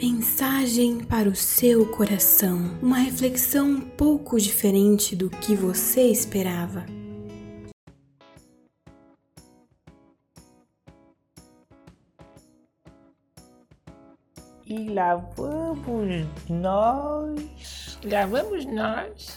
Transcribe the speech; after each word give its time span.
Mensagem 0.00 1.04
para 1.04 1.28
o 1.28 1.34
seu 1.34 1.84
coração. 1.90 2.78
Uma 2.80 2.98
reflexão 2.98 3.66
um 3.66 3.80
pouco 3.80 4.38
diferente 4.38 5.16
do 5.16 5.28
que 5.28 5.56
você 5.56 6.02
esperava. 6.02 6.86
E 14.64 14.88
lá 14.88 15.16
vamos 15.16 16.28
nós. 16.48 17.98
Lá 18.04 18.24
vamos 18.24 18.66
nós. 18.66 19.36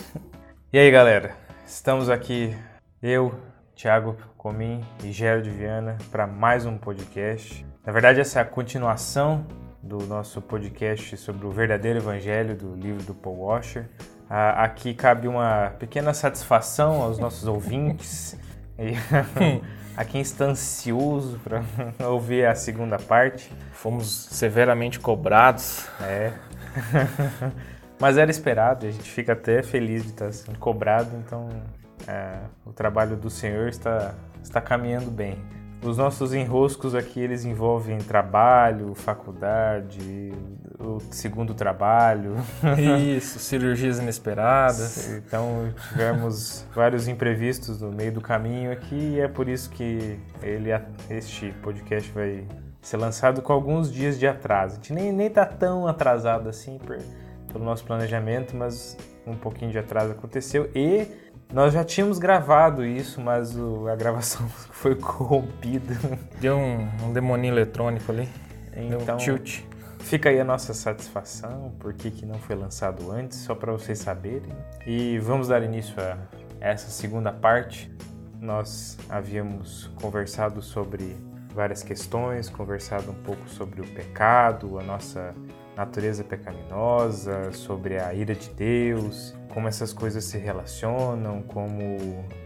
E 0.72 0.78
aí, 0.78 0.92
galera? 0.92 1.36
Estamos 1.66 2.08
aqui, 2.08 2.56
eu, 3.02 3.34
Thiago 3.76 4.16
Comim 4.38 4.86
e 5.04 5.12
Gerald 5.12 5.50
Viana, 5.50 5.98
para 6.12 6.28
mais 6.28 6.68
um 6.68 6.78
podcast. 6.78 7.66
Na 7.84 7.92
verdade, 7.92 8.20
essa 8.20 8.38
é 8.38 8.42
a 8.44 8.46
continuação 8.46 9.44
do 9.82 10.06
nosso 10.06 10.42
podcast 10.42 11.18
sobre 11.18 11.46
o 11.46 11.52
verdadeiro 11.52 12.00
evangelho 12.00 12.56
do 12.56 12.76
livro 12.76 13.04
do 13.04 13.14
Paul 13.14 13.40
Washer. 13.40 13.88
Ah, 14.30 14.64
aqui 14.64 14.94
cabe 14.94 15.28
uma 15.28 15.74
pequena 15.80 16.14
satisfação 16.14 17.02
aos 17.02 17.18
nossos 17.18 17.48
ouvintes 17.48 18.38
a 19.96 20.06
quem 20.06 20.22
está 20.22 20.46
ansioso 20.46 21.40
para 21.40 21.64
ouvir 22.08 22.46
a 22.46 22.56
segunda 22.56 22.98
parte. 22.98 23.52
Fomos 23.72 24.08
severamente 24.32 25.00
cobrados. 25.00 25.88
É. 26.02 26.34
Mas 28.00 28.18
era 28.18 28.32
esperado, 28.32 28.88
a 28.88 28.92
gente 28.92 29.10
fica 29.12 29.34
até 29.34 29.62
feliz 29.62 30.02
de 30.04 30.10
estar 30.10 30.32
sendo 30.32 30.58
cobrado, 30.58 31.16
então 31.18 31.50
é, 32.08 32.40
o 32.66 32.74
trabalho 32.74 33.16
do 33.16 33.30
Senhor 33.30 33.68
está, 33.68 34.16
está 34.42 34.60
caminhando 34.60 35.12
bem. 35.12 35.38
Os 35.84 35.98
nossos 35.98 36.32
enroscos 36.32 36.94
aqui, 36.94 37.20
eles 37.20 37.44
envolvem 37.44 37.98
trabalho, 37.98 38.94
faculdade, 38.94 40.32
o 40.80 41.00
segundo 41.10 41.56
trabalho. 41.56 42.36
Isso, 43.18 43.40
cirurgias 43.40 43.98
inesperadas. 43.98 45.10
Então, 45.10 45.74
tivemos 45.90 46.68
vários 46.74 47.08
imprevistos 47.08 47.82
no 47.82 47.92
meio 47.92 48.12
do 48.12 48.22
caminho 48.22 48.72
aqui 48.72 49.16
e 49.16 49.20
é 49.20 49.28
por 49.28 49.50
isso 49.50 49.72
que 49.72 50.20
ele, 50.44 50.70
este 51.10 51.52
podcast 51.64 52.12
vai 52.12 52.46
ser 52.82 52.98
lançado 52.98 53.42
com 53.42 53.52
alguns 53.52 53.92
dias 53.92 54.20
de 54.20 54.28
atraso. 54.28 54.74
A 54.74 54.76
gente 54.76 54.94
nem, 54.94 55.12
nem 55.12 55.30
tá 55.30 55.46
tão 55.46 55.88
atrasado 55.88 56.48
assim 56.48 56.78
por, 56.78 56.98
pelo 57.52 57.64
nosso 57.64 57.84
planejamento, 57.84 58.56
mas 58.56 58.98
um 59.26 59.36
pouquinho 59.36 59.72
de 59.72 59.80
atraso 59.80 60.12
aconteceu 60.12 60.70
e 60.76 61.08
nós 61.54 61.74
já 61.74 61.84
tínhamos 61.84 62.18
gravado 62.18 62.86
isso, 62.86 63.20
mas 63.20 63.56
o, 63.56 63.88
a 63.88 63.96
gravação 63.96 64.48
foi 64.72 64.96
corrompida. 64.96 65.96
Deu 66.40 66.58
um, 66.58 66.88
um 67.04 67.14
demoninho 67.14 67.54
eletrônico 67.54 68.12
ali. 68.12 68.30
Então, 68.76 69.00
Deu 69.00 69.16
um 69.16 69.18
tilt. 69.18 69.62
Fica 70.00 70.30
aí 70.30 70.40
a 70.40 70.44
nossa 70.44 70.74
satisfação, 70.74 71.74
por 71.80 71.94
que, 71.94 72.10
que 72.10 72.26
não 72.26 72.40
foi 72.40 72.56
lançado 72.56 73.12
antes, 73.12 73.38
só 73.40 73.54
para 73.54 73.72
vocês 73.72 74.00
saberem. 74.00 74.52
E 74.86 75.20
vamos 75.20 75.48
dar 75.50 75.62
início 75.62 75.94
a 76.02 76.18
essa 76.60 76.90
segunda 76.90 77.32
parte. 77.32 77.92
Nós 78.40 78.98
havíamos 79.10 79.92
conversado 80.02 80.62
sobre 80.62 81.16
várias 81.54 81.84
questões, 81.84 82.50
conversado 82.50 83.12
um 83.12 83.16
pouco 83.24 83.48
sobre 83.48 83.82
o 83.82 83.88
pecado, 83.88 84.80
a 84.80 84.84
nossa 84.84 85.36
natureza 85.76 86.24
pecaminosa, 86.24 87.52
sobre 87.52 88.00
a 88.00 88.14
ira 88.14 88.36
de 88.36 88.50
Deus, 88.50 89.36
como 89.54 89.68
essas 89.68 89.94
coisas 89.94 90.24
se 90.24 90.38
relacionam, 90.38 91.42
como 91.44 91.82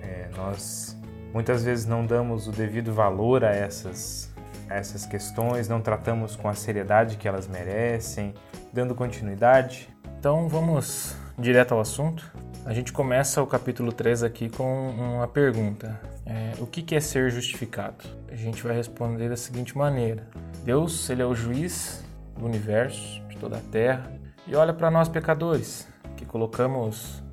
é, 0.02 0.30
nós 0.36 0.98
muitas 1.34 1.64
vezes 1.64 1.86
não 1.86 2.06
damos 2.06 2.48
o 2.48 2.52
devido 2.52 2.94
valor 2.94 3.44
a 3.44 3.52
essas, 3.52 4.34
a 4.70 4.76
essas 4.76 5.06
questões, 5.06 5.68
não 5.68 5.82
tratamos 5.82 6.36
com 6.36 6.48
a 6.48 6.54
seriedade 6.54 7.18
que 7.18 7.28
elas 7.28 7.48
merecem, 7.48 8.34
dando 8.72 8.96
continuidade. 8.96 9.90
Então 10.18 10.48
vamos 10.48 11.16
direto 11.38 11.74
ao 11.74 11.80
assunto. 11.80 12.32
A 12.66 12.74
gente 12.74 12.92
começa 12.92 13.44
o 13.44 13.48
capítulo 13.48 13.92
3 13.92 14.24
aqui 14.24 14.50
com 14.50 14.90
uma 14.90 15.28
pergunta: 15.28 16.00
é, 16.26 16.54
O 16.60 16.66
que 16.66 16.96
é 16.96 17.00
ser 17.00 17.30
justificado? 17.30 18.06
A 18.32 18.36
gente 18.36 18.64
vai 18.64 18.76
responder 18.76 19.30
da 19.30 19.38
seguinte 19.38 19.78
maneira: 19.78 20.28
Deus, 20.64 21.10
ele 21.10 21.22
é 21.22 21.26
o 21.26 21.36
juiz 21.36 22.04
do 22.38 22.46
universo, 22.46 23.22
de 23.30 23.38
toda 23.38 23.58
a 23.58 23.62
terra, 23.62 24.12
e 24.48 24.56
olha 24.56 24.74
para 24.74 24.92
nós 24.92 25.10
pecadores, 25.10 25.88
que 26.16 26.26
colocamos 26.26 27.24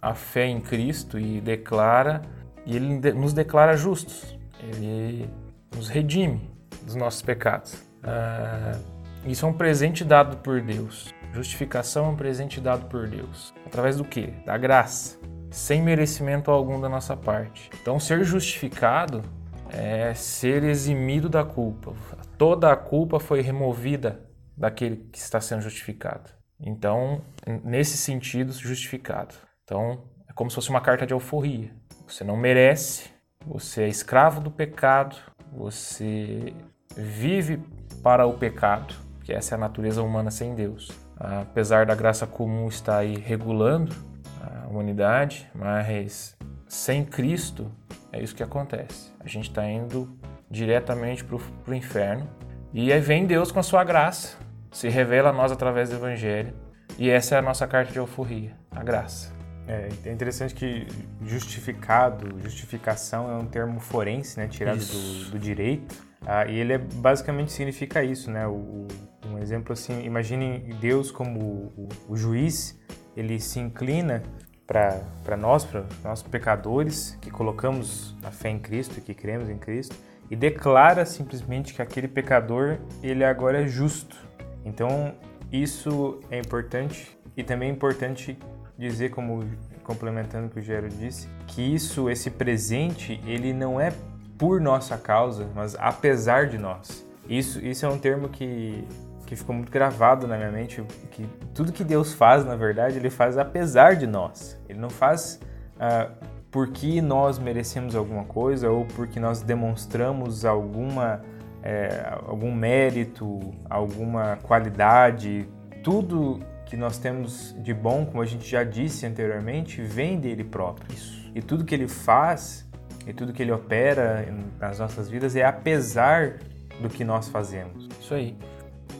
a 0.00 0.14
fé 0.14 0.46
em 0.46 0.60
Cristo 0.60 1.18
e 1.18 1.40
declara, 1.40 2.22
e 2.66 2.76
Ele 2.76 3.12
nos 3.12 3.32
declara 3.32 3.76
justos, 3.76 4.38
Ele 4.60 5.28
nos 5.74 5.88
redime 5.88 6.50
dos 6.82 6.94
nossos 6.94 7.22
pecados. 7.22 7.82
Ah, 8.02 8.78
isso 9.26 9.46
é 9.46 9.48
um 9.48 9.52
presente 9.52 10.04
dado 10.04 10.36
por 10.38 10.60
Deus. 10.60 11.12
Justificação 11.32 12.06
é 12.06 12.08
um 12.10 12.16
presente 12.16 12.60
dado 12.60 12.86
por 12.86 13.08
Deus. 13.08 13.52
Através 13.66 13.96
do 13.96 14.04
que? 14.04 14.26
Da 14.46 14.56
graça, 14.56 15.18
sem 15.50 15.82
merecimento 15.82 16.50
algum 16.50 16.80
da 16.80 16.88
nossa 16.88 17.16
parte. 17.16 17.70
Então, 17.80 17.98
ser 17.98 18.22
justificado 18.24 19.22
é 19.70 20.14
ser 20.14 20.62
eximido 20.62 21.28
da 21.28 21.42
culpa. 21.42 21.92
Toda 22.36 22.70
a 22.70 22.76
culpa 22.76 23.18
foi 23.18 23.40
removida 23.40 24.20
daquele 24.56 24.96
que 25.12 25.18
está 25.18 25.40
sendo 25.40 25.62
justificado. 25.62 26.30
Então, 26.60 27.22
nesse 27.64 27.96
sentido, 27.96 28.52
justificado. 28.52 29.34
Então, 29.64 30.04
é 30.28 30.32
como 30.32 30.50
se 30.50 30.54
fosse 30.54 30.70
uma 30.70 30.80
carta 30.80 31.06
de 31.06 31.12
alforria. 31.12 31.74
Você 32.06 32.24
não 32.24 32.36
merece, 32.36 33.10
você 33.46 33.82
é 33.82 33.88
escravo 33.88 34.40
do 34.40 34.50
pecado, 34.50 35.16
você 35.52 36.54
vive 36.96 37.62
para 38.02 38.26
o 38.26 38.34
pecado, 38.34 38.94
que 39.22 39.32
essa 39.32 39.54
é 39.54 39.56
a 39.56 39.58
natureza 39.58 40.02
humana 40.02 40.30
sem 40.30 40.54
Deus. 40.54 40.90
Apesar 41.16 41.86
da 41.86 41.94
graça 41.94 42.26
comum 42.26 42.68
estar 42.68 42.98
aí 42.98 43.16
regulando 43.16 43.94
a 44.40 44.66
humanidade, 44.66 45.50
mas 45.54 46.36
sem 46.68 47.04
Cristo 47.04 47.70
é 48.12 48.22
isso 48.22 48.34
que 48.34 48.42
acontece. 48.42 49.12
A 49.20 49.28
gente 49.28 49.48
está 49.48 49.68
indo 49.68 50.18
diretamente 50.50 51.24
para 51.24 51.36
o 51.36 51.74
inferno 51.74 52.28
e 52.74 52.92
aí 52.92 53.00
vem 53.00 53.24
Deus 53.24 53.52
com 53.52 53.60
a 53.60 53.62
sua 53.62 53.84
graça, 53.84 54.36
se 54.72 54.88
revela 54.88 55.30
a 55.30 55.32
nós 55.32 55.52
através 55.52 55.90
do 55.90 55.94
Evangelho. 55.94 56.52
E 56.98 57.08
essa 57.08 57.36
é 57.36 57.38
a 57.38 57.42
nossa 57.42 57.68
carta 57.68 57.92
de 57.92 58.00
alforria, 58.00 58.50
a 58.68 58.82
graça. 58.82 59.32
É, 59.68 59.88
é 60.04 60.12
interessante 60.12 60.56
que 60.56 60.84
justificado, 61.22 62.36
justificação 62.40 63.30
é 63.30 63.36
um 63.36 63.46
termo 63.46 63.78
forense, 63.78 64.40
né, 64.40 64.48
tirado 64.48 64.80
do, 64.80 65.30
do, 65.30 65.38
direito. 65.38 65.94
Ah, 66.26 66.46
e 66.46 66.58
ele 66.58 66.72
é, 66.72 66.78
basicamente 66.78 67.52
significa 67.52 68.02
isso, 68.02 68.28
né? 68.28 68.44
O, 68.44 68.88
um 69.24 69.38
exemplo 69.38 69.72
assim, 69.72 70.02
imaginem 70.04 70.76
Deus 70.80 71.12
como 71.12 71.40
o, 71.76 71.88
o 72.08 72.16
juiz, 72.16 72.76
ele 73.16 73.38
se 73.38 73.60
inclina 73.60 74.20
para 74.66 75.36
nós, 75.38 75.64
para 75.64 75.84
nós 76.02 76.24
pecadores 76.24 77.16
que 77.20 77.30
colocamos 77.30 78.16
a 78.24 78.32
fé 78.32 78.50
em 78.50 78.58
Cristo, 78.58 79.00
que 79.00 79.14
cremos 79.14 79.48
em 79.48 79.58
Cristo, 79.58 79.94
e 80.30 80.36
declara 80.36 81.04
simplesmente 81.04 81.74
que 81.74 81.82
aquele 81.82 82.08
pecador 82.08 82.78
ele 83.02 83.24
agora 83.24 83.62
é 83.62 83.66
justo. 83.66 84.16
Então 84.64 85.14
isso 85.52 86.20
é 86.30 86.38
importante 86.38 87.16
e 87.36 87.42
também 87.42 87.68
é 87.68 87.72
importante 87.72 88.38
dizer, 88.76 89.10
como 89.10 89.44
complementando 89.82 90.46
o 90.46 90.50
que 90.50 90.58
o 90.58 90.62
Gero 90.62 90.88
disse, 90.88 91.28
que 91.46 91.62
isso, 91.62 92.08
esse 92.10 92.30
presente, 92.30 93.20
ele 93.26 93.52
não 93.52 93.80
é 93.80 93.92
por 94.38 94.60
nossa 94.60 94.96
causa, 94.96 95.48
mas 95.54 95.76
apesar 95.78 96.46
de 96.46 96.58
nós. 96.58 97.06
Isso, 97.28 97.64
isso 97.64 97.86
é 97.86 97.88
um 97.88 97.98
termo 97.98 98.28
que, 98.28 98.84
que 99.26 99.36
ficou 99.36 99.54
muito 99.54 99.70
gravado 99.70 100.26
na 100.26 100.36
minha 100.36 100.50
mente, 100.50 100.82
que 101.10 101.26
tudo 101.54 101.72
que 101.72 101.84
Deus 101.84 102.12
faz, 102.12 102.44
na 102.44 102.56
verdade, 102.56 102.96
Ele 102.96 103.10
faz 103.10 103.38
apesar 103.38 103.94
de 103.96 104.06
nós. 104.06 104.58
Ele 104.68 104.78
não 104.78 104.90
faz 104.90 105.40
uh, 105.76 106.12
porque 106.54 107.02
nós 107.02 107.36
merecemos 107.36 107.96
alguma 107.96 108.22
coisa 108.22 108.70
ou 108.70 108.84
porque 108.84 109.18
nós 109.18 109.42
demonstramos 109.42 110.44
alguma 110.44 111.20
é, 111.64 112.16
algum 112.28 112.54
mérito, 112.54 113.40
alguma 113.68 114.36
qualidade, 114.36 115.48
tudo 115.82 116.38
que 116.64 116.76
nós 116.76 116.96
temos 116.96 117.56
de 117.58 117.74
bom, 117.74 118.06
como 118.06 118.22
a 118.22 118.24
gente 118.24 118.48
já 118.48 118.62
disse 118.62 119.04
anteriormente, 119.04 119.82
vem 119.82 120.20
dele 120.20 120.44
próprio. 120.44 120.86
Isso. 120.94 121.28
E 121.34 121.42
tudo 121.42 121.64
que 121.64 121.74
ele 121.74 121.88
faz 121.88 122.64
e 123.04 123.12
tudo 123.12 123.32
que 123.32 123.42
ele 123.42 123.50
opera 123.50 124.24
nas 124.60 124.78
nossas 124.78 125.08
vidas 125.08 125.34
é 125.34 125.44
apesar 125.44 126.38
do 126.80 126.88
que 126.88 127.02
nós 127.02 127.28
fazemos. 127.28 127.88
Isso 128.00 128.14
aí. 128.14 128.36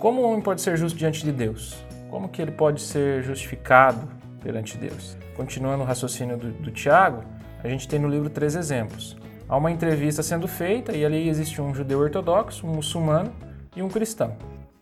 Como 0.01 0.23
o 0.23 0.29
homem 0.29 0.43
pode 0.43 0.61
ser 0.61 0.77
justo 0.77 0.99
diante 0.99 1.25
de 1.25 1.31
Deus? 1.31 1.77
Como 2.11 2.29
que 2.29 2.43
ele 2.43 2.51
pode 2.51 2.81
ser 2.81 3.23
justificado 3.23 4.09
perante 4.43 4.77
Deus? 4.77 5.17
Continuando 5.37 5.85
o 5.85 5.87
raciocínio 5.87 6.37
do, 6.37 6.51
do 6.51 6.73
Tiago, 6.73 7.23
a 7.65 7.69
gente 7.69 7.89
tem 7.89 7.99
no 7.99 8.09
livro 8.09 8.29
três 8.29 8.55
exemplos. 8.55 9.17
Há 9.49 9.57
uma 9.57 9.71
entrevista 9.71 10.23
sendo 10.23 10.47
feita 10.47 10.97
e 10.97 11.05
ali 11.05 11.29
existe 11.29 11.61
um 11.61 11.75
judeu 11.75 11.99
ortodoxo, 11.99 12.67
um 12.67 12.75
muçulmano 12.75 13.33
e 13.75 13.83
um 13.83 13.89
cristão. 13.89 14.37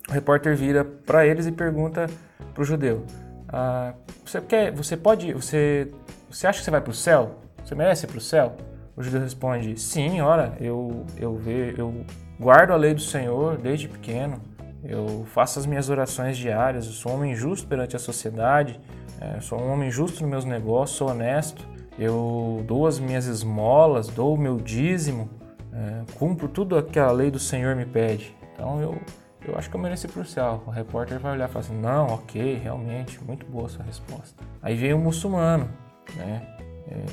O 0.08 0.12
repórter 0.12 0.56
vira 0.56 0.84
para 0.84 1.26
eles 1.26 1.46
e 1.46 1.52
pergunta 1.52 2.06
para 2.52 2.62
o 2.62 2.64
judeu: 2.64 3.04
ah, 3.48 3.92
você 4.24 4.40
quer, 4.40 4.72
você 4.72 4.96
pode, 4.96 5.32
você, 5.32 5.92
você 6.30 6.46
acha 6.46 6.58
que 6.58 6.64
você 6.64 6.70
vai 6.70 6.80
para 6.80 6.90
o 6.90 6.94
céu? 6.94 7.38
Você 7.62 7.74
merece 7.74 8.06
ir 8.06 8.08
para 8.08 8.18
o 8.18 8.20
céu? 8.20 8.56
O 8.96 9.02
judeu 9.02 9.20
responde: 9.20 9.78
Sim, 9.78 10.20
ora, 10.20 10.56
eu 10.60 11.04
eu 11.18 11.36
ve, 11.36 11.74
eu 11.76 12.04
guardo 12.40 12.72
a 12.72 12.76
lei 12.76 12.94
do 12.94 13.00
Senhor 13.00 13.58
desde 13.58 13.88
pequeno. 13.88 14.40
eu 14.82 15.24
faço 15.26 15.58
as 15.58 15.66
minhas 15.66 15.88
orações 15.88 16.36
diárias, 16.36 16.86
eu 16.86 16.92
sou 16.92 17.12
um 17.12 17.16
homem 17.16 17.34
justo 17.34 17.66
perante 17.68 17.94
a 17.94 17.98
sociedade, 17.98 18.80
é, 19.20 19.40
sou 19.40 19.60
um 19.60 19.70
homem 19.70 19.90
justo 19.90 20.22
nos 20.22 20.30
meus 20.30 20.44
negócios, 20.44 20.96
sou 20.96 21.10
honesto, 21.10 21.64
eu 21.98 22.64
dou 22.66 22.86
as 22.86 22.98
minhas 22.98 23.26
esmolas, 23.26 24.08
dou 24.08 24.34
o 24.34 24.38
meu 24.38 24.56
dízimo, 24.56 25.28
é, 25.72 26.04
cumpro 26.14 26.48
tudo 26.48 26.76
aquela 26.76 27.12
lei 27.12 27.30
do 27.30 27.38
Senhor 27.38 27.74
me 27.76 27.86
pede. 27.86 28.34
Então 28.52 28.80
eu, 28.80 29.00
eu 29.46 29.56
acho 29.56 29.68
que 29.70 29.76
eu 29.76 29.80
mereci 29.80 30.08
pro 30.08 30.24
céu. 30.24 30.62
O 30.66 30.70
repórter 30.70 31.18
vai 31.18 31.32
olhar 31.32 31.48
e 31.48 31.52
falar 31.52 31.64
assim: 31.64 31.80
não, 31.80 32.06
ok, 32.08 32.56
realmente, 32.56 33.22
muito 33.22 33.46
boa 33.46 33.66
a 33.66 33.68
sua 33.68 33.84
resposta. 33.84 34.42
Aí 34.62 34.74
veio 34.74 34.96
um 34.96 35.00
muçulmano, 35.00 35.68
né? 36.16 36.56
É, 36.88 37.04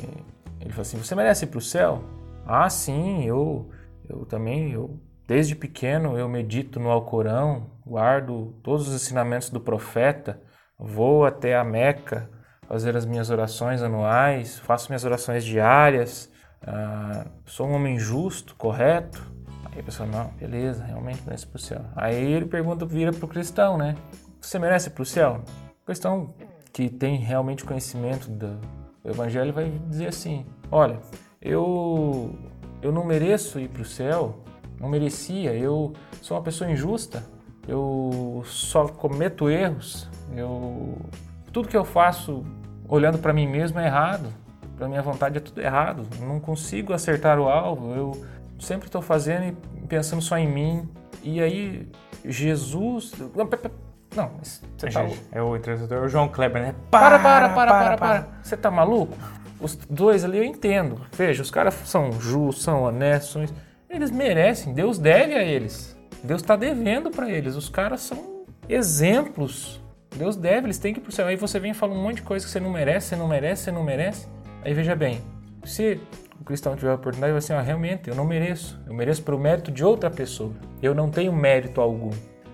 ele 0.61 0.69
falou 0.69 0.81
assim: 0.81 0.97
você 0.97 1.15
merece 1.15 1.45
ir 1.45 1.49
pro 1.49 1.61
céu? 1.61 2.03
Ah, 2.45 2.69
sim, 2.69 3.23
eu, 3.25 3.69
eu 4.09 4.25
também, 4.25 4.71
eu 4.71 4.99
desde 5.27 5.55
pequeno 5.55 6.17
eu 6.17 6.27
medito 6.27 6.79
no 6.79 6.89
Alcorão, 6.89 7.69
guardo 7.85 8.55
todos 8.63 8.87
os 8.87 8.95
ensinamentos 8.95 9.49
do 9.51 9.59
profeta, 9.59 10.41
vou 10.77 11.25
até 11.25 11.55
a 11.55 11.63
Meca 11.63 12.29
fazer 12.69 12.95
as 12.95 13.03
minhas 13.03 13.31
orações 13.31 13.81
anuais, 13.81 14.59
faço 14.59 14.89
minhas 14.89 15.03
orações 15.03 15.43
diárias, 15.43 16.31
ah, 16.61 17.25
sou 17.43 17.67
um 17.67 17.73
homem 17.73 17.97
justo, 17.97 18.55
correto. 18.55 19.19
Aí 19.71 19.79
a 19.79 19.83
pessoa, 19.83 20.07
não, 20.07 20.27
beleza, 20.39 20.83
realmente 20.83 21.19
merece 21.25 21.47
para 21.47 21.57
o 21.57 21.59
céu. 21.59 21.81
Aí 21.95 22.31
ele 22.31 22.45
pergunta, 22.45 22.85
vira 22.85 23.11
para 23.11 23.25
o 23.25 23.27
cristão, 23.27 23.75
né? 23.75 23.95
Você 24.39 24.59
merece 24.59 24.91
para 24.91 25.01
o 25.01 25.05
céu? 25.05 25.41
O 25.81 25.85
cristão 25.85 26.31
que 26.71 26.89
tem 26.89 27.17
realmente 27.17 27.65
conhecimento 27.65 28.29
do 28.29 28.59
evangelho 29.03 29.51
vai 29.51 29.71
dizer 29.87 30.07
assim: 30.07 30.45
olha, 30.71 30.99
eu, 31.41 32.37
eu 32.83 32.91
não 32.91 33.03
mereço 33.03 33.59
ir 33.59 33.69
para 33.69 33.81
o 33.81 33.85
céu, 33.85 34.43
não 34.79 34.87
merecia, 34.87 35.55
eu 35.55 35.93
sou 36.21 36.37
uma 36.37 36.43
pessoa 36.43 36.69
injusta, 36.69 37.23
eu 37.67 38.43
só 38.45 38.87
cometo 38.87 39.49
erros, 39.49 40.07
eu 40.35 40.99
tudo 41.51 41.67
que 41.67 41.77
eu 41.77 41.83
faço 41.83 42.45
olhando 42.89 43.19
para 43.19 43.31
mim 43.31 43.47
mesmo 43.47 43.79
é 43.79 43.85
errado, 43.85 44.33
para 44.77 44.87
minha 44.87 45.01
vontade 45.01 45.37
é 45.37 45.39
tudo 45.39 45.61
errado, 45.61 46.07
não 46.19 46.39
consigo 46.39 46.93
acertar 46.93 47.39
o 47.39 47.47
alvo, 47.47 47.93
eu 47.93 48.25
sempre 48.59 48.87
estou 48.87 49.01
fazendo 49.01 49.55
e 49.77 49.87
pensando 49.87 50.21
só 50.21 50.37
em 50.37 50.47
mim. 50.47 50.89
E 51.21 51.41
aí 51.41 51.87
Jesus, 52.25 53.13
não, 54.15 54.31
você 54.41 54.89
tá 54.89 55.05
É 55.31 55.41
o 55.41 55.55
entrevistador 55.55 56.05
o 56.05 56.09
João 56.09 56.27
Kleber, 56.27 56.61
né? 56.61 56.75
Para, 56.89 57.19
para, 57.19 57.49
para, 57.49 57.71
para, 57.71 57.97
para. 57.97 58.27
Você 58.41 58.57
tá 58.57 58.71
maluco? 58.71 59.15
Os 59.59 59.75
dois 59.75 60.23
ali 60.23 60.37
eu 60.37 60.43
entendo. 60.43 61.01
Veja, 61.11 61.41
os 61.41 61.51
caras 61.51 61.73
são 61.85 62.13
justos, 62.13 62.63
são 62.63 62.83
honestos, 62.83 63.53
eles 63.89 64.09
merecem, 64.09 64.73
Deus 64.73 64.97
deve 64.97 65.33
a 65.33 65.43
eles. 65.43 65.97
Deus 66.23 66.41
está 66.41 66.55
devendo 66.55 67.11
para 67.11 67.29
eles. 67.29 67.55
Os 67.55 67.69
caras 67.69 68.01
são 68.01 68.45
exemplos 68.67 69.81
Deus 70.15 70.35
deve, 70.35 70.67
eles 70.67 70.77
têm 70.77 70.93
que 70.93 70.99
ir 70.99 71.03
pro 71.03 71.11
céu. 71.11 71.27
Aí 71.27 71.35
você 71.35 71.59
vem 71.59 71.71
e 71.71 71.73
fala 71.73 71.93
um 71.93 72.01
monte 72.01 72.17
de 72.17 72.21
coisa 72.23 72.45
que 72.45 72.51
você 72.51 72.59
não 72.59 72.71
merece, 72.71 73.07
você 73.07 73.15
não 73.15 73.27
merece, 73.27 73.63
você 73.63 73.71
não 73.71 73.83
merece. 73.83 74.27
Aí 74.63 74.73
veja 74.73 74.95
bem, 74.95 75.21
se 75.63 75.99
o 76.39 76.43
cristão 76.43 76.75
tiver 76.75 76.91
a 76.91 76.95
oportunidade, 76.95 77.31
vai 77.31 77.39
assim, 77.39 77.53
ah, 77.53 77.61
realmente, 77.61 78.09
eu 78.09 78.15
não 78.15 78.25
mereço. 78.25 78.79
Eu 78.87 78.93
mereço 78.93 79.21
pelo 79.23 79.37
mérito 79.37 79.71
de 79.71 79.83
outra 79.83 80.09
pessoa. 80.09 80.53
Eu 80.81 80.95
não 80.95 81.09
tenho 81.09 81.33
mérito 81.33 81.81
algum. 81.81 82.11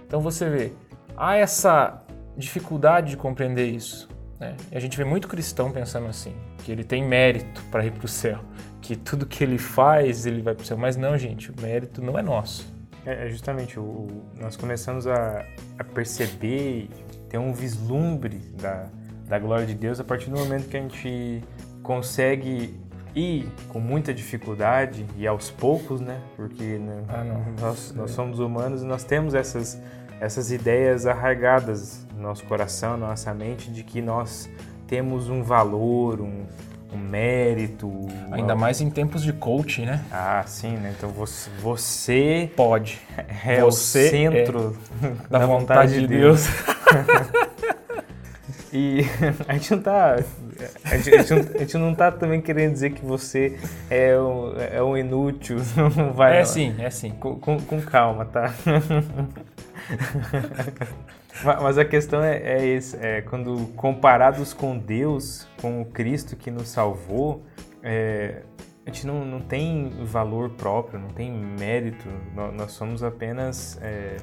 Então 0.07 0.19
você 0.19 0.49
vê, 0.49 0.71
há 1.15 1.35
essa 1.35 2.03
dificuldade 2.37 3.11
de 3.11 3.17
compreender 3.17 3.67
isso. 3.67 4.09
Né? 4.39 4.55
E 4.71 4.77
a 4.77 4.79
gente 4.79 4.97
vê 4.97 5.03
muito 5.03 5.27
cristão 5.27 5.71
pensando 5.71 6.07
assim, 6.07 6.35
que 6.63 6.71
ele 6.71 6.83
tem 6.83 7.03
mérito 7.03 7.63
para 7.71 7.85
ir 7.85 7.91
para 7.91 8.05
o 8.05 8.07
céu, 8.07 8.39
que 8.81 8.95
tudo 8.95 9.25
que 9.25 9.43
ele 9.43 9.57
faz 9.57 10.25
ele 10.25 10.41
vai 10.41 10.53
para 10.53 10.63
o 10.63 10.65
céu. 10.65 10.77
Mas 10.77 10.97
não, 10.97 11.17
gente, 11.17 11.51
o 11.51 11.61
mérito 11.61 12.01
não 12.01 12.17
é 12.17 12.21
nosso. 12.21 12.73
É, 13.05 13.27
é 13.27 13.29
justamente, 13.29 13.79
o, 13.79 14.07
nós 14.39 14.57
começamos 14.57 15.05
a, 15.07 15.45
a 15.77 15.83
perceber 15.83 16.89
ter 17.35 17.39
um 17.39 17.51
vislumbre 17.51 18.37
da, 18.61 18.87
da 19.27 19.37
glória 19.37 19.65
de 19.65 19.73
Deus 19.73 19.99
a 19.99 20.05
partir 20.05 20.29
do 20.29 20.37
momento 20.37 20.69
que 20.69 20.77
a 20.77 20.79
gente 20.79 21.43
consegue 21.83 22.79
ir 23.13 23.51
com 23.67 23.79
muita 23.79 24.13
dificuldade 24.13 25.05
e 25.17 25.27
aos 25.27 25.51
poucos, 25.51 25.99
né? 25.99 26.21
Porque 26.37 26.63
né, 26.63 27.03
ah, 27.09 27.25
nós, 27.59 27.93
nós 27.93 28.11
somos 28.11 28.39
humanos 28.39 28.83
e 28.83 28.85
nós 28.85 29.03
temos 29.03 29.33
essas, 29.33 29.77
essas 30.21 30.49
ideias 30.49 31.05
arraigadas 31.05 32.07
no 32.15 32.21
nosso 32.21 32.45
coração, 32.45 32.95
na 32.95 33.07
nossa 33.07 33.33
mente, 33.33 33.69
de 33.69 33.83
que 33.83 34.01
nós 34.01 34.49
temos 34.87 35.29
um 35.29 35.43
valor, 35.43 36.21
um, 36.21 36.45
um 36.91 36.97
mérito. 36.97 38.07
Ainda 38.31 38.55
mais 38.55 38.81
em 38.81 38.89
tempos 38.89 39.23
de 39.23 39.33
coaching, 39.33 39.85
né? 39.85 40.03
Ah, 40.11 40.43
sim, 40.45 40.75
né? 40.77 40.93
Então 40.97 41.09
você, 41.09 41.49
você 41.61 42.49
pode. 42.55 42.99
É 43.45 43.61
você 43.61 44.07
o 44.07 44.09
centro 44.09 44.77
é 45.03 45.07
da, 45.29 45.39
da, 45.39 45.45
vontade, 45.45 45.99
vontade 45.99 45.99
de 45.99 46.07
Deus. 46.07 46.47
Deus. 46.47 46.57
e 48.73 49.01
a 49.47 49.53
gente 49.53 49.71
não 49.71 49.81
tá. 49.81 50.15
A 50.83 50.97
gente, 50.97 51.13
a, 51.13 51.17
gente 51.21 51.33
não, 51.33 51.39
a 51.39 51.57
gente, 51.59 51.77
não, 51.77 51.95
tá 51.95 52.11
também 52.11 52.41
querendo 52.41 52.73
dizer 52.73 52.91
que 52.91 53.05
você 53.05 53.59
é 53.89 54.17
um, 54.17 54.53
é 54.57 54.81
um 54.81 54.97
inútil, 54.97 55.57
não 55.95 56.13
vai. 56.13 56.37
É 56.37 56.39
não. 56.39 56.45
sim, 56.45 56.75
é 56.79 56.89
sim. 56.89 57.11
Com, 57.11 57.35
com, 57.39 57.59
com 57.59 57.81
calma, 57.81 58.25
tá? 58.25 58.53
Mas 61.43 61.77
a 61.77 61.83
questão 61.83 62.23
é, 62.23 62.37
é 62.37 62.65
esse, 62.65 62.97
é 62.97 63.21
quando 63.21 63.67
comparados 63.75 64.53
com 64.53 64.77
Deus, 64.77 65.47
com 65.61 65.81
o 65.81 65.85
Cristo 65.85 66.35
que 66.35 66.49
nos 66.49 66.69
salvou, 66.69 67.43
é, 67.83 68.43
a 68.85 68.89
gente 68.89 69.05
não, 69.05 69.25
não 69.25 69.41
tem 69.41 69.89
valor 70.05 70.51
próprio, 70.51 70.99
não 70.99 71.09
tem 71.09 71.31
mérito, 71.31 72.07
nós, 72.33 72.53
nós 72.53 72.71
somos 72.71 73.03
apenas 73.03 73.77
é, 73.81 74.17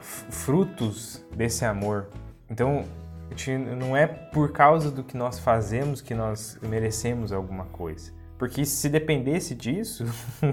frutos 0.00 1.24
desse 1.34 1.64
amor. 1.64 2.08
Então, 2.50 2.84
a 3.26 3.30
gente 3.30 3.56
não 3.56 3.96
é 3.96 4.06
por 4.06 4.52
causa 4.52 4.90
do 4.90 5.04
que 5.04 5.16
nós 5.16 5.38
fazemos 5.38 6.00
que 6.00 6.14
nós 6.14 6.58
merecemos 6.62 7.32
alguma 7.32 7.66
coisa. 7.66 8.12
Porque 8.38 8.64
se 8.64 8.88
dependesse 8.88 9.54
disso, 9.54 10.06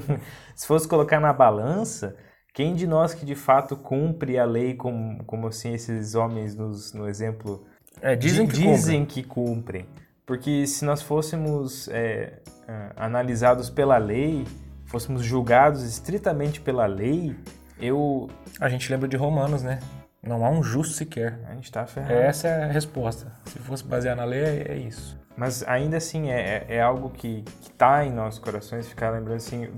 se 0.55 0.67
fosse 0.67 0.87
colocar 0.87 1.19
na 1.19 1.31
balança, 1.31 2.15
quem 2.55 2.73
de 2.73 2.87
nós 2.87 3.13
que 3.13 3.25
de 3.25 3.35
fato 3.35 3.75
cumpre 3.75 4.39
a 4.39 4.45
lei 4.45 4.73
como, 4.75 5.21
como 5.25 5.47
assim 5.47 5.73
esses 5.73 6.15
homens 6.15 6.55
nos, 6.55 6.93
no 6.93 7.07
exemplo 7.07 7.67
é, 8.01 8.15
dizem, 8.15 8.47
que, 8.47 8.53
dizem 8.53 9.01
cumprem. 9.01 9.05
que 9.05 9.23
cumprem? 9.23 9.85
Porque 10.25 10.65
se 10.65 10.85
nós 10.85 11.01
fôssemos 11.01 11.89
é, 11.89 12.39
é, 12.65 12.91
analisados 12.95 13.69
pela 13.69 13.97
lei, 13.97 14.45
fôssemos 14.85 15.21
julgados 15.23 15.83
estritamente 15.83 16.61
pela 16.61 16.85
lei, 16.85 17.35
eu... 17.77 18.29
A 18.59 18.69
gente 18.69 18.89
lembra 18.89 19.07
de 19.07 19.17
Romanos, 19.17 19.61
né? 19.61 19.79
Não 20.23 20.45
há 20.45 20.49
um 20.49 20.63
justo 20.63 20.93
sequer. 20.93 21.39
A 21.47 21.53
gente 21.53 21.65
está 21.65 21.85
ferrado. 21.85 22.13
Essa 22.13 22.47
é 22.47 22.63
a 22.63 22.67
resposta. 22.67 23.31
Se 23.45 23.59
fosse 23.59 23.83
basear 23.83 24.15
na 24.15 24.23
lei, 24.23 24.39
é, 24.39 24.71
é 24.71 24.77
isso. 24.77 25.19
Mas 25.35 25.61
ainda 25.67 25.97
assim, 25.97 26.29
é, 26.29 26.65
é, 26.69 26.75
é 26.77 26.81
algo 26.81 27.09
que 27.09 27.43
está 27.61 28.05
em 28.05 28.11
nossos 28.11 28.39
corações, 28.39 28.87
ficar 28.87 29.09
lembrando 29.09 29.37
assim, 29.37 29.69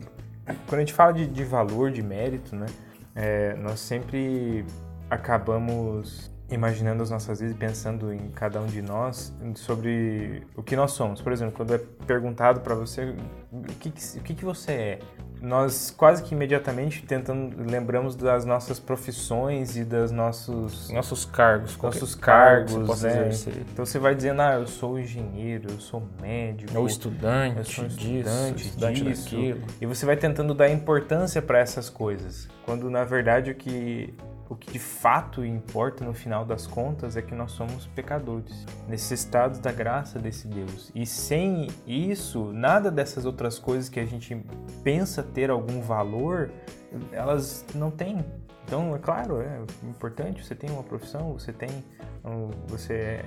quando 0.67 0.75
a 0.75 0.79
gente 0.79 0.93
fala 0.93 1.13
de, 1.13 1.27
de 1.27 1.43
valor, 1.43 1.91
de 1.91 2.01
mérito, 2.01 2.55
né, 2.55 2.67
é, 3.15 3.55
nós 3.55 3.79
sempre 3.79 4.65
acabamos 5.09 6.31
imaginando 6.49 7.03
as 7.03 7.09
nossas 7.09 7.39
vidas 7.39 7.55
e 7.55 7.57
pensando 7.57 8.13
em 8.13 8.29
cada 8.29 8.61
um 8.61 8.65
de 8.65 8.81
nós 8.81 9.33
sobre 9.55 10.45
o 10.55 10.63
que 10.63 10.75
nós 10.75 10.91
somos. 10.91 11.21
Por 11.21 11.31
exemplo, 11.31 11.53
quando 11.55 11.73
é 11.73 11.77
perguntado 12.05 12.61
para 12.61 12.73
você 12.73 13.15
o 13.51 13.61
que, 13.79 13.89
o 13.89 14.21
que, 14.21 14.35
que 14.35 14.45
você 14.45 14.71
é, 14.71 14.99
nós 15.41 15.93
quase 15.95 16.23
que 16.23 16.33
imediatamente 16.33 17.03
tentando 17.03 17.55
lembramos 17.69 18.15
das 18.15 18.45
nossas 18.45 18.79
profissões 18.79 19.75
e 19.75 19.83
das 19.83 20.11
nossos 20.11 20.89
nossos 20.89 21.25
cargos, 21.25 21.77
nossos 21.77 22.15
cargos, 22.15 23.01
né? 23.01 23.29
Então 23.71 23.85
você 23.85 23.99
vai 23.99 24.15
dizendo, 24.15 24.41
ah, 24.41 24.55
eu 24.55 24.67
sou 24.67 24.99
engenheiro, 24.99 25.71
eu 25.71 25.79
sou 25.79 26.03
médico, 26.21 26.77
ou 26.77 26.87
estudante, 26.87 27.57
eu 27.57 27.65
sou 27.65 27.85
estudante, 27.85 28.55
disso, 28.55 28.69
estudante 28.69 29.03
disso. 29.03 29.23
daquilo. 29.23 29.61
E 29.79 29.85
você 29.85 30.05
vai 30.05 30.17
tentando 30.17 30.53
dar 30.53 30.69
importância 30.69 31.41
para 31.41 31.59
essas 31.59 31.89
coisas, 31.89 32.47
quando 32.65 32.89
na 32.89 33.03
verdade 33.03 33.51
o 33.51 33.55
que 33.55 34.13
o 34.49 34.55
que 34.55 34.71
de 34.71 34.79
fato 34.79 35.45
importa 35.45 36.05
no 36.05 36.13
final 36.13 36.45
das 36.45 36.65
contas 36.65 37.17
é 37.17 37.21
que 37.21 37.35
nós 37.35 37.51
somos 37.51 37.87
pecadores, 37.87 38.65
necessitados 38.87 39.59
da 39.59 39.71
graça 39.71 40.19
desse 40.19 40.47
Deus. 40.47 40.91
E 40.95 41.05
sem 41.05 41.67
isso, 41.85 42.51
nada 42.53 42.89
dessas 42.89 43.25
outras 43.25 43.59
coisas 43.59 43.89
que 43.89 43.99
a 43.99 44.05
gente 44.05 44.35
pensa 44.83 45.21
ter 45.21 45.49
algum 45.49 45.81
valor, 45.81 46.49
elas 47.11 47.65
não 47.75 47.91
têm. 47.91 48.23
Então, 48.63 48.95
é 48.95 48.99
claro, 48.99 49.41
é 49.41 49.61
importante, 49.83 50.43
você 50.43 50.53
tem 50.53 50.69
uma 50.69 50.83
profissão, 50.83 51.33
você 51.33 51.53
tem, 51.53 51.69
você 52.67 53.23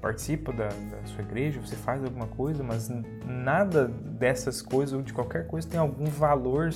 participa 0.00 0.52
da, 0.52 0.68
da, 0.68 1.06
sua 1.06 1.22
igreja, 1.22 1.60
você 1.60 1.76
faz 1.76 2.02
alguma 2.02 2.26
coisa, 2.26 2.62
mas 2.62 2.88
nada 3.26 3.88
dessas 3.88 4.62
coisas 4.62 4.94
ou 4.94 5.02
de 5.02 5.12
qualquer 5.12 5.46
coisa 5.46 5.68
tem 5.68 5.78
algum 5.78 6.06
valor 6.06 6.70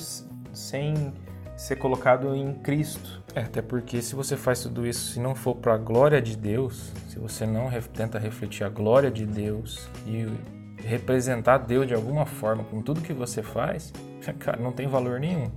sem 0.52 1.14
ser 1.56 1.76
colocado 1.76 2.34
em 2.34 2.52
Cristo. 2.54 3.23
É, 3.34 3.40
até 3.40 3.60
porque 3.60 4.00
se 4.00 4.14
você 4.14 4.36
faz 4.36 4.62
tudo 4.62 4.86
isso, 4.86 5.12
se 5.12 5.20
não 5.20 5.34
for 5.34 5.56
para 5.56 5.74
a 5.74 5.78
glória 5.78 6.22
de 6.22 6.36
Deus, 6.36 6.92
se 7.08 7.18
você 7.18 7.44
não 7.44 7.68
tenta 7.92 8.18
refletir 8.18 8.64
a 8.64 8.68
glória 8.68 9.10
de 9.10 9.26
Deus 9.26 9.88
e 10.06 10.26
representar 10.80 11.58
Deus 11.58 11.86
de 11.86 11.94
alguma 11.94 12.26
forma 12.26 12.62
com 12.64 12.80
tudo 12.80 13.00
que 13.00 13.12
você 13.12 13.42
faz, 13.42 13.92
cara, 14.38 14.62
não 14.62 14.70
tem 14.70 14.86
valor 14.86 15.18
nenhum. 15.18 15.50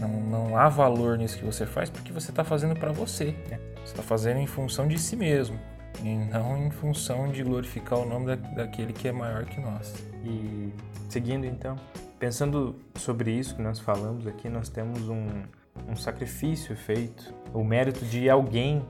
Não, 0.00 0.08
não 0.08 0.56
há 0.56 0.68
valor 0.68 1.18
nisso 1.18 1.38
que 1.38 1.44
você 1.44 1.66
faz 1.66 1.90
porque 1.90 2.12
você 2.12 2.30
está 2.30 2.44
fazendo 2.44 2.74
para 2.78 2.92
você. 2.92 3.34
Você 3.84 3.92
está 3.92 4.02
fazendo 4.02 4.38
em 4.38 4.46
função 4.46 4.86
de 4.86 4.98
si 4.98 5.16
mesmo 5.16 5.58
e 6.02 6.14
não 6.14 6.56
em 6.66 6.70
função 6.70 7.30
de 7.30 7.42
glorificar 7.42 7.98
o 7.98 8.04
nome 8.04 8.26
da, 8.26 8.34
daquele 8.34 8.92
que 8.92 9.08
é 9.08 9.12
maior 9.12 9.44
que 9.44 9.60
nós. 9.60 9.94
E 10.24 10.72
seguindo 11.08 11.46
então, 11.46 11.76
pensando 12.18 12.76
sobre 12.96 13.32
isso 13.32 13.54
que 13.56 13.62
nós 13.62 13.78
falamos 13.78 14.26
aqui, 14.26 14.48
nós 14.48 14.68
temos 14.68 15.08
um, 15.08 15.42
um 15.88 15.96
sacrifício 15.96 16.76
feito, 16.76 17.34
o 17.52 17.62
mérito 17.64 18.04
de 18.04 18.28
alguém, 18.28 18.82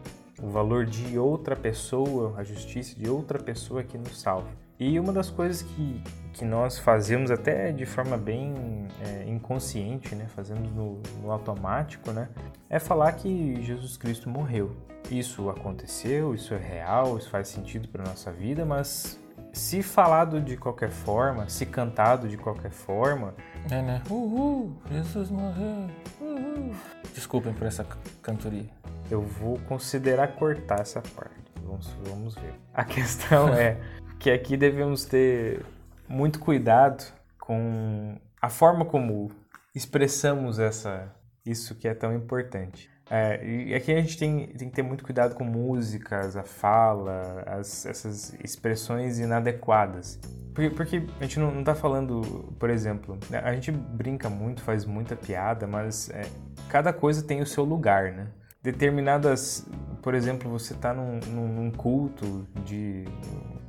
o 0.43 0.49
valor 0.49 0.87
de 0.87 1.19
outra 1.19 1.55
pessoa, 1.55 2.35
a 2.37 2.45
justiça 2.45 2.99
de 2.99 3.09
outra 3.09 3.39
pessoa 3.39 3.83
que 3.83 3.97
nos 3.97 4.21
salva. 4.21 4.49
E 4.79 4.99
uma 4.99 5.13
das 5.13 5.31
coisas 5.31 5.63
que, 5.63 6.03
que 6.33 6.45
nós 6.45 6.79
fazemos 6.79 7.31
até 7.31 7.71
de 7.71 7.87
forma 7.87 8.17
bem 8.17 8.89
é, 9.01 9.29
inconsciente, 9.29 10.15
né, 10.15 10.27
fazemos 10.35 10.73
no, 10.73 11.01
no 11.23 11.31
automático, 11.31 12.11
né, 12.11 12.29
é 12.69 12.79
falar 12.81 13.13
que 13.13 13.63
Jesus 13.63 13.97
Cristo 13.97 14.29
morreu. 14.29 14.77
Isso 15.11 15.49
aconteceu, 15.49 16.35
isso 16.35 16.55
é 16.55 16.59
real, 16.59 17.17
isso 17.19 17.31
faz 17.31 17.49
sentido 17.49 17.89
para 17.89 18.03
nossa 18.05 18.33
vida, 18.33 18.65
mas 18.65 19.21
se 19.55 19.83
falado 19.83 20.41
de 20.41 20.57
qualquer 20.57 20.91
forma, 20.91 21.49
se 21.49 21.65
cantado 21.65 22.29
de 22.29 22.37
qualquer 22.37 22.71
forma. 22.71 23.35
É, 23.71 23.81
né? 23.81 24.03
Uhul, 24.11 24.77
Jesus 24.91 25.31
morreu. 25.31 25.89
Uhul. 26.21 26.75
Desculpem 27.15 27.55
por 27.55 27.67
essa 27.67 27.87
cantoria. 28.21 28.69
Eu 29.11 29.23
vou 29.23 29.59
considerar 29.61 30.35
cortar 30.35 30.81
essa 30.81 31.01
parte. 31.01 31.45
Vamos, 31.63 31.87
vamos 32.03 32.35
ver. 32.35 32.55
A 32.75 32.83
questão 32.85 33.55
é 33.55 33.79
que 34.19 34.31
aqui 34.31 34.57
devemos 34.57 35.05
ter 35.05 35.65
muito 36.09 36.41
cuidado 36.41 37.05
com 37.39 38.19
a 38.43 38.49
forma 38.49 38.85
como 38.85 39.31
expressamos 39.75 40.59
essa, 40.59 41.15
isso 41.47 41.75
que 41.75 41.87
é 41.87 41.95
tão 41.95 42.15
importante. 42.15 42.91
É, 43.11 43.45
e 43.47 43.75
aqui 43.75 43.93
a 43.93 44.01
gente 44.01 44.17
tem, 44.17 44.47
tem 44.49 44.69
que 44.69 44.75
ter 44.75 44.83
muito 44.83 45.05
cuidado 45.05 45.35
com 45.35 45.45
músicas, 45.45 46.37
a 46.37 46.43
fala, 46.43 47.45
as, 47.47 47.85
essas 47.85 48.35
expressões 48.43 49.19
inadequadas. 49.19 50.19
Porque, 50.55 50.71
porque 50.71 51.03
a 51.21 51.23
gente 51.25 51.39
não 51.39 51.61
está 51.61 51.75
falando, 51.75 52.55
por 52.59 52.71
exemplo, 52.71 53.19
né, 53.29 53.41
a 53.45 53.53
gente 53.53 53.71
brinca 53.71 54.31
muito, 54.31 54.63
faz 54.63 54.85
muita 54.85 55.17
piada, 55.17 55.67
mas 55.67 56.09
é, 56.11 56.23
cada 56.69 56.93
coisa 56.93 57.23
tem 57.23 57.43
o 57.43 57.47
seu 57.47 57.65
lugar, 57.65 58.13
né? 58.13 58.29
Determinadas, 58.63 59.67
por 60.01 60.15
exemplo, 60.15 60.51
você 60.51 60.73
está 60.73 60.95
num, 60.95 61.21
num, 61.21 61.71
culto 61.71 62.47
de 62.65 63.05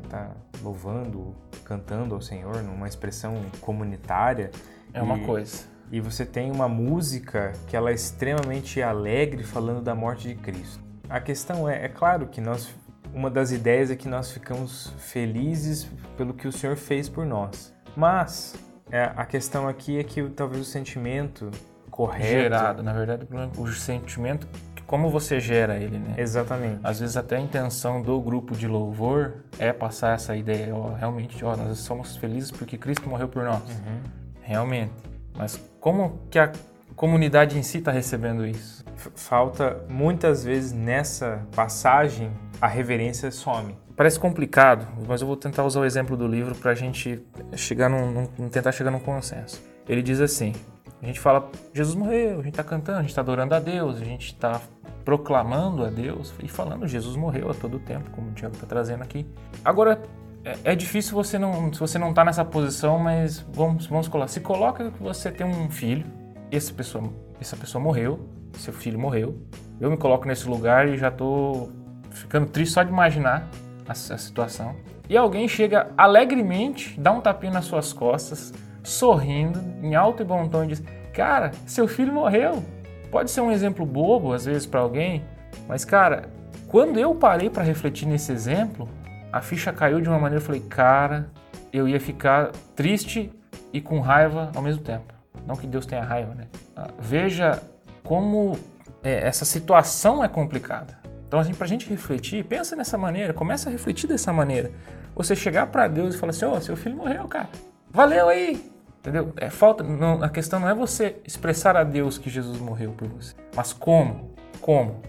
tá 0.10 0.32
louvando, 0.64 1.36
cantando 1.66 2.16
ao 2.16 2.22
Senhor, 2.22 2.64
numa 2.64 2.88
expressão 2.88 3.36
comunitária. 3.60 4.52
É 4.94 5.02
uma 5.02 5.18
e, 5.18 5.26
coisa 5.26 5.75
e 5.92 6.00
você 6.00 6.26
tem 6.26 6.52
uma 6.52 6.68
música 6.68 7.54
que 7.68 7.76
ela 7.76 7.92
é 7.92 7.94
extremamente 7.94 8.82
alegre 8.82 9.44
falando 9.44 9.82
da 9.82 9.96
morte 9.96 10.28
de 10.28 10.36
Cristo. 10.36 10.84
A 11.10 11.20
questão 11.20 11.70
é, 11.70 11.86
é 11.86 11.90
claro 11.90 12.28
que 12.28 12.42
nós 12.42 12.74
uma 13.14 13.30
das 13.30 13.52
ideias 13.52 13.90
é 13.90 13.96
que 13.96 14.10
nós 14.10 14.32
ficamos 14.32 14.94
felizes 14.98 15.88
pelo 16.18 16.34
que 16.34 16.48
o 16.48 16.52
Senhor 16.52 16.76
fez 16.76 17.08
por 17.08 17.26
nós. 17.26 17.74
Mas 17.96 18.56
é, 18.92 19.10
a 19.16 19.26
questão 19.26 19.70
aqui 19.70 19.98
é 19.98 20.04
que 20.04 20.22
talvez 20.32 20.62
o 20.62 20.66
sentimento 20.66 21.50
correto 21.90 22.28
gerado, 22.28 22.84
na 22.84 22.92
verdade, 22.92 23.26
o 23.58 23.68
sentimento 23.68 24.46
como 24.86 25.10
você 25.10 25.40
gera 25.40 25.78
ele, 25.78 25.98
né? 25.98 26.14
Exatamente. 26.18 26.80
Às 26.84 27.00
vezes 27.00 27.18
até 27.18 27.38
a 27.38 27.40
intenção 27.40 28.02
do 28.02 28.20
grupo 28.22 28.56
de 28.56 28.68
louvor 28.68 29.46
é 29.58 29.74
passar 29.74 30.14
essa 30.14 30.36
ideia, 30.36 30.76
ó, 30.76 30.94
realmente, 30.94 31.44
ó, 31.44 31.56
nós 31.56 31.80
somos 31.80 32.16
felizes 32.18 32.52
porque 32.52 32.78
Cristo 32.78 33.10
morreu 33.10 33.28
por 33.28 33.44
nós. 33.44 33.64
Uhum. 33.64 34.02
Realmente. 34.42 34.94
Mas 35.36 35.60
como 35.80 36.20
que 36.30 36.40
a 36.40 36.52
comunidade 36.96 37.58
em 37.58 37.64
si 37.64 37.80
está 37.80 37.92
recebendo 37.92 38.46
isso? 38.46 38.84
Falta 39.16 39.84
muitas 39.90 40.44
vezes 40.44 40.72
nessa 40.72 41.46
passagem 41.56 42.32
a 42.62 42.68
reverência 42.68 43.30
some. 43.32 43.76
Parece 43.96 44.20
complicado, 44.20 44.88
mas 45.08 45.22
eu 45.22 45.28
vou 45.28 45.38
tentar 45.38 45.64
usar 45.64 45.80
o 45.80 45.86
exemplo 45.86 46.18
do 46.18 46.28
livro 46.28 46.56
para 46.56 46.72
a 46.72 46.76
gente 46.76 47.24
chegar 47.56 47.90
num, 47.90 48.28
num, 48.38 48.50
tentar 48.50 48.72
chegar 48.72 48.92
num 48.92 49.00
consenso. 49.00 49.62
Ele 49.88 50.02
diz 50.02 50.20
assim: 50.20 50.54
a 51.02 51.06
gente 51.06 51.20
fala, 51.20 51.50
Jesus 51.74 51.96
morreu, 51.96 52.40
a 52.40 52.44
gente 52.44 52.50
está 52.50 52.64
cantando, 52.64 53.00
a 53.00 53.02
gente 53.02 53.12
está 53.12 53.22
adorando 53.22 53.54
a 53.54 53.60
Deus, 53.60 54.02
a 54.02 54.04
gente 54.04 54.28
está 54.28 54.62
proclamando 55.06 55.86
a 55.86 55.90
Deus 55.90 56.34
e 56.44 56.48
falando, 56.48 56.88
Jesus 56.88 57.16
morreu 57.16 57.52
a 57.52 57.54
todo 57.54 57.78
tempo, 57.80 58.10
como 58.10 58.32
o 58.32 58.34
Tiago 58.34 58.56
está 58.56 58.66
trazendo 58.66 59.04
aqui. 59.04 59.26
Agora, 59.64 60.02
é, 60.46 60.74
é, 60.74 60.76
difícil 60.76 61.14
você 61.14 61.40
não, 61.40 61.74
se 61.74 61.80
você 61.80 61.98
não 61.98 62.12
está 62.12 62.24
nessa 62.24 62.46
posição, 62.46 63.00
mas 63.00 63.40
vamos, 63.52 63.88
vamos 63.88 64.08
colocar. 64.08 64.28
Se 64.28 64.40
coloca 64.40 64.92
que 64.92 65.02
você 65.02 65.32
tem 65.32 65.46
um 65.46 65.72
filho, 65.72 66.06
essa 66.52 66.72
pessoa, 66.72 67.12
essa 67.42 67.58
pessoa 67.58 67.84
morreu, 67.84 68.30
seu 68.54 68.72
filho 68.72 69.00
morreu. 69.00 69.42
Eu 69.82 69.90
me 69.90 69.98
coloco 69.98 70.28
nesse 70.28 70.48
lugar 70.48 70.88
e 70.88 70.98
já 70.98 71.08
estou 71.08 71.72
ficando 72.12 72.46
triste 72.46 72.74
só 72.74 72.84
de 72.84 72.92
imaginar 72.92 73.50
a, 73.88 73.92
a 73.92 73.96
situação. 73.96 74.76
E 75.10 75.18
alguém 75.18 75.48
chega 75.48 75.92
alegremente, 75.98 77.00
dá 77.00 77.12
um 77.12 77.22
tapinha 77.22 77.54
nas 77.54 77.66
suas 77.66 77.92
costas, 77.92 78.54
sorrindo, 78.84 79.60
em 79.82 79.96
alto 79.96 80.22
e 80.22 80.26
bom 80.26 80.48
tom 80.48 80.66
e 80.66 80.68
diz: 80.68 80.84
Cara, 81.12 81.52
seu 81.66 81.88
filho 81.88 82.14
morreu. 82.14 82.64
Pode 83.10 83.32
ser 83.32 83.42
um 83.42 83.52
exemplo 83.52 83.84
bobo 83.84 84.32
às 84.32 84.46
vezes 84.46 84.68
para 84.68 84.82
alguém, 84.82 85.24
mas 85.68 85.86
cara, 85.86 86.30
quando 86.68 87.00
eu 87.00 87.16
parei 87.16 87.50
para 87.50 87.64
refletir 87.64 88.06
nesse 88.08 88.32
exemplo, 88.32 88.88
a 89.36 89.42
ficha 89.42 89.74
caiu 89.74 90.00
de 90.00 90.08
uma 90.08 90.18
maneira, 90.18 90.42
eu 90.42 90.46
falei, 90.46 90.62
cara, 90.62 91.30
eu 91.74 91.90
ia 91.90 92.00
ficar 92.00 92.54
triste 92.74 93.30
e 93.74 93.82
com 93.82 94.00
raiva 94.00 94.50
ao 94.56 94.62
mesmo 94.62 94.82
tempo. 94.82 95.14
Não 95.46 95.58
que 95.58 95.68
Deus 95.68 95.86
tenha 95.86 96.02
raiva, 96.02 96.34
né? 96.34 96.46
Ah, 96.74 96.88
veja 96.98 97.62
como 98.02 98.58
é, 99.04 99.28
essa 99.28 99.44
situação 99.44 100.24
é 100.24 100.30
complicada. 100.30 100.98
Então, 101.28 101.38
assim, 101.38 101.54
pra 101.54 101.68
gente 101.68 101.90
refletir, 101.90 102.46
pensa 102.46 102.78
nessa 102.78 102.98
maneira, 102.98 103.34
começa 103.34 103.68
a 103.68 103.72
refletir 103.74 104.08
dessa 104.08 104.32
maneira. 104.32 104.72
Você 105.14 105.36
chegar 105.36 105.68
para 105.68 105.90
Deus 105.90 106.16
e 106.16 106.18
falar 106.18 106.30
assim, 106.30 106.46
ó, 106.46 106.54
oh, 106.54 106.62
seu 106.62 106.78
filho 106.78 106.96
morreu, 106.96 107.28
cara. 107.28 107.50
Valeu 107.92 108.30
aí! 108.30 108.72
Entendeu? 109.00 109.34
É 109.36 109.50
falta, 109.50 109.84
não, 109.84 110.24
a 110.24 110.30
questão 110.30 110.62
não 110.62 110.70
é 110.70 110.74
você 110.74 111.18
expressar 111.26 111.76
a 111.76 111.84
Deus 111.84 112.18
que 112.18 112.30
Jesus 112.30 112.58
morreu 112.62 112.94
por 112.94 113.10
você, 113.10 113.36
mas 113.54 113.74
como? 113.74 114.34
Como? 114.62 115.02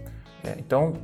É, 0.43 0.57
então, 0.59 0.95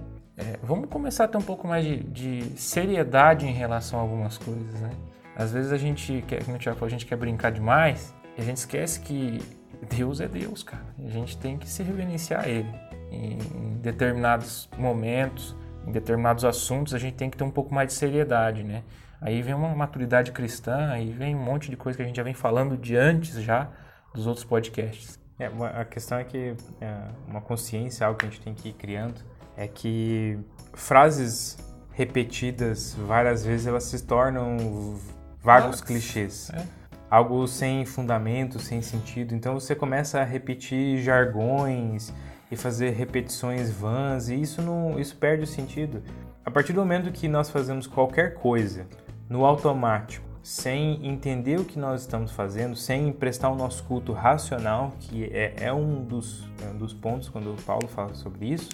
é, 0.43 0.59
vamos 0.61 0.89
começar 0.89 1.25
a 1.25 1.29
ter 1.29 1.39
um 1.39 1.43
pouco 1.43 1.69
mais 1.69 1.85
de, 1.85 2.03
de, 2.03 2.43
seriedade 2.59 3.47
em 3.47 3.53
relação 3.53 3.99
a 4.01 4.03
algumas 4.03 4.37
coisas, 4.37 4.81
né? 4.81 4.91
Às 5.37 5.53
vezes 5.53 5.73
a 5.73 5.77
gente 5.77 6.23
quer, 6.27 6.45
como 6.45 6.59
a 6.59 6.89
gente 6.89 7.07
quer 7.07 7.17
brincar 7.17 7.51
demais 7.53 8.13
e 8.37 8.41
a 8.43 8.45
gente 8.45 8.57
esquece 8.57 9.01
que 9.01 9.41
Deus 9.89 10.21
é 10.21 10.27
Deus, 10.27 10.63
cara. 10.63 10.85
A 10.99 11.09
gente 11.09 11.39
tem 11.39 11.57
que 11.57 11.69
se 11.69 11.83
reverenciar 11.83 12.45
a 12.45 12.49
Ele. 12.49 12.69
Em, 13.11 13.39
em 13.55 13.79
determinados 13.81 14.69
momentos, 14.77 15.55
em 15.87 15.93
determinados 15.93 16.45
assuntos, 16.45 16.93
a 16.93 16.99
gente 16.99 17.15
tem 17.15 17.31
que 17.31 17.37
ter 17.37 17.45
um 17.45 17.51
pouco 17.51 17.73
mais 17.73 17.89
de 17.89 17.95
seriedade, 17.95 18.65
né? 18.65 18.83
Aí 19.21 19.41
vem 19.41 19.55
uma 19.55 19.75
maturidade 19.75 20.33
cristã, 20.33 20.91
aí 20.91 21.13
vem 21.13 21.37
um 21.37 21.43
monte 21.43 21.71
de 21.71 21.77
coisa 21.77 21.97
que 21.97 22.03
a 22.03 22.07
gente 22.07 22.17
já 22.17 22.25
vem 22.25 22.35
falando 22.35 22.77
de 22.77 22.97
antes 22.97 23.41
já 23.41 23.71
dos 24.13 24.27
outros 24.27 24.45
podcasts. 24.45 25.21
É, 25.39 25.47
a 25.47 25.85
questão 25.85 26.19
é 26.19 26.25
que 26.25 26.55
é 26.81 26.95
uma 27.29 27.41
consciência, 27.41 28.07
algo 28.07 28.19
que 28.19 28.27
a 28.27 28.29
gente 28.29 28.41
tem 28.41 28.55
que 28.55 28.71
ir 28.71 28.73
criando, 28.73 29.21
é 29.57 29.67
que 29.67 30.39
frases 30.73 31.59
repetidas 31.93 32.95
várias 32.95 33.45
vezes 33.45 33.67
elas 33.67 33.85
se 33.85 34.03
tornam 34.05 34.99
vagos 35.43 35.83
ah, 35.83 35.85
clichês. 35.85 36.51
É. 36.55 36.65
Algo 37.11 37.47
sem 37.47 37.85
fundamento, 37.85 38.59
sem 38.59 38.81
sentido. 38.81 39.35
Então 39.35 39.55
você 39.55 39.75
começa 39.75 40.21
a 40.21 40.25
repetir 40.25 41.03
jargões 41.03 42.13
e 42.51 42.57
fazer 42.57 42.91
repetições 42.91 43.71
vãs 43.71 44.29
e 44.29 44.41
isso 44.41 44.63
não, 44.63 44.99
isso 44.99 45.17
perde 45.17 45.45
o 45.45 45.47
sentido. 45.47 46.03
A 46.45 46.51
partir 46.51 46.73
do 46.73 46.81
momento 46.81 47.13
que 47.13 47.29
nós 47.29 47.51
fazemos 47.51 47.87
qualquer 47.87 48.35
coisa 48.35 48.87
no 49.29 49.45
automático, 49.45 50.27
sem 50.43 51.07
entender 51.07 51.61
o 51.61 51.65
que 51.65 51.79
nós 51.79 52.01
estamos 52.01 52.33
fazendo, 52.33 52.75
sem 52.75 53.13
prestar 53.13 53.51
o 53.51 53.55
nosso 53.55 53.85
culto 53.85 54.13
racional, 54.13 54.93
que 54.99 55.25
é, 55.27 55.55
é 55.57 55.73
um, 55.73 56.03
dos, 56.03 56.49
é 56.63 56.71
um 56.71 56.77
dos 56.77 56.93
pontos 56.93 57.29
quando 57.29 57.53
o 57.53 57.63
Paulo 57.63 57.87
fala 57.87 58.13
sobre 58.15 58.47
isso, 58.47 58.71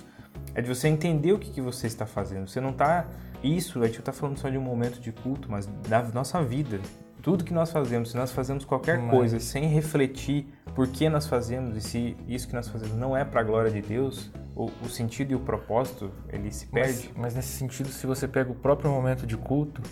é 0.54 0.62
de 0.62 0.68
você 0.68 0.88
entender 0.88 1.32
o 1.32 1.38
que, 1.38 1.50
que 1.50 1.60
você 1.60 1.86
está 1.86 2.06
fazendo. 2.06 2.48
Você 2.48 2.60
não 2.60 2.70
está. 2.70 3.06
Isso, 3.42 3.80
a 3.82 3.86
gente 3.86 4.00
está 4.00 4.12
falando 4.12 4.38
só 4.38 4.48
de 4.48 4.58
um 4.58 4.62
momento 4.62 5.00
de 5.00 5.12
culto, 5.12 5.50
mas 5.50 5.66
da 5.88 6.02
nossa 6.14 6.42
vida. 6.42 6.80
Tudo 7.22 7.44
que 7.44 7.52
nós 7.52 7.70
fazemos, 7.70 8.10
se 8.10 8.16
nós 8.16 8.32
fazemos 8.32 8.64
qualquer 8.64 8.98
mas... 8.98 9.10
coisa 9.10 9.40
sem 9.40 9.66
refletir 9.66 10.46
por 10.74 10.88
que 10.88 11.08
nós 11.08 11.26
fazemos 11.26 11.76
e 11.76 11.80
se 11.80 12.16
isso 12.26 12.48
que 12.48 12.54
nós 12.54 12.68
fazemos 12.68 12.96
não 12.96 13.16
é 13.16 13.24
para 13.24 13.40
a 13.40 13.44
glória 13.44 13.70
de 13.70 13.82
Deus, 13.82 14.30
o, 14.54 14.70
o, 14.82 14.88
sentido 14.88 15.32
e 15.32 15.34
o 15.34 15.40
propósito 15.40 16.10
ele 16.28 16.50
se 16.50 16.66
perde. 16.66 17.10
Mas, 17.14 17.16
mas 17.16 17.34
nesse 17.34 17.56
sentido, 17.56 17.88
se 17.88 18.06
você 18.06 18.26
pega 18.26 18.50
o 18.50 18.54
próprio 18.54 18.90
momento 18.90 19.26
de 19.26 19.36
culto, 19.36 19.82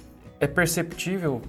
é 0.40 0.46
perceptível 0.46 1.42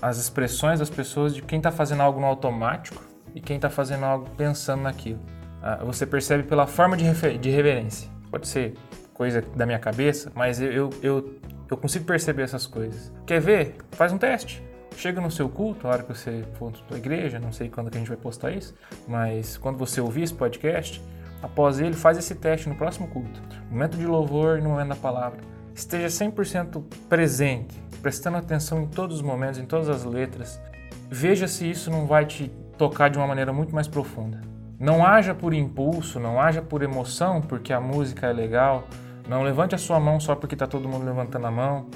as 0.00 0.18
expressões 0.18 0.78
das 0.78 0.90
pessoas 0.90 1.34
de 1.34 1.42
quem 1.42 1.58
está 1.58 1.70
fazendo 1.70 2.02
algo 2.02 2.20
no 2.20 2.26
automático 2.26 3.02
e 3.34 3.40
quem 3.40 3.56
está 3.56 3.70
fazendo 3.70 4.04
algo 4.04 4.28
pensando 4.36 4.82
naquilo. 4.82 5.20
Ah, 5.62 5.82
você 5.84 6.06
percebe 6.06 6.44
pela 6.44 6.66
forma 6.66 6.96
de, 6.96 7.04
de 7.38 7.50
reverência. 7.50 8.08
Pode 8.36 8.48
ser 8.48 8.74
coisa 9.14 9.40
da 9.40 9.64
minha 9.64 9.78
cabeça, 9.78 10.30
mas 10.34 10.60
eu, 10.60 10.70
eu, 10.70 10.90
eu, 11.02 11.34
eu 11.70 11.76
consigo 11.78 12.04
perceber 12.04 12.42
essas 12.42 12.66
coisas. 12.66 13.10
Quer 13.24 13.40
ver? 13.40 13.76
Faz 13.92 14.12
um 14.12 14.18
teste. 14.18 14.62
chega 14.94 15.22
no 15.22 15.30
seu 15.30 15.48
culto, 15.48 15.88
a 15.88 15.90
hora 15.92 16.02
que 16.02 16.14
você 16.14 16.44
for 16.58 16.70
para 16.86 16.96
a 16.96 16.98
igreja, 16.98 17.38
não 17.38 17.50
sei 17.50 17.70
quando 17.70 17.90
que 17.90 17.96
a 17.96 17.98
gente 17.98 18.08
vai 18.08 18.16
postar 18.18 18.50
isso, 18.50 18.74
mas 19.08 19.56
quando 19.56 19.78
você 19.78 20.02
ouvir 20.02 20.24
esse 20.24 20.34
podcast, 20.34 21.02
após 21.42 21.80
ele, 21.80 21.94
faz 21.94 22.18
esse 22.18 22.34
teste 22.34 22.68
no 22.68 22.74
próximo 22.74 23.08
culto. 23.08 23.40
Momento 23.70 23.96
de 23.96 24.06
louvor 24.06 24.58
e 24.58 24.60
no 24.60 24.68
momento 24.68 24.90
da 24.90 24.96
palavra. 24.96 25.40
Esteja 25.74 26.08
100% 26.08 26.82
presente, 27.08 27.74
prestando 28.02 28.36
atenção 28.36 28.82
em 28.82 28.86
todos 28.86 29.16
os 29.16 29.22
momentos, 29.22 29.58
em 29.58 29.64
todas 29.64 29.88
as 29.88 30.04
letras. 30.04 30.60
Veja 31.08 31.48
se 31.48 31.70
isso 31.70 31.90
não 31.90 32.06
vai 32.06 32.26
te 32.26 32.50
tocar 32.76 33.08
de 33.08 33.16
uma 33.16 33.26
maneira 33.26 33.50
muito 33.50 33.74
mais 33.74 33.88
profunda. 33.88 34.55
Não 34.78 35.06
haja 35.06 35.34
por 35.34 35.54
impulso, 35.54 36.20
não 36.20 36.38
haja 36.38 36.60
por 36.60 36.82
emoção, 36.82 37.40
porque 37.40 37.72
a 37.72 37.80
música 37.80 38.26
é 38.26 38.32
legal. 38.32 38.84
Não 39.26 39.42
levante 39.42 39.74
a 39.74 39.78
sua 39.78 39.98
mão 39.98 40.20
só 40.20 40.34
porque 40.34 40.54
está 40.54 40.66
todo 40.66 40.88
mundo 40.88 41.06
levantando 41.06 41.46
a 41.46 41.50
mão. 41.50 41.86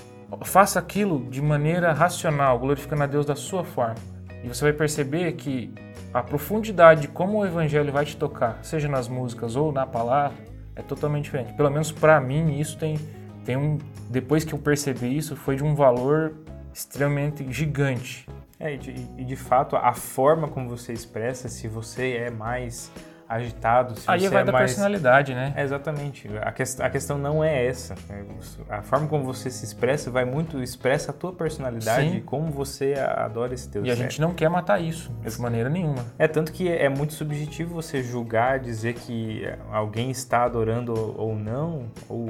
Faça 0.45 0.79
aquilo 0.79 1.29
de 1.29 1.43
maneira 1.43 1.93
racional, 1.93 2.59
glorificando 2.59 3.03
a 3.03 3.07
Deus 3.07 3.27
da 3.27 3.37
sua 3.37 3.65
forma. 3.65 3.97
E 4.43 4.49
você 4.49 4.65
vai 4.65 4.73
perceber 4.73 5.33
que 5.33 5.75
a 6.15 6.23
profundidade 6.23 7.03
de 7.03 7.09
como 7.09 7.39
o 7.39 7.47
evangelho 7.47 7.93
vai 7.93 8.05
te 8.05 8.17
tocar, 8.17 8.59
seja 8.63 8.89
nas 8.89 9.09
músicas 9.09 9.57
ou 9.57 9.71
na 9.71 9.87
palavra, 9.87 10.39
é 10.75 10.83
totalmente 10.83 11.25
diferente. 11.25 11.53
Pelo 11.53 11.71
menos 11.71 11.93
para 11.93 12.19
mim, 12.21 12.59
isso 12.59 12.79
tem, 12.79 12.99
tem 13.45 13.57
um. 13.57 13.79
Depois 14.09 14.43
que 14.43 14.55
eu 14.55 14.59
percebi 14.59 15.15
isso, 15.17 15.37
foi 15.37 15.57
de 15.57 15.63
um 15.63 15.75
valor 15.75 16.33
extremamente 16.73 17.47
gigante. 17.53 18.27
É, 18.61 18.75
e 18.75 18.79
de, 18.79 18.91
e 19.17 19.25
de 19.25 19.37
fato, 19.37 19.75
a 19.75 19.93
forma 19.95 20.47
como 20.47 20.69
você 20.69 20.93
expressa, 20.93 21.49
se 21.49 21.67
você 21.67 22.13
é 22.17 22.31
mais 22.31 22.93
agitado, 23.27 23.99
se 23.99 24.11
Aí 24.11 24.21
você 24.23 24.29
vai 24.29 24.43
é 24.43 24.45
da 24.45 24.53
mais... 24.53 24.71
personalidade, 24.73 25.35
né? 25.35 25.53
É, 25.57 25.63
exatamente. 25.63 26.29
A, 26.43 26.51
que, 26.51 26.63
a 26.81 26.91
questão 26.91 27.17
não 27.17 27.45
é 27.45 27.65
essa. 27.65 27.95
né? 28.09 28.25
A 28.69 28.83
forma 28.83 29.07
como 29.07 29.23
você 29.25 29.49
se 29.51 29.65
expressa 29.65 30.11
vai 30.11 30.25
muito 30.25 30.61
expressa 30.61 31.13
a 31.13 31.15
tua 31.15 31.33
personalidade 31.33 32.11
Sim. 32.11 32.17
e 32.17 32.21
como 32.21 32.51
você 32.51 32.95
adora 32.95 33.55
esse 33.55 33.69
Deus. 33.69 33.87
E 33.87 33.91
a 33.91 33.93
É- 33.93 33.97
gente 33.97 34.21
não 34.21 34.35
quer 34.35 34.51
matar 34.51 34.81
isso, 34.83 35.13
de 35.25 35.41
maneira 35.41 35.71
nenhuma. 35.71 36.05
É 36.19 36.27
tanto 36.27 36.51
que 36.53 36.69
é 36.69 36.89
muito 36.89 37.13
subjetivo 37.15 37.73
você 37.73 38.03
julgar, 38.03 38.59
dizer 38.59 38.95
que 38.95 39.45
alguém 39.71 40.11
está 40.11 40.43
adorando 40.45 41.15
ou 41.17 41.37
não, 41.37 41.87
ou 42.09 42.29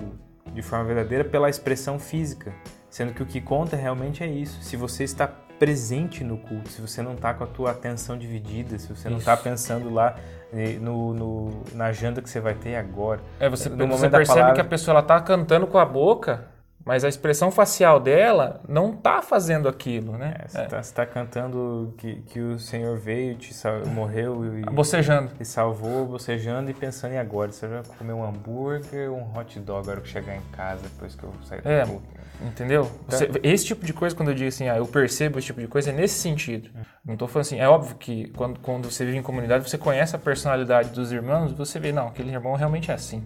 de 0.53 0.61
forma 0.61 0.85
verdadeira, 0.85 1.25
pela 1.25 1.49
expressão 1.49 1.99
física. 1.99 2.53
Sendo 2.91 3.15
que 3.15 3.23
o 3.23 3.27
que 3.27 3.41
conta 3.41 3.75
realmente 3.75 4.23
é 4.23 4.27
isso. 4.27 4.61
Se 4.63 4.77
você 4.77 5.05
está 5.05 5.31
presente 5.61 6.25
no 6.25 6.38
culto, 6.38 6.71
se 6.71 6.81
você 6.81 7.02
não 7.02 7.12
está 7.12 7.33
com 7.35 7.45
a 7.45 7.47
tua 7.47 7.71
atenção 7.71 8.17
dividida, 8.19 8.79
se 8.79 8.88
você 8.88 9.09
não 9.11 9.19
está 9.19 9.37
pensando 9.37 9.93
lá 9.93 10.17
eh, 10.52 10.79
no, 10.81 11.12
no- 11.14 11.62
na 11.75 11.93
janta 11.93 12.21
que 12.23 12.29
você 12.31 12.40
vai 12.40 12.55
ter 12.55 12.75
agora. 12.75 13.21
É, 13.38 13.49
você, 13.49 13.69
No 13.69 13.87
você 13.87 14.09
percebe 14.09 14.38
palavra- 14.38 14.55
que 14.55 14.61
a 14.62 14.64
pessoa 14.64 14.95
ela 14.95 15.02
tá 15.02 15.21
cantando 15.21 15.67
com 15.67 15.76
a 15.79 15.85
boca, 15.85 16.47
mas 16.83 17.05
a 17.05 17.09
expressão 17.11 17.50
facial 17.50 18.00
dela 18.00 18.62
não 18.67 18.97
tá 18.97 19.21
fazendo 19.21 19.69
aquilo, 19.69 20.17
né? 20.17 20.35
É, 20.55 20.67
você 20.67 20.79
está 20.81 21.05
cantando 21.05 21.93
que, 21.99 22.17
que 22.23 22.40
o 22.40 22.59
Senhor 22.59 22.97
veio, 22.99 23.37
te 23.37 23.52
sal- 23.52 23.87
morreu 23.87 24.59
e, 24.59 24.62
Bocejando. 24.62 25.31
e 25.38 25.45
salvou, 25.45 26.07
bocejando 26.07 26.71
e 26.71 26.75
pensando 26.75 27.12
em 27.12 27.19
agora. 27.19 27.52
Você 27.52 27.67
vai 27.69 27.83
comer 27.99 28.14
um 28.14 28.25
hambúrguer 28.25 29.11
ou 29.12 29.19
um 29.19 29.38
hot 29.38 29.61
dog 29.61 29.81
agora 29.83 30.00
que 30.00 30.09
chegar 30.09 30.35
em 30.35 30.43
casa, 30.52 30.81
depois 30.83 31.14
que 31.14 31.23
eu 31.23 31.31
sair 31.45 31.61
do 31.61 31.69
É, 31.69 31.85
culto. 31.85 32.02
Entendeu? 32.47 32.90
Você- 33.09 33.30
esse 33.42 33.66
tipo 33.66 33.85
de 33.85 33.92
coisa, 33.92 34.14
quando 34.14 34.30
eu 34.30 34.35
digo 34.35 34.49
assim, 34.49 34.68
ah, 34.68 34.76
eu 34.76 34.87
percebo 34.87 35.38
esse 35.38 35.47
tipo 35.47 35.61
de 35.61 35.66
coisa, 35.68 35.90
é 35.90 35.92
nesse 35.92 36.18
sentido. 36.18 36.70
Não 37.04 37.16
tô 37.16 37.26
falando 37.26 37.42
assim, 37.47 37.59
é 37.59 37.68
óbvio 37.68 37.97
que 37.97 38.28
quando, 38.30 38.59
quando 38.61 38.90
você 38.90 39.04
vive 39.04 39.18
em 39.18 39.23
comunidade, 39.23 39.68
você 39.68 39.76
conhece 39.78 40.14
a 40.16 40.18
personalidade 40.18 40.90
dos 40.90 41.12
irmãos, 41.12 41.52
você 41.52 41.78
vê, 41.78 41.92
não, 41.92 42.09
aquele 42.09 42.30
irmão 42.30 42.54
realmente 42.54 42.90
é 42.90 42.94
assim. 42.94 43.23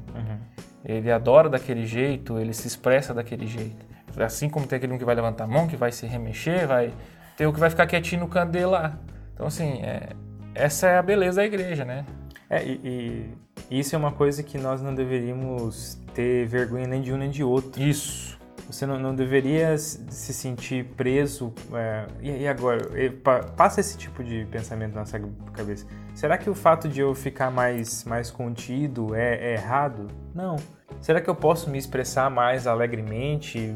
Ele 0.85 1.11
adora 1.11 1.49
daquele 1.49 1.87
jeito, 1.87 2.39
ele 2.39 2.53
se 2.53 2.67
expressa 2.67 3.15
daquele 3.15 3.47
jeito. 3.47 3.87
Assim 4.19 4.49
como 4.49 4.67
tem 4.67 4.77
aquele 4.77 4.93
um 4.93 4.99
que 4.99 5.05
vai 5.05 5.15
levantar 5.15 5.45
a 5.45 5.47
mão, 5.47 5.67
que 5.67 5.77
vai 5.77 5.91
se 5.91 6.07
remexer, 6.07 6.67
vai 6.69 6.93
ter 7.37 7.47
o 7.47 7.53
que 7.53 7.59
vai 7.59 7.71
ficar 7.71 7.87
quietinho 7.87 8.21
no 8.21 8.29
canto 8.29 8.53
dele 8.53 8.67
lá. 8.67 8.97
Então, 9.35 9.47
assim, 9.47 9.81
é, 9.83 10.11
essa 10.55 10.87
é 10.89 10.99
a 10.99 11.03
beleza 11.03 11.37
da 11.41 11.45
igreja, 11.47 11.85
né? 11.85 12.05
É, 12.49 12.63
e, 12.65 13.31
e 13.71 13.81
isso 13.81 13.95
é 13.97 13.99
uma 13.99 14.13
coisa 14.13 14.43
que 14.43 14.59
nós 14.59 14.81
não 14.83 14.95
deveríamos 14.95 15.99
ter 16.15 16.47
vergonha 16.47 16.87
nem 16.87 17.01
de 17.03 17.13
um 17.13 17.17
nem 17.17 17.31
de 17.31 17.43
outro. 17.43 17.83
Isso. 17.83 18.39
Você 18.67 18.87
não, 18.87 18.99
não 18.99 19.15
deveria 19.15 19.77
se 19.79 20.05
se 20.11 20.33
sentir 20.33 20.85
preso. 20.97 21.53
é, 21.73 22.07
e, 22.21 22.31
e 22.43 22.49
agora? 22.49 22.99
E 23.01 23.11
pa- 23.11 23.41
passa 23.57 23.81
esse 23.81 23.97
tipo 23.99 24.23
de 24.25 24.47
pensamento 24.51 24.95
na 24.95 25.01
nossa 25.01 25.21
cabeça. 25.53 25.87
Será 26.15 26.39
que 26.39 26.49
o 26.49 26.55
fato 26.55 26.89
de 26.89 27.01
eu 27.01 27.15
ficar 27.15 27.51
mais, 27.51 28.05
mais 28.05 28.31
contido 28.31 29.15
é, 29.15 29.35
é 29.37 29.53
errado? 29.55 30.07
Não. 30.35 30.57
Será 31.01 31.21
que 31.21 31.29
eu 31.29 31.35
posso 31.35 31.69
me 31.69 31.77
expressar 31.77 32.31
mais 32.31 32.67
alegremente, 32.67 33.75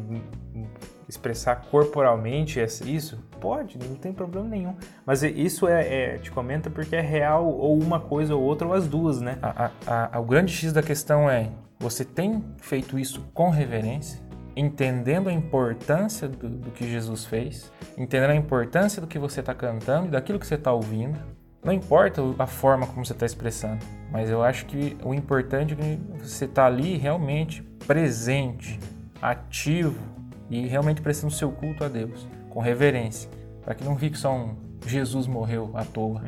expressar 1.08 1.56
corporalmente 1.70 2.60
isso? 2.60 3.18
Pode, 3.40 3.78
não 3.78 3.94
tem 3.96 4.12
problema 4.12 4.48
nenhum. 4.48 4.74
Mas 5.06 5.22
é- 5.22 5.28
isso 5.30 5.66
é, 5.68 6.14
é- 6.14 6.18
te 6.18 6.30
comenta 6.30 6.68
porque 6.70 6.96
é 6.96 7.00
real 7.00 7.46
ou 7.46 7.78
uma 7.80 8.00
coisa 8.00 8.34
ou 8.34 8.42
outra 8.42 8.66
ou 8.66 8.74
as 8.74 8.86
duas, 8.86 9.20
né? 9.20 9.38
A- 9.42 9.70
a- 9.86 10.10
a- 10.16 10.20
o 10.20 10.24
grande 10.24 10.52
X 10.52 10.72
da 10.72 10.82
questão 10.82 11.28
é: 11.30 11.50
você 11.78 12.04
tem 12.04 12.44
feito 12.58 12.98
isso 12.98 13.20
com 13.34 13.50
reverência, 13.50 14.20
entendendo 14.58 15.28
a 15.28 15.32
importância 15.32 16.28
do, 16.28 16.48
do 16.48 16.70
que 16.70 16.90
Jesus 16.90 17.24
fez, 17.24 17.70
entendendo 17.96 18.30
a 18.30 18.34
importância 18.34 19.00
do 19.00 19.06
que 19.06 19.18
você 19.18 19.40
está 19.40 19.54
cantando 19.54 20.08
e 20.08 20.10
daquilo 20.10 20.38
que 20.38 20.46
você 20.46 20.56
está 20.56 20.72
ouvindo. 20.72 21.18
Não 21.62 21.72
importa 21.72 22.22
a 22.38 22.46
forma 22.46 22.86
como 22.86 23.04
você 23.04 23.12
está 23.12 23.26
expressando, 23.26 23.84
mas 24.10 24.30
eu 24.30 24.42
acho 24.42 24.66
que 24.66 24.96
o 25.04 25.14
importante 25.14 25.74
é 25.74 25.76
que 25.76 26.00
você 26.22 26.44
está 26.44 26.66
ali 26.66 26.96
realmente 26.96 27.62
presente, 27.86 28.78
ativo 29.20 30.02
e 30.50 30.66
realmente 30.66 31.00
prestando 31.00 31.32
seu 31.32 31.50
culto 31.50 31.84
a 31.84 31.88
Deus, 31.88 32.26
com 32.50 32.60
reverência, 32.60 33.30
para 33.64 33.74
que 33.74 33.84
não 33.84 33.96
fique 33.96 34.18
só 34.18 34.34
um 34.34 34.56
Jesus 34.86 35.26
morreu 35.26 35.70
à 35.74 35.84
toa, 35.84 36.20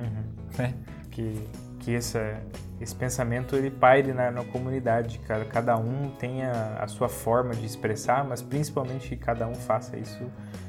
né? 0.58 0.74
que, 1.10 1.40
que 1.80 1.94
essa, 1.94 2.40
esse 2.80 2.94
pensamento 2.94 3.56
ele 3.56 3.70
paire 3.70 4.12
na, 4.12 4.30
na 4.30 4.44
comunidade, 4.44 5.18
cada, 5.26 5.44
cada 5.44 5.76
um 5.76 6.10
tenha 6.18 6.76
a 6.78 6.86
sua 6.86 7.08
forma 7.08 7.54
de 7.54 7.66
expressar, 7.66 8.24
mas 8.24 8.40
principalmente 8.40 9.08
que 9.08 9.16
cada 9.16 9.48
um 9.48 9.54
faça 9.54 9.96
isso 9.96 10.24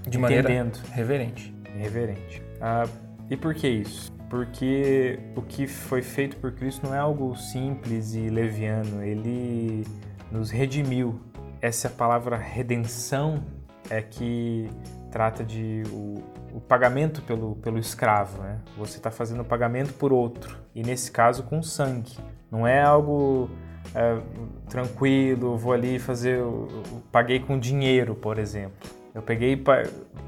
de 0.08 0.18
maneira 0.18 0.48
reverente. 0.92 1.54
reverente. 1.78 2.44
Ah, 2.60 2.88
e 3.30 3.38
por 3.38 3.54
que 3.54 3.68
isso? 3.68 4.12
Porque 4.30 5.20
o 5.36 5.42
que 5.42 5.68
foi 5.68 6.02
feito 6.02 6.38
por 6.38 6.54
Cristo 6.54 6.88
não 6.88 6.96
é 6.96 7.00
algo 7.00 7.36
simples 7.36 8.16
e 8.16 8.30
leviano, 8.30 9.04
ele 9.04 9.86
nos 10.32 10.50
redimiu. 10.50 11.20
Essa 11.62 11.90
palavra 11.90 12.38
redenção 12.38 13.44
é 13.90 14.02
que 14.02 14.70
trata 15.12 15.44
de 15.44 15.84
o, 15.92 16.24
o 16.56 16.60
pagamento 16.62 17.22
pelo, 17.22 17.56
pelo 17.58 17.78
escravo, 17.80 18.42
né? 18.42 18.60
Você 18.78 18.98
está 18.98 19.10
fazendo 19.12 19.42
o 19.42 19.46
pagamento 19.46 19.94
por 19.94 20.12
outro, 20.14 20.58
e 20.76 20.84
nesse 20.84 21.12
caso 21.12 21.44
com 21.44 21.62
sangue. 21.64 22.18
Não 22.52 22.68
é 22.68 22.82
algo 22.82 23.50
é, 23.96 24.18
tranquilo, 24.70 25.58
vou 25.58 25.74
ali 25.74 26.00
fazer, 26.00 26.42
o- 26.42 26.68
o- 26.68 27.04
paguei 27.12 27.40
com 27.40 27.58
dinheiro, 27.60 28.16
por 28.16 28.38
exemplo. 28.38 28.90
Eu 29.14 29.22
peguei, 29.22 29.58
pa- 29.58 29.84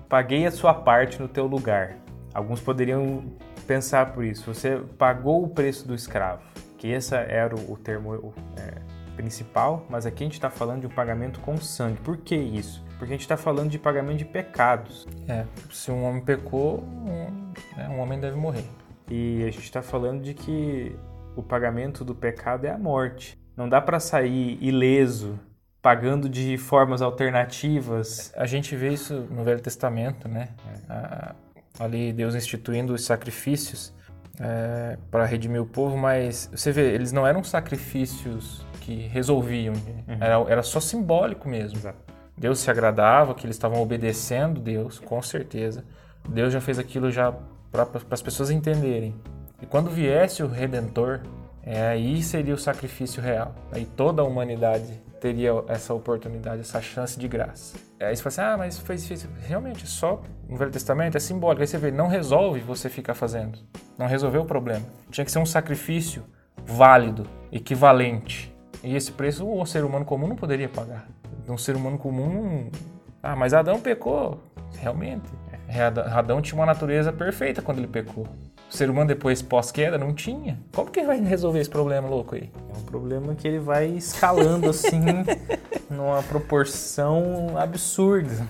paguei 0.09 0.45
a 0.45 0.51
sua 0.51 0.73
parte 0.73 1.21
no 1.21 1.27
teu 1.27 1.45
lugar. 1.47 1.95
Alguns 2.33 2.59
poderiam 2.59 3.23
pensar 3.67 4.11
por 4.13 4.23
isso. 4.25 4.53
Você 4.53 4.81
pagou 4.97 5.43
o 5.43 5.47
preço 5.49 5.87
do 5.87 5.93
escravo, 5.95 6.41
que 6.77 6.87
esse 6.87 7.15
era 7.15 7.55
o, 7.55 7.73
o 7.73 7.77
termo 7.77 8.33
é, 8.57 8.81
principal, 9.15 9.85
mas 9.89 10.05
aqui 10.05 10.23
a 10.23 10.25
gente 10.25 10.33
está 10.33 10.49
falando 10.49 10.81
de 10.81 10.87
um 10.87 10.89
pagamento 10.89 11.39
com 11.39 11.55
sangue. 11.57 11.99
Por 12.01 12.17
que 12.17 12.35
isso? 12.35 12.83
Porque 13.03 13.15
a 13.15 13.17
gente 13.17 13.23
está 13.23 13.35
falando 13.35 13.69
de 13.69 13.77
pagamento 13.77 14.19
de 14.19 14.23
pecados. 14.25 15.05
É, 15.27 15.43
se 15.69 15.91
um 15.91 16.05
homem 16.05 16.21
pecou, 16.23 16.79
um, 16.81 17.51
né, 17.75 17.89
um 17.89 17.99
homem 17.99 18.17
deve 18.17 18.37
morrer. 18.37 18.63
E 19.11 19.43
a 19.43 19.51
gente 19.51 19.65
está 19.65 19.81
falando 19.81 20.21
de 20.23 20.33
que 20.33 20.95
o 21.35 21.43
pagamento 21.43 22.05
do 22.05 22.15
pecado 22.15 22.65
é 22.65 22.71
a 22.71 22.77
morte. 22.77 23.37
Não 23.57 23.67
dá 23.67 23.81
para 23.81 23.99
sair 23.99 24.57
ileso, 24.61 25.37
pagando 25.81 26.29
de 26.29 26.57
formas 26.57 27.01
alternativas. 27.01 28.31
A 28.37 28.45
gente 28.45 28.73
vê 28.73 28.93
isso 28.93 29.27
no 29.29 29.43
Velho 29.43 29.59
Testamento, 29.59 30.29
né? 30.29 30.49
A- 30.87 31.35
ali 31.81 32.13
Deus 32.13 32.35
instituindo 32.35 32.93
os 32.93 33.03
sacrifícios 33.03 33.93
para 35.11 35.25
redimir 35.25 35.61
o 35.61 35.65
povo, 35.65 35.97
mas 35.97 36.49
você 36.55 36.71
vê, 36.71 36.93
eles 36.93 37.11
não 37.11 37.27
eram 37.27 37.43
sacrifícios 37.43 38.65
que 38.79 39.07
resolviam, 39.07 39.73
né? 40.07 40.17
era, 40.21 40.35
era 40.49 40.63
só 40.63 40.79
simbólico 40.79 41.49
mesmo. 41.49 41.77
Exato. 41.77 42.12
Deus 42.37 42.59
se 42.59 42.69
agradava, 42.69 43.33
que 43.33 43.45
eles 43.45 43.55
estavam 43.55 43.81
obedecendo 43.81 44.59
Deus, 44.59 44.99
com 44.99 45.21
certeza. 45.21 45.83
Deus 46.27 46.51
já 46.51 46.61
fez 46.61 46.79
aquilo 46.79 47.11
já 47.11 47.33
para 47.71 47.87
as 48.11 48.21
pessoas 48.21 48.49
entenderem. 48.49 49.15
E 49.61 49.65
quando 49.65 49.89
viesse 49.89 50.43
o 50.43 50.47
Redentor, 50.47 51.21
é, 51.65 51.87
aí 51.87 52.21
seria 52.21 52.53
o 52.53 52.57
sacrifício 52.57 53.21
real. 53.21 53.55
Aí 53.71 53.85
toda 53.85 54.21
a 54.21 54.25
humanidade 54.25 55.01
teria 55.21 55.51
essa 55.69 55.93
oportunidade, 55.93 56.61
essa 56.61 56.81
chance 56.81 57.17
de 57.17 57.27
graça. 57.29 57.77
Aí 57.99 58.13
você 58.13 58.21
fala 58.21 58.27
assim, 58.27 58.53
ah, 58.53 58.57
mas 58.57 58.77
foi 58.77 58.97
difícil. 58.97 59.29
Realmente, 59.47 59.87
só 59.87 60.21
no 60.49 60.57
Velho 60.57 60.71
Testamento 60.71 61.15
é 61.15 61.19
simbólico. 61.19 61.61
Aí 61.61 61.67
você 61.67 61.77
vê, 61.77 61.91
não 61.91 62.07
resolve 62.07 62.59
você 62.59 62.89
ficar 62.89 63.13
fazendo. 63.13 63.57
Não 63.97 64.05
resolveu 64.05 64.41
o 64.41 64.45
problema. 64.45 64.85
Tinha 65.09 65.23
que 65.23 65.31
ser 65.31 65.39
um 65.39 65.45
sacrifício 65.45 66.23
válido, 66.65 67.25
equivalente. 67.51 68.53
E 68.83 68.95
esse 68.95 69.13
preço 69.13 69.47
o 69.49 69.65
ser 69.65 69.85
humano 69.85 70.03
comum 70.03 70.27
não 70.27 70.35
poderia 70.35 70.67
pagar. 70.67 71.07
Um 71.47 71.57
ser 71.57 71.75
humano 71.75 71.97
comum. 71.97 72.69
Ah, 73.21 73.35
mas 73.35 73.53
Adão 73.53 73.79
pecou. 73.79 74.39
Realmente. 74.77 75.29
Adão 76.13 76.41
tinha 76.41 76.59
uma 76.59 76.65
natureza 76.65 77.11
perfeita 77.11 77.61
quando 77.61 77.79
ele 77.79 77.87
pecou. 77.87 78.27
O 78.69 78.75
ser 78.75 78.89
humano 78.89 79.07
depois 79.07 79.41
pós-queda 79.41 79.97
não 79.97 80.13
tinha. 80.13 80.59
Como 80.73 80.89
que 80.89 80.99
ele 80.99 81.07
vai 81.07 81.19
resolver 81.21 81.59
esse 81.59 81.69
problema 81.69 82.07
louco 82.07 82.35
aí? 82.35 82.51
É 82.73 82.77
um 82.77 82.81
problema 82.83 83.35
que 83.35 83.47
ele 83.47 83.59
vai 83.59 83.87
escalando 83.87 84.69
assim 84.69 85.01
numa 85.89 86.23
proporção 86.23 87.57
absurda. 87.57 88.47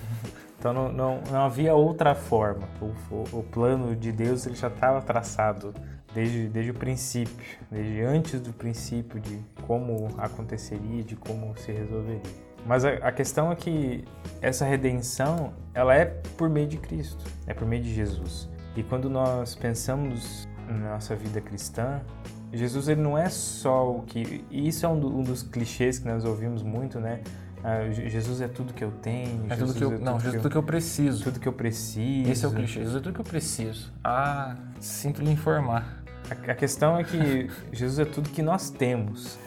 Então 0.58 0.72
não, 0.72 0.90
não, 0.90 1.20
não 1.30 1.44
havia 1.44 1.74
outra 1.74 2.14
forma. 2.14 2.66
O, 2.80 3.14
o, 3.14 3.40
o 3.40 3.42
plano 3.42 3.94
de 3.94 4.10
Deus 4.10 4.46
ele 4.46 4.56
já 4.56 4.68
estava 4.68 5.02
traçado 5.02 5.74
desde, 6.14 6.48
desde 6.48 6.70
o 6.70 6.74
princípio, 6.74 7.58
desde 7.70 8.00
antes 8.02 8.40
do 8.40 8.52
princípio 8.52 9.20
de 9.20 9.38
como 9.66 10.08
aconteceria, 10.16 11.02
de 11.02 11.16
como 11.16 11.54
se 11.58 11.72
resolveria. 11.72 12.43
Mas 12.66 12.84
a, 12.84 12.90
a, 12.94 13.12
questão 13.12 13.52
é 13.52 13.56
que 13.56 14.04
essa 14.40 14.64
redenção, 14.64 15.52
ela 15.74 15.94
é 15.94 16.06
por 16.36 16.48
meio 16.48 16.66
de 16.66 16.78
Cristo, 16.78 17.24
é 17.46 17.52
por 17.52 17.66
meio 17.66 17.82
de 17.82 17.94
Jesus. 17.94 18.48
E 18.74 18.82
quando 18.82 19.10
nós 19.10 19.54
pensamos 19.54 20.48
na 20.68 20.92
nossa 20.92 21.14
vida 21.14 21.40
cristã, 21.40 22.00
Jesus 22.52 22.88
ele 22.88 23.02
não 23.02 23.18
é 23.18 23.28
só 23.28 23.90
o 23.90 24.02
que... 24.02 24.44
E 24.50 24.68
isso 24.68 24.86
é 24.86 24.88
um, 24.88 24.98
do, 24.98 25.08
um 25.08 25.22
dos 25.22 25.42
clichês 25.42 25.98
que 25.98 26.06
nós 26.06 26.24
ouvimos 26.24 26.62
muito, 26.62 26.98
né? 26.98 27.20
Ah, 27.64 27.90
Jesus 27.90 28.42
é 28.42 28.48
tudo 28.48 28.74
que 28.74 28.84
eu 28.84 28.90
tenho. 28.90 29.46
É 29.48 29.56
tudo 29.56 29.72
que 29.72 29.82
eu, 29.82 29.94
é 29.94 29.98
não, 29.98 30.20
Jesus 30.20 30.34
é 30.34 30.38
tudo 30.38 30.50
que 30.50 30.58
eu 30.58 30.62
preciso. 30.62 31.24
Tudo 31.24 31.40
que 31.40 31.48
eu 31.48 31.52
preciso. 31.52 32.30
Esse 32.30 32.44
é 32.44 32.48
o 32.48 32.52
clichê. 32.52 32.80
Jesus 32.80 32.96
é 32.96 33.00
tudo 33.00 33.14
que 33.14 33.20
eu 33.22 33.24
preciso. 33.24 33.90
Ah, 34.04 34.54
sinto 34.78 35.22
lhe 35.22 35.30
informar. 35.30 36.04
A, 36.30 36.52
a 36.52 36.54
questão 36.54 36.98
é 36.98 37.04
que 37.04 37.50
Jesus 37.72 37.98
é 37.98 38.04
tudo 38.04 38.28
que 38.28 38.42
nós 38.42 38.68
temos. 38.68 39.38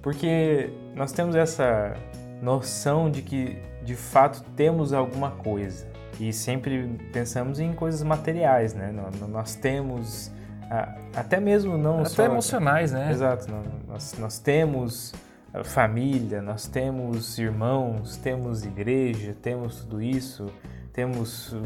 Porque 0.00 0.72
nós 0.96 1.12
temos 1.12 1.36
essa 1.36 1.94
noção 2.42 3.08
de 3.10 3.22
que 3.22 3.56
de 3.82 3.94
fato 3.94 4.42
temos 4.56 4.92
alguma 4.92 5.30
coisa. 5.30 5.86
E 6.20 6.32
sempre 6.32 7.00
pensamos 7.12 7.58
em 7.58 7.72
coisas 7.72 8.02
materiais, 8.02 8.74
né? 8.74 8.92
Nós 9.28 9.54
temos, 9.54 10.30
até 11.16 11.40
mesmo 11.40 11.78
não 11.78 12.00
até 12.00 12.08
só... 12.08 12.24
emocionais, 12.24 12.92
né? 12.92 13.10
Exato. 13.10 13.46
Nós, 13.88 14.14
nós 14.18 14.38
temos 14.38 15.14
família, 15.64 16.40
nós 16.40 16.66
temos 16.66 17.38
irmãos, 17.38 18.16
temos 18.16 18.64
igreja, 18.64 19.34
temos 19.40 19.80
tudo 19.80 20.02
isso, 20.02 20.50
temos 20.92 21.52
uh, 21.52 21.58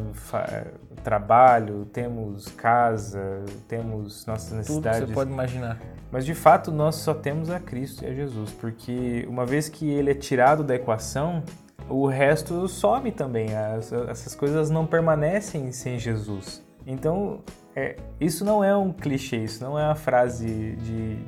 trabalho, 1.02 1.84
temos 1.92 2.48
casa, 2.48 3.44
temos 3.66 4.24
nossas 4.26 4.52
necessidades. 4.52 5.00
Tudo 5.00 5.08
que 5.08 5.12
você 5.12 5.14
pode 5.14 5.32
imaginar. 5.32 5.78
Mas 6.10 6.24
de 6.24 6.34
fato 6.34 6.70
nós 6.70 6.96
só 6.96 7.12
temos 7.12 7.50
a 7.50 7.58
Cristo 7.58 8.04
e 8.04 8.08
a 8.08 8.14
Jesus, 8.14 8.52
porque 8.52 9.26
uma 9.28 9.44
vez 9.44 9.68
que 9.68 9.88
ele 9.88 10.10
é 10.10 10.14
tirado 10.14 10.62
da 10.62 10.74
equação, 10.74 11.42
o 11.88 12.06
resto 12.06 12.68
some 12.68 13.10
também. 13.12 13.54
As, 13.54 13.92
essas 13.92 14.34
coisas 14.34 14.70
não 14.70 14.86
permanecem 14.86 15.72
sem 15.72 15.98
Jesus. 15.98 16.64
Então, 16.86 17.40
é, 17.74 17.96
isso 18.20 18.44
não 18.44 18.62
é 18.62 18.76
um 18.76 18.92
clichê, 18.92 19.38
isso 19.38 19.62
não 19.62 19.78
é 19.78 19.84
uma 19.84 19.94
frase 19.94 20.76
de 20.76 21.18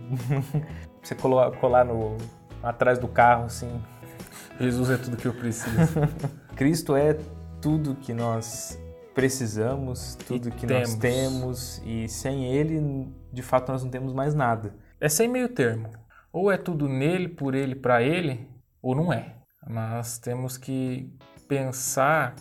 você 1.03 1.15
colar 1.15 1.85
no, 1.85 2.17
atrás 2.63 2.99
do 2.99 3.09
carro, 3.09 3.45
assim. 3.45 3.81
Jesus 4.61 4.91
é 4.91 4.97
tudo 4.97 5.17
que 5.17 5.27
eu 5.27 5.35
preciso. 5.35 5.77
Cristo 6.57 6.97
é 6.97 7.17
tudo 7.61 7.95
que 7.97 8.13
nós 8.13 8.79
precisamos, 9.15 10.15
tudo 10.27 10.49
e 10.49 10.53
que 10.53 10.67
temos. 10.67 10.91
nós 10.91 10.99
temos, 10.99 11.83
e 11.85 12.09
sem 12.09 12.47
Ele, 12.47 13.09
de 13.33 13.43
fato, 13.43 13.73
nós 13.73 13.83
não 13.83 13.91
temos 13.91 14.13
mais 14.13 14.35
nada. 14.35 14.75
É 15.01 15.09
sem 15.09 15.29
meio 15.29 15.49
termo. 15.49 15.91
Ou 16.33 16.53
é 16.53 16.57
tudo 16.57 16.89
nele, 16.89 17.29
por 17.29 17.55
ele, 17.55 17.75
para 17.75 18.03
ele, 18.03 18.49
ou 18.83 18.95
não 18.95 19.13
é. 19.13 19.35
Mas 19.67 20.19
temos 20.19 20.57
que 20.57 21.13
pensar 21.49 22.35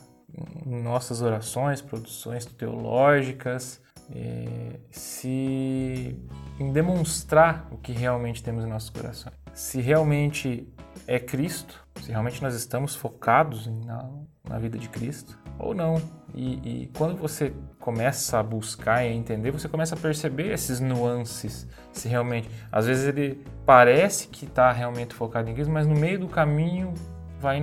em 0.65 0.81
nossas 0.81 1.21
orações, 1.21 1.81
produções 1.81 2.45
teológicas, 2.45 3.81
é, 4.13 4.79
se 4.91 6.21
em 6.59 6.71
demonstrar 6.71 7.67
o 7.71 7.77
que 7.77 7.91
realmente 7.91 8.43
temos 8.43 8.63
em 8.65 8.67
nossos 8.67 8.89
corações 8.89 9.46
se 9.57 9.81
realmente 9.81 10.71
é 11.07 11.17
Cristo, 11.17 11.83
se 11.99 12.11
realmente 12.11 12.43
nós 12.43 12.53
estamos 12.53 12.95
focados 12.95 13.65
na, 13.65 14.07
na 14.47 14.59
vida 14.59 14.77
de 14.77 14.87
Cristo 14.87 15.35
ou 15.57 15.73
não. 15.73 15.99
E, 16.35 16.83
e, 16.83 16.91
quando 16.95 17.17
você 17.17 17.51
começa 17.79 18.37
a 18.37 18.43
buscar 18.43 19.03
e 19.03 19.07
a 19.07 19.11
entender, 19.11 19.49
você 19.49 19.67
começa 19.67 19.95
a 19.95 19.97
perceber 19.97 20.53
esses 20.53 20.79
nuances. 20.79 21.67
Se 21.91 22.07
realmente, 22.07 22.47
às 22.71 22.85
vezes 22.85 23.07
ele 23.07 23.43
parece 23.65 24.27
que 24.27 24.45
está 24.45 24.71
realmente 24.71 25.15
focado 25.15 25.49
em 25.49 25.55
Cristo, 25.55 25.73
mas 25.73 25.87
no 25.87 25.95
meio 25.95 26.19
do 26.19 26.27
caminho 26.27 26.93
vai 27.39 27.59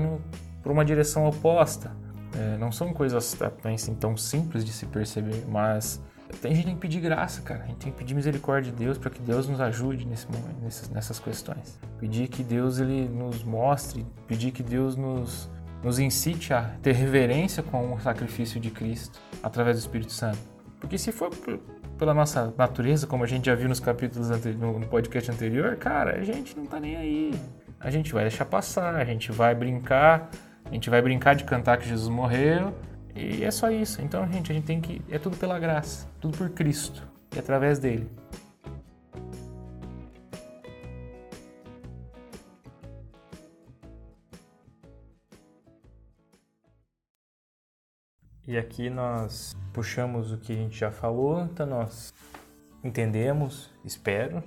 para 0.65 0.73
uma 0.73 0.85
direção 0.85 1.25
oposta. 1.29 1.93
É, 2.37 2.59
não 2.59 2.73
são 2.73 2.93
coisas 2.93 3.37
assim, 3.63 3.95
tão 3.95 4.17
simples 4.17 4.65
de 4.65 4.73
se 4.73 4.85
perceber, 4.87 5.45
mas 5.47 6.03
a 6.43 6.49
gente 6.49 6.65
tem 6.65 6.75
que 6.75 6.81
pedir 6.81 7.01
graça, 7.01 7.43
cara. 7.43 7.65
A 7.65 7.67
gente 7.67 7.79
tem 7.79 7.93
que 7.93 7.99
pedir 7.99 8.15
misericórdia 8.15 8.73
de 8.73 8.79
Deus 8.79 8.99
para 8.99 9.11
que 9.11 9.21
Deus 9.21 9.49
nos 9.49 9.61
ajude 9.61 10.07
nesse 10.07 10.27
momento, 10.31 10.61
nessas, 10.63 10.89
nessas 10.91 11.19
questões. 11.19 11.79
Pedir 11.99 12.29
que 12.29 12.43
Deus 12.43 12.79
ele 12.79 13.09
nos 13.09 13.43
mostre, 13.43 14.05
pedir 14.27 14.51
que 14.51 14.63
Deus 14.63 14.97
nos, 14.97 15.51
nos 15.83 15.99
incite 15.99 16.53
a 16.53 16.63
ter 16.83 16.93
reverência 16.93 17.63
com 17.63 17.95
o 17.95 18.01
sacrifício 18.01 18.61
de 18.61 18.71
Cristo 18.71 19.21
através 19.43 19.77
do 19.77 19.81
Espírito 19.81 20.13
Santo. 20.13 20.39
Porque 20.81 20.99
se 20.99 21.13
for 21.13 21.31
pela 21.99 22.13
nossa 22.13 22.53
natureza, 22.59 23.07
como 23.07 23.25
a 23.25 23.27
gente 23.27 23.47
já 23.47 23.55
viu 23.55 23.69
nos 23.69 23.81
capítulos 23.81 24.29
no, 24.57 24.79
no 24.79 24.87
podcast 24.87 25.31
anterior, 25.31 25.77
cara, 25.77 26.19
a 26.19 26.23
gente 26.23 26.57
não 26.57 26.67
tá 26.67 26.81
nem 26.81 26.97
aí. 26.97 27.35
A 27.81 27.91
gente 27.91 28.13
vai 28.13 28.25
deixar 28.25 28.45
passar, 28.45 28.95
a 28.97 29.05
gente 29.05 29.31
vai 29.31 29.55
brincar, 29.55 30.31
a 30.65 30.75
gente 30.75 30.91
vai 30.91 31.01
brincar 31.01 31.35
de 31.35 31.45
cantar 31.45 31.79
que 31.79 31.89
Jesus 31.89 32.09
morreu 32.09 32.75
e 33.15 33.45
é 33.45 33.51
só 33.51 33.71
isso. 33.71 34.03
Então, 34.03 34.27
gente, 34.31 34.51
a 34.51 34.55
gente 34.55 34.65
tem 34.65 34.81
que. 34.81 35.01
É 35.09 35.19
tudo 35.19 35.37
pela 35.37 35.59
graça, 35.59 36.09
tudo 36.21 36.37
por 36.37 36.51
Cristo 36.51 37.07
e 37.35 37.39
através 37.39 37.79
dele. 37.79 38.11
E 48.47 48.59
aqui 48.59 48.91
nós 48.91 49.57
puxamos 49.73 50.31
o 50.31 50.37
que 50.37 50.53
a 50.53 50.57
gente 50.57 50.79
já 50.79 50.91
falou, 50.91 51.41
então 51.41 51.67
nós 51.67 52.13
entendemos, 52.85 53.71
espero, 53.85 54.45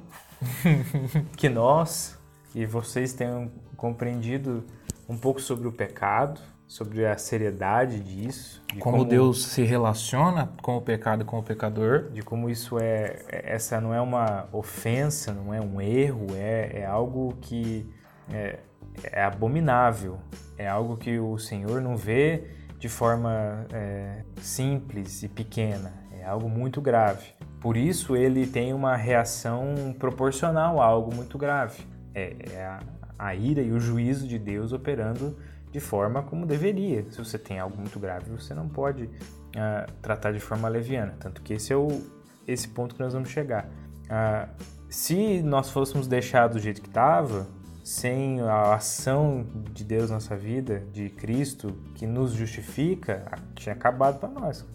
que 1.36 1.50
nós 1.50 2.18
e 2.54 2.66
vocês 2.66 3.14
tenham 3.14 3.52
compreendido 3.76 4.64
um 5.10 5.18
pouco 5.18 5.42
sobre 5.42 5.68
o 5.68 5.72
pecado, 5.72 6.40
sobre 6.68 7.06
a 7.06 7.18
seriedade 7.18 8.00
disso. 8.02 8.62
De 8.68 8.80
como, 8.80 8.98
como, 8.98 9.10
Deus 9.10 9.46
se 9.46 9.64
relaciona 9.64 10.52
com 10.62 10.76
o 10.76 10.82
pecado 10.82 11.22
e 11.22 11.26
com 11.26 11.40
o 11.40 11.44
pecador. 11.44 12.12
De 12.12 12.22
como 12.22 12.50
isso 12.50 12.78
é, 12.78 13.24
é, 13.30 13.54
essa 13.54 13.80
não 13.80 13.94
é 13.94 14.02
uma 14.02 14.48
ofensa, 14.52 15.34
não 15.34 15.54
é 15.54 15.62
um 15.62 15.80
erro, 15.80 16.28
é, 16.36 16.82
é 16.82 16.86
algo 16.86 17.38
que 17.40 17.90
é, 18.30 18.60
é 19.04 19.24
abominável, 19.24 20.20
é 20.58 20.68
algo 20.68 20.98
que 20.98 21.18
o 21.18 21.38
Senhor 21.38 21.82
não 21.82 21.96
vê 21.96 22.44
de 22.78 22.90
forma 22.90 23.66
é, 23.74 24.24
simples 24.42 25.24
e 25.24 25.30
pequena, 25.30 25.94
é 26.20 26.26
algo 26.26 26.50
muito 26.50 26.82
grave. 26.82 27.34
Por 27.62 27.78
isso 27.78 28.16
ele 28.16 28.46
tem 28.46 28.74
uma 28.74 28.96
reação 28.96 29.96
proporcional 29.98 30.82
a 30.82 30.86
algo 30.86 31.16
muito 31.16 31.38
grave. 31.38 31.84
É, 32.14 32.36
é 32.52 32.66
a, 32.66 32.80
a 33.18 33.36
ira 33.36 33.62
e 33.62 33.72
o 33.72 33.80
juízo 33.80 34.28
de 34.28 34.38
Deus 34.38 34.74
operando 34.74 35.38
de 35.78 35.80
forma 35.80 36.24
como 36.24 36.44
deveria. 36.44 37.06
Se 37.12 37.20
você 37.20 37.38
tem 37.38 37.60
algo 37.60 37.78
muito 37.78 38.00
grave, 38.00 38.32
você 38.32 38.52
não 38.52 38.68
pode 38.68 39.04
uh, 39.04 39.92
tratar 40.02 40.32
de 40.32 40.40
forma 40.40 40.68
leviana. 40.68 41.16
Tanto 41.20 41.40
que 41.44 41.54
esse 41.54 41.72
é 41.72 41.76
o, 41.76 42.02
esse 42.48 42.68
ponto 42.68 42.96
que 42.96 43.02
nós 43.02 43.14
vamos 43.14 43.30
chegar. 43.30 43.70
Uh, 44.06 44.50
se 44.90 45.44
nós 45.44 45.70
fôssemos 45.70 46.08
deixar 46.08 46.48
do 46.48 46.58
jeito 46.60 46.82
que 46.82 46.88
estava, 46.88 47.46
sem 47.84 48.42
a 48.42 48.74
ação 48.74 49.46
de 49.72 49.84
Deus 49.84 50.10
na 50.10 50.16
nossa 50.16 50.36
vida, 50.36 50.84
de 50.92 51.10
Cristo, 51.12 51.78
que 51.94 52.08
nos 52.08 52.32
justifica, 52.32 53.24
tinha 53.54 53.76
acabado 53.76 54.20
para 54.20 54.30
nós. 54.30 54.66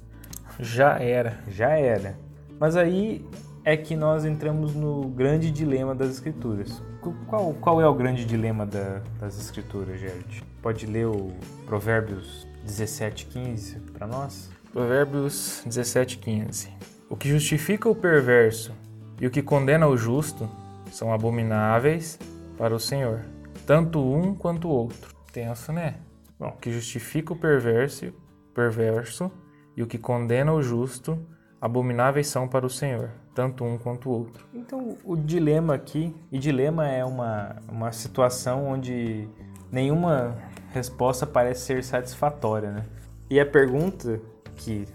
Já 0.61 1.01
era. 1.01 1.41
Já 1.49 1.71
era. 1.71 2.17
Mas 2.61 2.77
aí 2.77 3.29
é 3.64 3.77
que 3.77 3.94
nós 3.94 4.25
entramos 4.25 4.75
no 4.75 5.09
grande 5.09 5.51
dilema 5.51 5.94
das 5.94 6.11
Escrituras. 6.11 6.83
Qual, 7.29 7.55
qual 7.55 7.81
é 7.81 7.87
o 7.87 7.94
grande 7.94 8.25
dilema 8.25 8.66
da, 8.66 9.03
das 9.20 9.38
Escrituras, 9.38 10.01
Gerd? 10.01 10.44
Pode 10.61 10.87
ler 10.87 11.07
o 11.07 11.33
Provérbios 11.66 12.46
17, 12.64 13.27
15 13.27 13.81
para 13.92 14.07
nós? 14.07 14.51
Provérbios 14.72 15.62
17, 15.64 16.18
15. 16.18 16.70
O 17.09 17.16
que 17.16 17.29
justifica 17.29 17.88
o 17.88 17.94
perverso 17.94 18.72
e 19.20 19.27
o 19.27 19.31
que 19.31 19.42
condena 19.42 19.87
o 19.87 19.96
justo 19.96 20.48
são 20.90 21.12
abomináveis 21.12 22.18
para 22.59 22.75
o 22.75 22.81
Senhor, 22.81 23.20
tanto 23.66 24.01
um 24.01 24.35
quanto 24.35 24.68
o 24.68 24.70
outro. 24.70 25.14
Tenso, 25.33 25.72
né? 25.72 25.96
Bom, 26.38 26.48
o 26.48 26.57
que 26.57 26.72
justifica 26.72 27.33
o 27.33 27.37
perverso, 27.37 28.12
perverso 28.55 29.31
e 29.77 29.83
o 29.83 29.87
que 29.87 29.98
condena 29.98 30.53
o 30.53 30.62
justo, 30.62 31.18
abomináveis 31.61 32.27
são 32.27 32.48
para 32.48 32.66
o 32.66 32.70
Senhor, 32.70 33.11
tanto 33.35 33.64
um 33.64 33.79
quanto 33.79 34.09
o 34.09 34.12
outro. 34.12 34.47
Então, 34.53 34.97
o 35.05 35.16
dilema 35.16 35.75
aqui, 35.75 36.14
e 36.31 36.38
dilema 36.38 36.88
é 36.88 37.05
uma, 37.05 37.57
uma 37.68 37.92
situação 37.92 38.66
onde 38.66 39.29
nenhuma 39.71 40.37
resposta 40.73 41.27
parece 41.27 41.62
ser 41.62 41.85
satisfatória, 41.85 42.71
né? 42.71 42.85
E 43.31 43.40
a 43.40 43.47
pergunta 43.47 44.21
que 44.57 44.87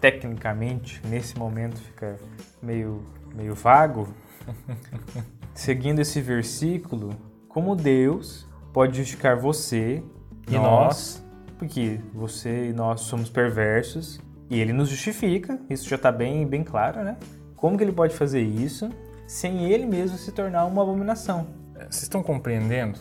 tecnicamente 0.00 1.00
nesse 1.06 1.38
momento 1.38 1.78
fica 1.78 2.16
meio, 2.62 3.02
meio 3.34 3.54
vago, 3.54 4.08
seguindo 5.54 6.00
esse 6.00 6.20
versículo, 6.20 7.10
como 7.48 7.74
Deus 7.74 8.46
pode 8.72 8.96
justificar 8.98 9.36
você 9.36 10.02
e 10.46 10.52
Nós. 10.52 10.62
nós, 10.62 11.24
porque 11.58 12.00
você 12.14 12.68
e 12.68 12.72
nós 12.72 13.00
somos 13.02 13.28
perversos, 13.28 14.20
e 14.50 14.60
ele 14.60 14.72
nos 14.72 14.88
justifica, 14.88 15.60
isso 15.68 15.88
já 15.88 15.96
está 15.96 16.10
bem, 16.10 16.46
bem 16.46 16.64
claro, 16.64 17.02
né? 17.02 17.16
Como 17.58 17.76
que 17.76 17.84
ele 17.84 17.92
pode 17.92 18.14
fazer 18.14 18.40
isso 18.40 18.90
sem 19.26 19.70
ele 19.70 19.84
mesmo 19.84 20.16
se 20.16 20.32
tornar 20.32 20.64
uma 20.64 20.82
abominação? 20.82 21.48
Vocês 21.74 22.04
estão 22.04 22.22
compreendendo? 22.22 22.98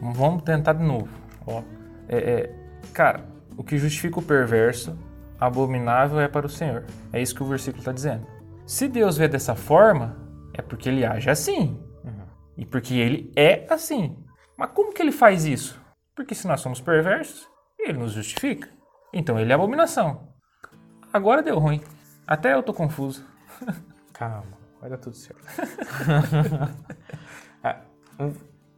Vamos, 0.00 0.42
tentar 0.42 0.74
de 0.74 0.82
novo. 0.82 1.08
Ó, 1.46 1.62
é, 2.08 2.16
é, 2.16 2.54
cara, 2.92 3.24
o 3.56 3.62
que 3.62 3.78
justifica 3.78 4.18
o 4.18 4.22
perverso, 4.22 4.98
abominável 5.38 6.20
é 6.20 6.28
para 6.28 6.46
o 6.46 6.50
Senhor. 6.50 6.84
É 7.12 7.20
isso 7.20 7.34
que 7.34 7.42
o 7.42 7.46
versículo 7.46 7.80
está 7.80 7.92
dizendo. 7.92 8.26
Se 8.66 8.88
Deus 8.88 9.16
vê 9.16 9.28
dessa 9.28 9.54
forma, 9.54 10.16
é 10.52 10.60
porque 10.60 10.88
ele 10.88 11.04
age 11.04 11.30
assim. 11.30 11.80
E 12.56 12.64
porque 12.64 12.94
ele 12.94 13.30
é 13.36 13.66
assim. 13.68 14.16
Mas 14.56 14.70
como 14.70 14.92
que 14.92 15.02
ele 15.02 15.12
faz 15.12 15.44
isso? 15.44 15.78
Porque 16.14 16.34
se 16.34 16.48
nós 16.48 16.60
somos 16.60 16.80
perversos, 16.80 17.46
ele 17.78 17.98
nos 17.98 18.12
justifica. 18.12 18.68
Então 19.12 19.38
ele 19.38 19.52
é 19.52 19.54
abominação. 19.54 20.28
Agora 21.12 21.42
deu 21.42 21.58
ruim. 21.58 21.82
Até 22.26 22.54
eu 22.54 22.62
tô 22.62 22.72
confuso. 22.72 23.24
Calma, 24.12 24.44
vai 24.80 24.90
dar 24.90 24.98
tudo 24.98 25.16
certo. 25.16 25.42
Ah, 27.64 27.80
um, 28.20 28.32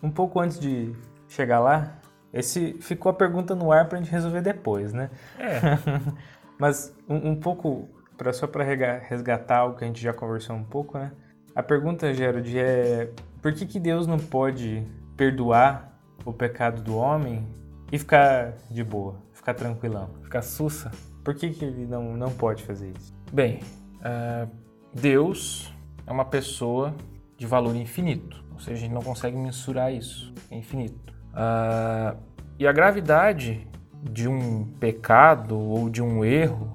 um 0.05 0.11
pouco 0.11 0.41
antes 0.41 0.59
de 0.59 0.95
chegar 1.29 1.61
lá, 1.61 1.99
esse 2.33 2.75
ficou 2.81 3.11
a 3.11 3.13
pergunta 3.13 3.55
no 3.55 3.71
ar 3.71 3.87
pra 3.87 3.99
gente 3.99 4.11
resolver 4.11 4.41
depois, 4.41 4.95
né? 4.95 5.11
É, 5.39 5.61
Mas 6.59 6.95
um, 7.09 7.33
um 7.33 7.37
pouco, 7.37 7.89
pra, 8.17 8.33
só 8.33 8.47
para 8.47 8.65
resgatar 8.65 9.67
o 9.67 9.75
que 9.75 9.85
a 9.85 9.87
gente 9.87 10.01
já 10.01 10.13
conversou 10.13 10.57
um 10.57 10.65
pouco, 10.65 10.97
né? 10.97 11.13
A 11.55 11.63
pergunta, 11.63 12.13
Gerald, 12.15 12.59
é 12.59 13.11
por 13.43 13.53
que, 13.53 13.67
que 13.67 13.79
Deus 13.79 14.07
não 14.07 14.19
pode 14.19 14.87
perdoar 15.17 16.01
o 16.25 16.33
pecado 16.33 16.83
do 16.83 16.97
homem 16.97 17.47
e 17.93 17.99
ficar 17.99 18.55
de 18.71 18.83
boa, 18.83 19.17
ficar 19.33 19.55
tranquilão? 19.55 20.11
fica 20.23 20.43
sussa. 20.43 20.91
Por 21.25 21.35
que, 21.35 21.51
que 21.51 21.65
ele 21.65 21.87
não, 21.87 22.17
não 22.17 22.31
pode 22.31 22.63
fazer 22.63 22.93
isso? 22.97 23.15
Bem, 23.33 23.61
ah, 24.03 24.47
Deus 24.93 25.73
é 26.07 26.13
uma 26.13 26.25
pessoa 26.25 26.95
de 27.37 27.47
valor 27.47 27.77
infinito, 27.77 28.43
ou 28.53 28.61
seja, 28.61 28.77
a 28.77 28.81
gente 28.81 28.93
não 28.93 29.03
consegue 29.03 29.37
mensurar 29.37 29.93
isso, 29.93 30.33
é 30.51 30.57
infinito. 30.57 31.13
Ah, 31.33 32.17
e 32.59 32.67
a 32.67 32.73
gravidade 32.73 33.67
de 34.03 34.29
um 34.29 34.65
pecado 34.65 35.59
ou 35.59 35.89
de 35.89 36.03
um 36.03 36.25
erro, 36.25 36.75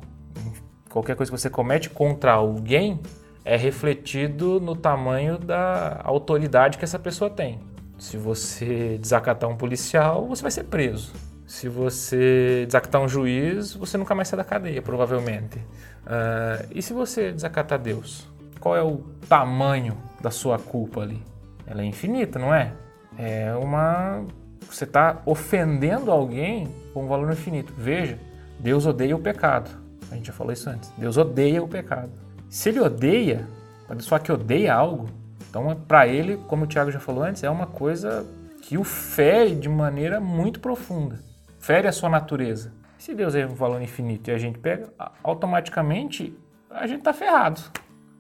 qualquer 0.89 1.15
coisa 1.15 1.32
que 1.32 1.38
você 1.38 1.49
comete 1.49 1.89
contra 1.89 2.34
alguém, 2.34 2.99
é 3.43 3.58
refletido 3.58 4.60
no 4.60 4.76
tamanho 4.76 5.38
da 5.38 5.99
autoridade 6.04 6.78
que 6.78 6.86
essa 6.86 6.99
pessoa 6.99 7.30
tem. 7.30 7.60
Se 7.97 8.17
você 8.17 8.97
desacatar 8.97 9.49
um 9.49 9.58
policial, 9.58 10.28
você 10.28 10.41
vai 10.41 10.52
ser 10.52 10.63
preso. 10.63 11.13
Se 11.45 11.67
você 11.67 12.65
desacatar 12.65 13.02
um 13.02 13.08
juiz, 13.08 13.73
você 13.73 13.97
nunca 13.97 14.15
mais 14.15 14.28
sai 14.30 14.38
da 14.38 14.43
cadeia, 14.43 14.82
provavelmente. 14.82 15.60
Ah, 16.05 16.65
e 16.71 16.81
se 16.81 16.93
você 16.93 17.31
desacatar 17.31 17.79
Deus? 17.79 18.27
Qual 18.59 18.75
é 18.75 18.83
o 18.83 18.97
tamanho 19.27 19.97
da 20.21 20.31
sua 20.31 20.57
culpa 20.57 21.01
ali? 21.01 21.21
Ela 21.65 21.81
é 21.81 21.85
infinita, 21.85 22.39
não 22.39 22.53
é? 22.53 22.73
É 23.17 23.53
uma. 23.55 24.23
Você 24.69 24.85
está 24.85 25.21
ofendendo 25.25 26.11
alguém 26.11 26.67
com 26.93 27.03
um 27.03 27.07
valor 27.07 27.31
infinito. 27.31 27.73
Veja, 27.77 28.17
Deus 28.59 28.85
odeia 28.85 29.15
o 29.15 29.19
pecado. 29.19 29.69
A 30.09 30.15
gente 30.15 30.27
já 30.27 30.33
falou 30.33 30.53
isso 30.53 30.69
antes. 30.69 30.91
Deus 30.97 31.17
odeia 31.17 31.61
o 31.61 31.67
pecado. 31.67 32.11
Se 32.49 32.69
ele 32.69 32.79
odeia, 32.79 33.47
pode 33.87 34.03
só 34.03 34.19
que 34.19 34.31
odeia 34.31 34.73
algo, 34.73 35.09
então 35.49 35.75
para 35.87 36.07
ele, 36.07 36.37
como 36.47 36.65
o 36.65 36.67
Tiago 36.67 36.91
já 36.91 36.99
falou 36.99 37.23
antes, 37.23 37.43
é 37.43 37.49
uma 37.49 37.65
coisa 37.65 38.25
que 38.61 38.77
o 38.77 38.83
fere 38.83 39.55
de 39.55 39.67
maneira 39.67 40.19
muito 40.19 40.59
profunda. 40.59 41.19
Fere 41.59 41.87
a 41.87 41.91
sua 41.91 42.09
natureza. 42.09 42.71
Se 43.03 43.13
Deus 43.13 43.35
é 43.35 43.45
um 43.45 43.53
valor 43.53 43.81
infinito 43.81 44.29
e 44.29 44.33
a 44.33 44.37
gente 44.37 44.57
pega, 44.59 44.87
automaticamente 45.21 46.33
a 46.69 46.87
gente 46.87 47.01
tá 47.01 47.11
ferrado. 47.11 47.59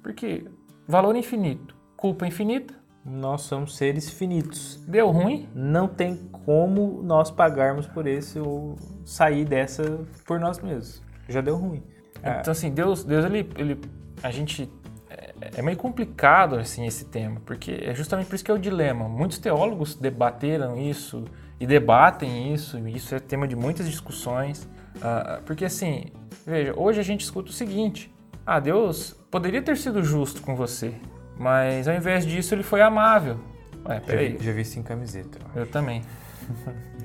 Porque 0.01 0.43
valor 0.85 1.15
infinito, 1.15 1.73
culpa 1.95 2.27
infinita, 2.27 2.73
Nós 3.05 3.43
somos 3.43 3.77
seres 3.77 4.09
finitos. 4.09 4.83
deu 4.85 5.09
ruim, 5.09 5.47
Não 5.55 5.87
tem 5.87 6.17
como 6.45 7.01
nós 7.01 7.31
pagarmos 7.31 7.87
por 7.87 8.05
esse 8.05 8.37
ou 8.37 8.75
sair 9.05 9.45
dessa 9.45 10.01
por 10.27 10.37
nós 10.37 10.59
mesmos. 10.59 11.01
Já 11.29 11.39
deu 11.39 11.55
ruim. 11.55 11.81
Ah, 12.21 12.39
Então, 12.41 12.51
assim, 12.51 12.69
Deus, 12.69 13.05
Deus 13.05 13.23
ele, 13.23 13.49
ele, 13.55 13.79
a 14.21 14.31
gente, 14.31 14.69
é, 15.09 15.33
é 15.59 15.61
meio 15.61 15.77
complicado, 15.77 16.57
assim, 16.57 16.85
esse 16.85 17.05
tema, 17.05 17.41
porque 17.45 17.71
é 17.71 17.95
justamente 17.95 18.27
por 18.27 18.35
isso 18.35 18.43
que 18.43 18.51
é 18.51 18.53
o 18.53 18.59
dilema. 18.59 19.07
Muitos 19.07 19.37
teólogos 19.37 19.95
debateram 19.95 20.77
isso 20.77 21.23
e 21.63 21.65
debatem 21.65 22.53
isso, 22.53 22.77
e 22.77 22.93
isso 22.93 23.15
é 23.15 23.19
tema 23.21 23.47
de 23.47 23.55
muitas 23.55 23.89
discussões, 23.89 24.67
ah, 25.01 25.39
porque, 25.45 25.63
assim, 25.63 26.07
veja, 26.45 26.73
hoje 26.75 26.99
a 26.99 27.03
gente 27.03 27.21
escuta 27.21 27.51
o 27.51 27.53
seguinte, 27.53 28.13
ah, 28.45 28.59
Deus 28.59 29.13
poderia 29.31 29.61
ter 29.61 29.77
sido 29.77 30.03
justo 30.03 30.41
com 30.41 30.57
você, 30.57 30.93
mas 31.39 31.87
ao 31.87 31.95
invés 31.95 32.25
disso 32.25 32.53
ele 32.53 32.63
foi 32.63 32.81
amável. 32.81 33.39
Ué, 33.87 33.95
já, 33.95 34.01
peraí, 34.01 34.33
vi, 34.33 34.43
já 34.43 34.51
vi 34.51 34.61
isso 34.61 34.77
em 34.77 34.83
camiseta. 34.83 35.39
eu 35.55 35.65
também. 35.65 36.01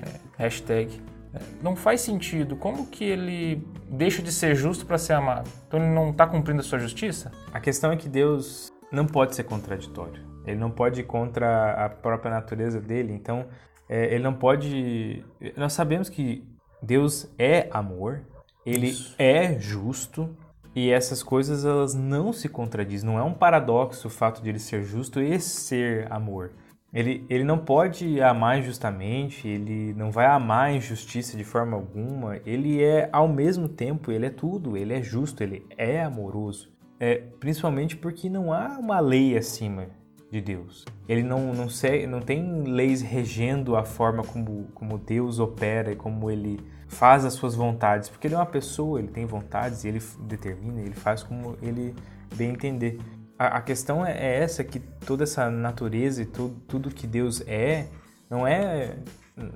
É, 0.01 0.43
hashtag. 0.43 1.01
É, 1.33 1.39
Não 1.61 1.75
faz 1.75 2.01
sentido. 2.01 2.57
Como 2.57 2.87
que 2.87 3.03
ele 3.03 3.65
deixa 3.89 4.21
de 4.21 4.31
ser 4.31 4.55
justo 4.55 4.85
para 4.85 4.97
ser 4.97 5.13
amado? 5.13 5.49
Então 5.67 5.79
ele 5.79 5.93
não 5.93 6.09
está 6.09 6.27
cumprindo 6.27 6.59
a 6.59 6.63
sua 6.63 6.79
justiça? 6.79 7.31
A 7.53 7.59
questão 7.59 7.91
é 7.91 7.97
que 7.97 8.09
Deus 8.09 8.71
não 8.91 9.05
pode 9.05 9.35
ser 9.35 9.43
contraditório. 9.43 10.21
Ele 10.45 10.57
não 10.57 10.71
pode 10.71 11.01
ir 11.01 11.03
contra 11.03 11.85
a 11.85 11.89
própria 11.89 12.31
natureza 12.31 12.79
dele. 12.81 13.13
Então, 13.13 13.45
é, 13.89 14.13
ele 14.13 14.23
não 14.23 14.33
pode. 14.33 15.25
Nós 15.57 15.73
sabemos 15.73 16.07
que 16.07 16.47
Deus 16.81 17.27
é 17.39 17.67
amor, 17.71 18.21
ele 18.65 18.89
Isso. 18.89 19.15
é 19.17 19.59
justo. 19.59 20.29
E 20.75 20.91
essas 20.91 21.23
coisas 21.23 21.65
elas 21.65 21.95
não 21.95 22.31
se 22.31 22.47
contradizem. 22.47 23.09
Não 23.09 23.17
é 23.17 23.23
um 23.23 23.33
paradoxo 23.33 24.07
o 24.07 24.11
fato 24.11 24.41
de 24.41 24.49
ele 24.49 24.59
ser 24.59 24.83
justo 24.83 25.19
e 25.19 25.37
ser 25.39 26.09
amor. 26.11 26.51
Ele, 26.93 27.25
ele 27.27 27.43
não 27.43 27.57
pode 27.57 28.21
amar 28.21 28.59
injustamente, 28.59 29.47
ele 29.47 29.93
não 29.93 30.11
vai 30.11 30.27
amar 30.27 30.67
a 30.67 30.71
injustiça 30.71 31.35
de 31.35 31.43
forma 31.43 31.75
alguma. 31.75 32.37
Ele 32.45 32.83
é, 32.83 33.09
ao 33.11 33.27
mesmo 33.27 33.67
tempo, 33.67 34.11
ele 34.11 34.27
é 34.27 34.29
tudo, 34.29 34.77
ele 34.77 34.93
é 34.93 35.01
justo, 35.01 35.41
ele 35.43 35.65
é 35.75 36.03
amoroso. 36.03 36.71
É, 36.99 37.15
principalmente 37.39 37.97
porque 37.97 38.29
não 38.29 38.53
há 38.53 38.77
uma 38.77 38.99
lei 38.99 39.35
acima 39.35 39.87
de 40.31 40.41
Deus. 40.41 40.85
Ele 41.07 41.23
não, 41.23 41.53
não, 41.53 41.69
segue, 41.69 42.05
não 42.05 42.21
tem 42.21 42.63
leis 42.63 43.01
regendo 43.01 43.75
a 43.75 43.83
forma 43.83 44.23
como, 44.23 44.67
como 44.73 44.97
Deus 44.97 45.39
opera 45.39 45.91
e 45.91 45.95
como 45.95 46.29
ele 46.29 46.59
faz 46.87 47.23
as 47.23 47.33
suas 47.33 47.55
vontades, 47.55 48.09
porque 48.09 48.27
ele 48.27 48.35
é 48.35 48.37
uma 48.37 48.45
pessoa, 48.45 48.99
ele 48.99 49.09
tem 49.09 49.25
vontades 49.25 49.83
e 49.83 49.87
ele 49.87 50.01
determina, 50.21 50.81
ele 50.81 50.95
faz 50.95 51.23
como 51.23 51.55
ele 51.61 51.95
bem 52.35 52.51
entender. 52.51 52.99
A, 53.37 53.57
a 53.57 53.61
questão 53.61 54.05
é, 54.05 54.11
é 54.11 54.43
essa, 54.43 54.63
que 54.63 54.79
toda 54.79 55.23
essa 55.23 55.49
natureza 55.49 56.23
e 56.23 56.25
tudo, 56.25 56.55
tudo 56.67 56.89
que 56.89 57.07
Deus 57.07 57.41
é, 57.47 57.87
não 58.29 58.45
é, 58.45 58.97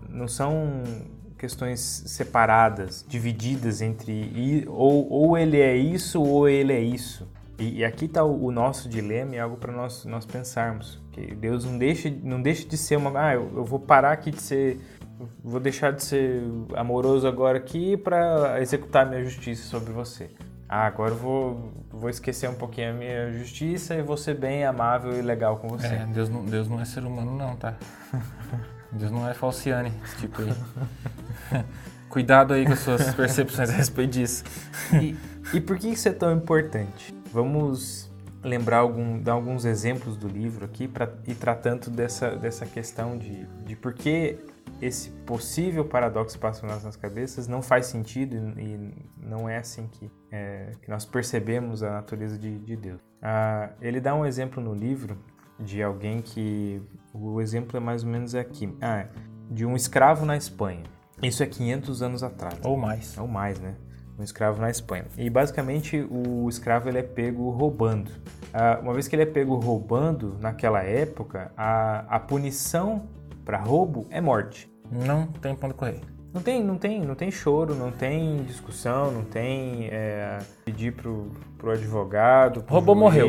não 0.10 0.28
são 0.28 0.84
questões 1.38 1.80
separadas, 1.82 3.06
divididas 3.08 3.82
entre 3.82 4.66
ou, 4.68 5.12
ou 5.12 5.38
ele 5.38 5.60
é 5.60 5.76
isso 5.76 6.22
ou 6.22 6.48
ele 6.48 6.72
é 6.72 6.80
isso. 6.80 7.28
E, 7.58 7.80
e 7.80 7.86
aqui 7.86 8.06
está 8.06 8.24
o, 8.24 8.46
o 8.46 8.52
nosso 8.52 8.90
dilema 8.90 9.36
e 9.36 9.40
algo 9.40 9.58
para 9.58 9.72
nós, 9.72 10.06
nós 10.06 10.26
pensarmos. 10.26 11.02
Que 11.12 11.34
Deus 11.36 11.64
não 11.66 11.78
deixa, 11.78 12.12
não 12.24 12.42
deixa 12.42 12.68
de 12.68 12.78
ser 12.78 12.98
uma. 12.98 13.12
Ah, 13.20 13.34
eu, 13.36 13.52
eu 13.56 13.64
vou 13.64 13.80
parar 13.80 14.12
aqui 14.12 14.32
de 14.32 14.42
ser. 14.42 14.80
Vou 15.44 15.60
deixar 15.60 15.92
de 15.92 16.04
ser 16.04 16.44
amoroso 16.76 17.28
agora 17.28 17.58
aqui 17.58 17.96
para 17.96 18.60
executar 18.62 19.08
minha 19.08 19.24
justiça 19.24 19.64
sobre 19.68 19.94
você. 19.94 20.30
Ah, 20.68 20.88
agora 20.88 21.12
eu 21.12 21.18
vou, 21.18 21.72
vou 21.92 22.10
esquecer 22.10 22.50
um 22.50 22.56
pouquinho 22.56 22.90
a 22.90 22.94
minha 22.94 23.32
justiça 23.32 23.94
e 23.94 24.02
vou 24.02 24.18
ser 24.18 24.36
bem 24.36 24.66
amável 24.66 25.18
e 25.18 25.22
legal 25.22 25.58
com 25.58 25.68
você. 25.68 25.86
É, 25.86 26.06
Deus 26.08 26.30
não, 26.30 26.44
Deus 26.44 26.68
não 26.68 26.82
é 26.82 26.86
ser 26.86 27.06
humano 27.06 27.38
não, 27.38 27.56
tá? 27.56 27.76
Deus 28.92 29.12
não 29.12 29.30
é 29.30 29.34
falciane, 29.34 29.94
esse 30.04 30.18
tipo 30.18 30.42
aí. 30.42 31.64
Cuidado 32.10 32.54
aí 32.54 32.66
com 32.66 32.74
as 32.74 32.80
suas 32.80 33.14
percepções 33.14 33.70
a 33.70 33.74
respeito 33.74 34.12
disso. 34.12 34.44
E, 35.00 35.16
e 35.54 35.62
por 35.62 35.78
que 35.78 35.90
isso 35.90 36.08
é 36.10 36.12
tão 36.12 36.32
importante? 36.32 37.14
Vamos 37.34 38.12
lembrar 38.44 38.78
algum, 38.78 39.20
dar 39.20 39.34
alguns 39.34 39.66
exemplos 39.66 40.16
do 40.16 40.28
livro 40.28 40.66
aqui 40.66 40.88
para 40.88 41.12
ir 41.28 41.34
tratando 41.34 41.90
dessa, 41.90 42.36
dessa 42.36 42.64
questão 42.64 43.18
de, 43.18 43.48
de 43.66 43.76
por 43.76 43.94
que 43.94 44.38
esse 44.80 45.10
possível 45.26 45.84
paradoxo 45.84 46.38
passa 46.38 46.68
nas 46.68 46.84
nossas 46.84 46.96
cabeças 46.96 47.48
não 47.48 47.62
faz 47.62 47.88
sentido 47.88 48.36
e, 48.60 48.94
não 49.18 49.50
é 49.50 49.58
assim 49.58 49.88
que, 49.88 50.12
é, 50.32 50.74
que 50.82 50.90
nós 50.90 51.06
percebemos 51.06 51.82
a 51.82 51.92
natureza 51.92 52.38
de, 52.38 52.60
de 52.60 52.76
Deus. 52.76 53.02
Ah, 53.20 53.70
ele 53.82 54.00
dá 54.00 54.14
um 54.14 54.26
exemplo 54.26 54.62
no 54.62 54.76
livro 54.76 55.18
de 55.60 55.82
alguém 55.82 56.22
que 56.22 56.82
o 57.14 57.42
exemplo 57.42 57.78
é 57.78 57.80
mais 57.80 58.04
ou 58.04 58.10
menos 58.10 58.36
aqui, 58.36 58.72
ah, 58.80 59.08
de 59.50 59.66
um 59.66 59.76
escravo 59.76 60.26
na 60.26 60.38
Espanha. 60.38 60.84
Isso 61.22 61.42
é 61.42 61.48
500 61.48 62.04
anos 62.04 62.22
atrás. 62.22 62.60
Ou 62.64 62.78
mais. 62.78 63.18
Ou 63.18 63.28
mais, 63.28 63.60
né? 63.60 63.76
Um 64.18 64.24
escravo 64.24 64.62
na 64.62 64.70
Espanha. 64.70 65.06
E 65.18 65.30
basicamente 65.30 66.06
o 66.10 66.48
escravo 66.48 66.90
ele 66.90 67.00
é 67.00 67.04
pego 67.04 67.50
roubando. 67.50 68.12
Ah, 68.54 68.80
uma 68.82 68.94
vez 68.94 69.08
que 69.08 69.16
ele 69.16 69.24
é 69.24 69.28
pego 69.28 69.56
roubando, 69.56 70.38
naquela 70.40 70.84
época, 70.84 71.52
a, 71.58 72.06
a 72.08 72.20
punição 72.20 73.08
para 73.44 73.58
roubo 73.58 74.06
é 74.10 74.22
morte. 74.22 74.72
Não 74.92 75.28
tem 75.28 75.58
onde 75.62 75.74
correr. 75.74 76.02
Não 76.34 76.42
tem, 76.42 76.64
não 76.64 76.78
tem, 76.78 77.06
não 77.06 77.14
tem 77.14 77.30
choro, 77.30 77.76
não 77.76 77.92
tem 77.92 78.44
discussão, 78.44 79.12
não 79.12 79.24
tem 79.24 79.88
é, 79.92 80.40
pedir 80.66 80.94
pro, 80.94 81.32
pro 81.60 81.72
advogado. 81.72 82.64
Pro 82.64 82.74
Roubou, 82.74 82.96
morreu. 82.96 83.28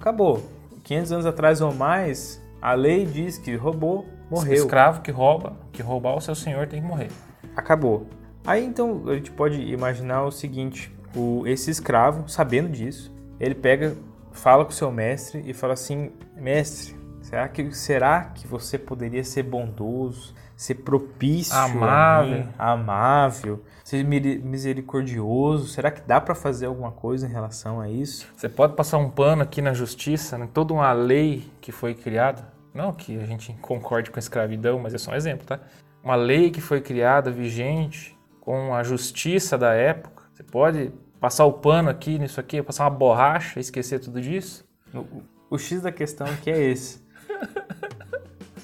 Acabou. 0.00 0.42
500 0.84 1.12
anos 1.12 1.26
atrás 1.26 1.60
ou 1.60 1.74
mais, 1.74 2.42
a 2.62 2.72
lei 2.72 3.04
diz 3.04 3.36
que 3.36 3.54
roubou, 3.56 4.06
morreu. 4.30 4.54
Escravo 4.54 5.02
que 5.02 5.10
rouba, 5.10 5.54
que 5.70 5.82
roubar 5.82 6.16
o 6.16 6.20
seu 6.20 6.34
senhor 6.34 6.66
tem 6.66 6.80
que 6.80 6.86
morrer. 6.86 7.10
Acabou. 7.54 8.06
Aí 8.46 8.64
então 8.64 9.02
a 9.06 9.14
gente 9.14 9.30
pode 9.30 9.60
imaginar 9.60 10.24
o 10.24 10.30
seguinte: 10.30 10.92
o, 11.16 11.46
esse 11.46 11.70
escravo, 11.70 12.28
sabendo 12.28 12.68
disso, 12.68 13.14
ele 13.40 13.54
pega, 13.54 13.96
fala 14.32 14.64
com 14.64 14.70
o 14.70 14.74
seu 14.74 14.90
mestre 14.90 15.42
e 15.46 15.54
fala 15.54 15.72
assim: 15.72 16.12
Mestre, 16.36 16.94
será 17.22 17.48
que, 17.48 17.72
será 17.72 18.24
que 18.24 18.46
você 18.46 18.78
poderia 18.78 19.24
ser 19.24 19.44
bondoso, 19.44 20.34
ser 20.56 20.74
propício, 20.76 21.56
Amável. 21.56 22.38
mim, 22.38 22.48
amável, 22.58 23.64
ser 23.82 24.04
misericordioso? 24.04 25.68
Será 25.68 25.90
que 25.90 26.02
dá 26.02 26.20
para 26.20 26.34
fazer 26.34 26.66
alguma 26.66 26.92
coisa 26.92 27.26
em 27.26 27.30
relação 27.30 27.80
a 27.80 27.88
isso? 27.88 28.26
Você 28.36 28.48
pode 28.48 28.74
passar 28.74 28.98
um 28.98 29.08
pano 29.08 29.42
aqui 29.42 29.62
na 29.62 29.72
justiça, 29.72 30.36
né? 30.36 30.48
toda 30.52 30.74
uma 30.74 30.92
lei 30.92 31.50
que 31.60 31.72
foi 31.72 31.94
criada. 31.94 32.52
Não 32.74 32.92
que 32.92 33.16
a 33.16 33.24
gente 33.24 33.52
concorde 33.62 34.10
com 34.10 34.18
a 34.18 34.20
escravidão, 34.20 34.80
mas 34.80 34.92
é 34.92 34.98
só 34.98 35.12
um 35.12 35.14
exemplo, 35.14 35.46
tá? 35.46 35.60
Uma 36.02 36.16
lei 36.16 36.50
que 36.50 36.60
foi 36.60 36.80
criada, 36.80 37.30
vigente, 37.30 38.13
com 38.44 38.74
a 38.74 38.82
justiça 38.82 39.56
da 39.56 39.72
época. 39.72 40.24
Você 40.32 40.42
pode 40.42 40.92
passar 41.20 41.44
o 41.46 41.52
pano 41.54 41.88
aqui 41.88 42.18
nisso 42.18 42.38
aqui, 42.40 42.62
passar 42.62 42.84
uma 42.84 42.90
borracha 42.90 43.58
e 43.58 43.62
esquecer 43.62 43.98
tudo 44.00 44.20
disso? 44.20 44.64
O, 44.92 45.22
o 45.54 45.58
X 45.58 45.82
da 45.82 45.90
questão 45.90 46.26
aqui 46.26 46.50
é 46.50 46.62
esse. 46.70 47.02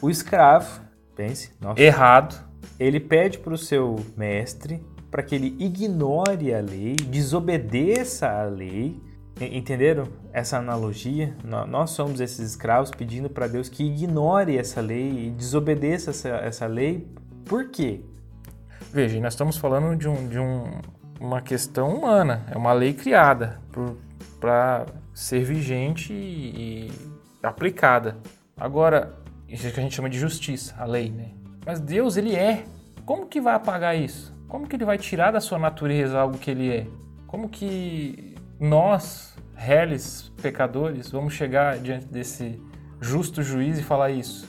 O 0.02 0.08
escravo, 0.08 0.80
pense, 1.14 1.52
nossa, 1.60 1.80
Errado. 1.80 2.42
ele 2.78 2.98
pede 2.98 3.38
para 3.38 3.52
o 3.52 3.58
seu 3.58 3.96
mestre 4.16 4.84
para 5.10 5.22
que 5.22 5.34
ele 5.34 5.56
ignore 5.58 6.54
a 6.54 6.60
lei, 6.60 6.94
desobedeça 6.96 8.28
a 8.30 8.44
lei. 8.44 9.00
Entenderam 9.40 10.06
essa 10.32 10.58
analogia? 10.58 11.34
Nó- 11.42 11.66
Nós 11.66 11.90
somos 11.90 12.20
esses 12.20 12.50
escravos 12.50 12.90
pedindo 12.90 13.28
para 13.30 13.46
Deus 13.46 13.68
que 13.68 13.82
ignore 13.84 14.56
essa 14.56 14.80
lei 14.80 15.26
e 15.26 15.30
desobedeça 15.30 16.10
essa, 16.10 16.28
essa 16.28 16.66
lei. 16.66 17.08
Por 17.46 17.70
quê? 17.70 18.02
Veja, 18.92 19.20
nós 19.20 19.34
estamos 19.34 19.56
falando 19.56 19.96
de, 19.96 20.08
um, 20.08 20.28
de 20.28 20.38
um- 20.38 20.80
uma 21.20 21.40
questão 21.40 21.94
humana. 21.94 22.44
É 22.50 22.56
uma 22.56 22.72
lei 22.72 22.92
criada 22.92 23.60
para 24.40 24.86
ser 25.14 25.44
vigente 25.44 26.12
e, 26.12 26.88
e 26.88 26.92
aplicada. 27.42 28.16
Agora, 28.56 29.14
isso 29.48 29.66
é 29.66 29.70
que 29.70 29.78
a 29.78 29.82
gente 29.82 29.94
chama 29.94 30.08
de 30.10 30.18
justiça, 30.18 30.74
a 30.78 30.84
lei, 30.84 31.10
né? 31.10 31.30
Mas 31.64 31.80
Deus, 31.80 32.16
ele 32.16 32.34
é. 32.34 32.64
Como 33.04 33.26
que 33.26 33.40
vai 33.40 33.54
apagar 33.54 33.96
isso? 33.96 34.34
Como 34.48 34.66
que 34.66 34.76
ele 34.76 34.84
vai 34.84 34.98
tirar 34.98 35.30
da 35.30 35.40
sua 35.40 35.58
natureza 35.58 36.18
algo 36.18 36.38
que 36.38 36.50
ele 36.50 36.70
é? 36.74 36.86
Como 37.26 37.48
que 37.48 38.34
nós, 38.58 39.36
réis, 39.54 40.32
pecadores, 40.42 41.10
vamos 41.10 41.32
chegar 41.34 41.78
diante 41.78 42.06
desse 42.06 42.60
justo 43.00 43.42
juiz 43.42 43.78
e 43.78 43.82
falar 43.82 44.10
isso? 44.10 44.48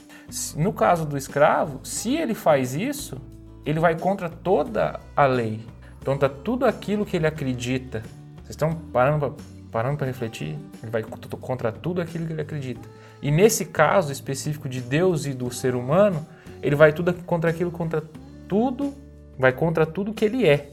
No 0.56 0.72
caso 0.72 1.04
do 1.06 1.16
escravo, 1.16 1.80
se 1.84 2.16
ele 2.16 2.34
faz 2.34 2.74
isso, 2.74 3.20
ele 3.64 3.78
vai 3.80 3.98
contra 3.98 4.28
toda 4.28 5.00
a 5.16 5.26
lei, 5.26 5.60
contra 6.04 6.28
tudo 6.28 6.64
aquilo 6.66 7.04
que 7.06 7.16
ele 7.16 7.26
acredita. 7.26 8.00
Vocês 8.38 8.50
estão 8.50 8.74
parando 8.74 9.36
para 9.70 10.06
refletir? 10.06 10.58
Ele 10.82 10.90
vai 10.90 11.02
co- 11.02 11.36
contra 11.38 11.70
tudo 11.72 12.00
aquilo 12.00 12.26
que 12.26 12.32
ele 12.32 12.42
acredita. 12.42 12.88
E 13.22 13.30
nesse 13.30 13.64
caso 13.66 14.12
específico 14.12 14.68
de 14.68 14.80
Deus 14.80 15.26
e 15.26 15.32
do 15.32 15.50
ser 15.52 15.74
humano, 15.74 16.26
ele 16.60 16.74
vai 16.76 16.92
tudo 16.92 17.14
contra 17.24 17.50
aquilo, 17.50 17.70
contra 17.70 18.02
tudo, 18.48 18.92
vai 19.38 19.52
contra 19.52 19.86
tudo 19.86 20.12
que 20.12 20.24
ele 20.24 20.46
é. 20.46 20.72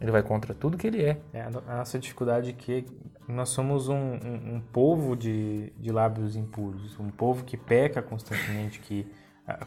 Ele 0.00 0.10
vai 0.12 0.22
contra 0.22 0.54
tudo 0.54 0.76
que 0.76 0.86
ele 0.86 1.02
é. 1.02 1.18
É, 1.32 1.42
a 1.42 1.50
no- 1.50 1.62
a 1.66 1.76
nossa 1.78 1.98
dificuldade 1.98 2.50
é 2.50 2.52
que 2.52 2.86
nós 3.26 3.48
somos 3.48 3.88
um, 3.88 3.96
um- 3.96 4.54
um 4.56 4.62
povo 4.72 5.16
de, 5.16 5.72
de 5.78 5.90
lábios 5.90 6.36
impuros, 6.36 6.98
um 7.00 7.08
povo 7.10 7.42
que 7.44 7.56
peca 7.56 8.00
constantemente, 8.00 8.78
que 8.78 9.04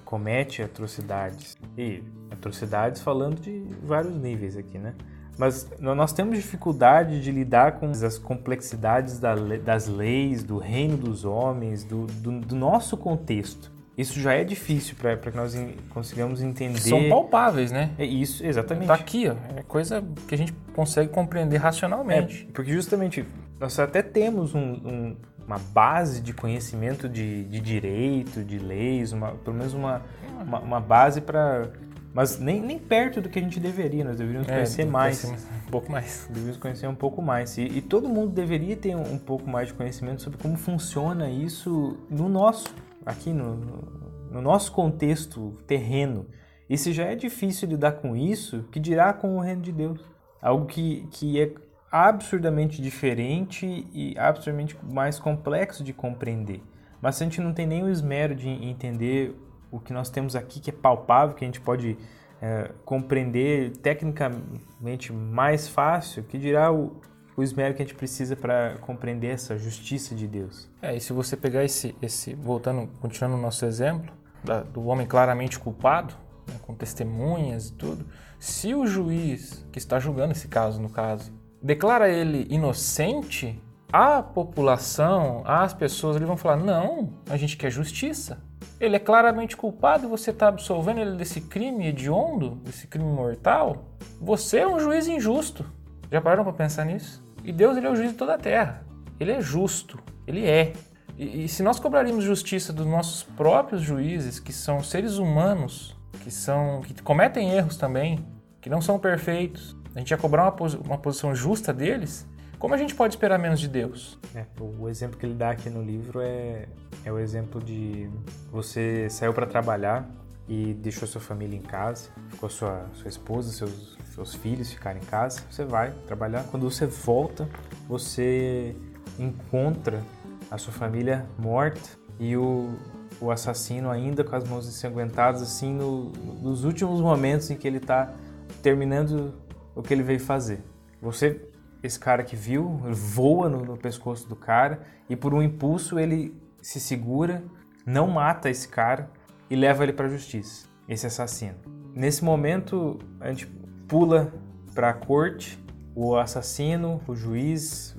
comete 0.06 0.62
atrocidades. 0.62 1.58
E 1.78 2.04
atrocidades 2.30 3.02
falando 3.02 3.40
de 3.40 3.64
vários 3.84 4.14
níveis 4.16 4.56
aqui, 4.58 4.78
né? 4.78 4.94
Mas 5.38 5.68
nós 5.80 6.14
temos 6.14 6.36
dificuldade 6.38 7.22
de 7.22 7.32
lidar 7.32 7.74
com 7.80 7.90
as 7.90 8.18
complexidades 8.18 9.18
da 9.18 9.34
le- 9.34 9.58
das 9.58 9.88
leis, 9.88 10.44
do 10.44 10.58
reino 10.58 10.98
dos 10.98 11.26
homens, 11.26 11.84
do, 11.84 12.06
do- 12.06 12.40
do 12.42 12.56
nosso 12.56 12.96
contexto. 12.98 13.72
Isso 13.98 14.20
já 14.20 14.34
é 14.34 14.44
difícil 14.44 14.96
para 15.00 15.18
que 15.18 15.36
nós 15.36 15.56
consigamos 15.90 16.42
entender. 16.42 16.80
São 16.80 17.10
palpáveis, 17.10 17.72
né? 17.72 17.92
É 17.98 18.06
isso, 18.06 18.46
exatamente. 18.46 18.88
Tá 18.88 18.94
aqui, 18.96 19.28
ó. 19.28 19.36
É 19.58 19.64
coisa 19.64 20.04
que 20.28 20.34
a 20.36 20.38
gente 20.38 20.54
consegue 20.74 21.10
compreender 21.12 21.58
racionalmente. 21.58 22.48
É, 22.50 22.52
porque 22.54 22.72
justamente 22.72 23.26
nós 23.60 23.78
até 23.80 24.02
temos 24.02 24.54
um- 24.56 24.60
um- 24.62 25.16
uma 25.48 25.58
base 25.58 26.22
de 26.22 26.34
conhecimento 26.34 27.08
de, 27.10 27.44
de 27.46 27.60
direito, 27.60 28.44
de 28.44 28.58
leis, 28.60 29.12
uma, 29.14 29.32
pelo 29.34 29.56
menos 29.58 29.74
uma, 29.74 30.02
uma, 30.46 30.60
uma 30.60 30.80
base 30.80 31.22
para. 31.22 31.70
Mas 32.14 32.38
nem, 32.40 32.60
nem 32.62 32.78
perto 32.78 33.22
do 33.22 33.30
que 33.30 33.40
a 33.40 33.42
gente 33.42 33.58
deveria, 33.60 34.04
nós 34.04 34.18
deveríamos 34.18 34.48
É, 34.50 34.54
conhecer 34.56 34.86
mais. 34.86 35.24
Um 35.24 35.72
pouco 35.72 35.90
mais. 35.92 36.26
Deveríamos 36.28 36.58
conhecer 36.58 36.88
um 36.88 36.96
pouco 36.96 37.22
mais. 37.22 37.58
E, 37.58 37.62
e 37.64 37.82
todo 37.82 38.10
mundo 38.10 38.32
deveria 38.34 38.76
ter 38.76 38.96
um, 38.96 39.14
um 39.14 39.18
pouco 39.18 39.50
mais 39.50 39.70
de 39.70 39.74
conhecimento 39.76 40.22
sobre 40.22 40.38
como 40.38 40.58
funciona 40.58 41.30
isso 41.30 41.98
no 42.10 42.28
nosso, 42.28 42.68
aqui 43.06 43.32
no, 43.32 43.56
no- 43.56 44.02
no 44.30 44.42
nosso 44.42 44.72
contexto 44.74 45.58
terreno. 45.68 46.26
E 46.70 46.78
se 46.78 46.92
já 46.94 47.04
é 47.06 47.16
difícil 47.16 47.68
lidar 47.70 47.94
com 47.94 48.16
isso, 48.16 48.64
que 48.72 48.80
dirá 48.80 49.12
com 49.14 49.38
o 49.38 49.42
reino 49.42 49.62
de 49.62 49.72
Deus? 49.74 50.00
Algo 50.42 50.66
que, 50.66 51.06
que 51.12 51.40
é 51.40 51.52
absurdamente 51.92 52.82
diferente 52.82 53.86
e 53.94 54.18
absurdamente 54.18 54.78
mais 54.84 55.20
complexo 55.20 55.84
de 55.84 55.92
compreender. 55.92 56.64
Mas 57.02 57.16
se 57.16 57.24
a 57.24 57.26
gente 57.26 57.42
não 57.42 57.54
tem 57.54 57.68
nem 57.68 57.84
o 57.84 57.90
esmero 57.90 58.36
de 58.36 58.48
entender 58.48 59.36
o 59.72 59.80
que 59.80 59.92
nós 59.92 60.10
temos 60.10 60.36
aqui, 60.36 60.60
que 60.60 60.70
é 60.70 60.74
palpável, 60.74 61.36
que 61.36 61.44
a 61.44 61.48
gente 61.48 61.60
pode 61.60 61.98
é, 62.42 62.72
compreender 62.86 63.72
tecnicamente 63.78 65.12
mais 65.12 65.68
fácil, 65.68 66.24
que 66.24 66.38
dirá 66.38 66.72
o, 66.72 67.02
o 67.36 67.44
esmero 67.44 67.74
que 67.74 67.82
a 67.82 67.86
gente 67.86 67.96
precisa 67.96 68.36
para 68.36 68.78
compreender 68.82 69.28
essa 69.28 69.58
justiça 69.58 70.14
de 70.16 70.28
Deus. 70.28 70.70
É, 70.82 70.96
e 70.96 71.02
se 71.02 71.12
você 71.12 71.36
pegar 71.36 71.64
esse, 71.64 71.96
esse 72.02 72.34
voltando, 72.36 72.88
continuando 73.00 73.36
no 73.38 73.42
nosso 73.42 73.66
exemplo, 73.66 74.14
da- 74.44 74.64
do 74.64 74.86
homem 74.86 75.08
claramente 75.08 75.60
culpado, 75.60 76.14
né, 76.48 76.56
com 76.62 76.74
testemunhas 76.74 77.70
e 77.70 77.74
tudo, 77.74 78.06
se 78.40 78.74
o 78.74 78.86
juiz 78.86 79.66
que 79.72 79.80
está 79.80 80.00
julgando 80.00 80.32
esse 80.34 80.48
caso, 80.48 80.82
no 80.82 80.90
caso, 80.90 81.32
declara 81.62 82.10
ele 82.10 82.48
inocente, 82.50 83.62
a 83.92 84.24
população, 84.24 85.44
as 85.46 85.74
pessoas, 85.74 86.16
eles 86.16 86.28
vão 86.28 86.38
falar: 86.38 86.58
não, 86.58 87.10
a 87.30 87.38
gente 87.38 87.58
quer 87.58 87.70
justiça. 87.70 88.42
Ele 88.80 88.96
é 88.96 89.00
claramente 89.00 89.56
culpado 89.56 90.06
e 90.06 90.10
você 90.10 90.32
está 90.32 90.48
absolvendo 90.48 91.02
ele 91.02 91.16
desse 91.16 91.42
crime 91.42 91.88
hediondo, 91.88 92.56
desse 92.64 92.88
crime 92.88 93.06
mortal. 93.06 93.86
Você 94.20 94.60
é 94.60 94.68
um 94.68 94.80
juiz 94.80 95.08
injusto. 95.08 95.66
Já 96.12 96.20
pararam 96.20 96.44
para 96.44 96.54
pensar 96.54 96.86
nisso? 96.86 97.24
E 97.44 97.52
Deus 97.52 97.78
ele 97.78 97.88
é 97.88 97.90
o 97.90 97.96
juiz 97.96 98.12
de 98.12 98.18
toda 98.18 98.36
a 98.36 98.38
terra. 98.38 98.84
Ele 99.20 99.32
é 99.32 99.42
justo. 99.42 100.00
Ele 100.26 100.48
é. 100.48 100.74
E, 101.18 101.46
e 101.46 101.48
se 101.48 101.62
nós 101.62 101.80
cobraríamos 101.80 102.24
justiça 102.24 102.74
dos 102.74 102.86
nossos 102.86 103.24
próprios 103.24 103.82
juízes, 103.82 104.40
que 104.40 104.52
são 104.52 104.84
seres 104.84 105.18
humanos, 105.18 105.96
que 106.24 106.32
são 106.32 106.82
que 106.82 107.02
cometem 107.04 107.52
erros 107.52 107.78
também, 107.78 108.26
que 108.60 108.70
não 108.70 108.82
são 108.82 108.98
perfeitos, 108.98 109.76
a 109.96 110.00
gente 110.00 110.12
ia 110.12 110.18
cobrar 110.18 110.44
uma, 110.44 110.52
posi- 110.52 110.78
uma 110.78 110.98
posição 110.98 111.34
justa 111.36 111.74
deles, 111.74 112.26
como 112.58 112.74
a 112.76 112.78
gente 112.78 112.94
pode 112.94 113.14
esperar 113.16 113.40
menos 113.40 113.60
de 113.60 113.68
Deus? 113.68 114.20
É, 114.36 114.46
o 114.60 114.88
exemplo 114.88 115.18
que 115.18 115.26
ele 115.26 115.34
dá 115.34 115.50
aqui 115.50 115.70
no 115.70 115.82
livro 115.82 116.22
é, 116.22 116.68
é 117.04 117.12
o 117.12 117.18
exemplo 117.18 117.60
de 117.62 118.10
você 118.52 119.08
saiu 119.10 119.34
para 119.34 119.48
trabalhar 119.48 120.08
e 120.48 120.74
deixou 120.76 121.08
sua 121.08 121.22
família 121.22 121.58
em 121.58 121.62
casa, 121.62 122.10
ficou 122.30 122.50
sua, 122.50 122.86
sua 122.94 123.08
esposa, 123.10 123.52
seus, 123.52 123.98
seus 124.14 124.36
filhos 124.36 124.72
ficaram 124.72 125.00
em 125.00 125.04
casa, 125.04 125.42
você 125.50 125.64
vai 125.66 125.92
trabalhar. 126.06 126.44
Quando 126.52 126.70
você 126.70 126.86
volta, 126.86 127.48
você 127.88 128.76
encontra 129.18 130.02
a 130.50 130.58
sua 130.58 130.74
família 130.74 131.26
morta 131.40 131.82
e 132.20 132.36
o, 132.38 132.76
o 133.20 133.32
assassino 133.32 133.90
ainda 133.90 134.24
com 134.24 134.36
as 134.36 134.44
mãos 134.48 134.68
ensanguentadas, 134.68 135.42
assim, 135.42 135.74
no- 135.74 136.12
nos 136.42 136.64
últimos 136.64 137.00
momentos 137.02 137.50
em 137.50 137.56
que 137.56 137.68
ele 137.68 137.78
está 137.78 138.14
terminando 138.62 139.34
o 139.76 139.82
que 139.82 139.94
ele 139.94 140.04
veio 140.04 140.20
fazer. 140.20 140.64
Você, 141.02 141.42
esse 141.82 142.00
cara 142.00 142.24
que 142.24 142.36
viu, 142.36 142.82
voa 142.92 143.50
no, 143.50 143.64
no 143.64 143.78
pescoço 143.78 144.28
do 144.28 144.36
cara 144.36 144.82
e 145.10 145.16
por 145.16 145.34
um 145.34 145.42
impulso 145.42 146.00
ele 146.00 146.36
se 146.62 146.80
segura, 146.80 147.44
não 147.86 148.08
mata 148.08 148.50
esse 148.50 148.68
cara 148.68 149.10
e 149.50 149.56
leva 149.56 149.84
ele 149.84 149.94
para 149.94 150.06
a 150.06 150.10
justiça, 150.10 150.68
esse 150.88 151.08
assassino. 151.08 151.56
Nesse 151.94 152.24
momento, 152.24 153.00
a 153.20 153.30
gente 153.30 153.48
pula 153.88 154.32
para 154.74 154.90
a 154.92 154.94
corte 154.94 155.62
o 155.94 156.16
assassino, 156.16 157.02
o 157.08 157.16
juiz, 157.16 157.96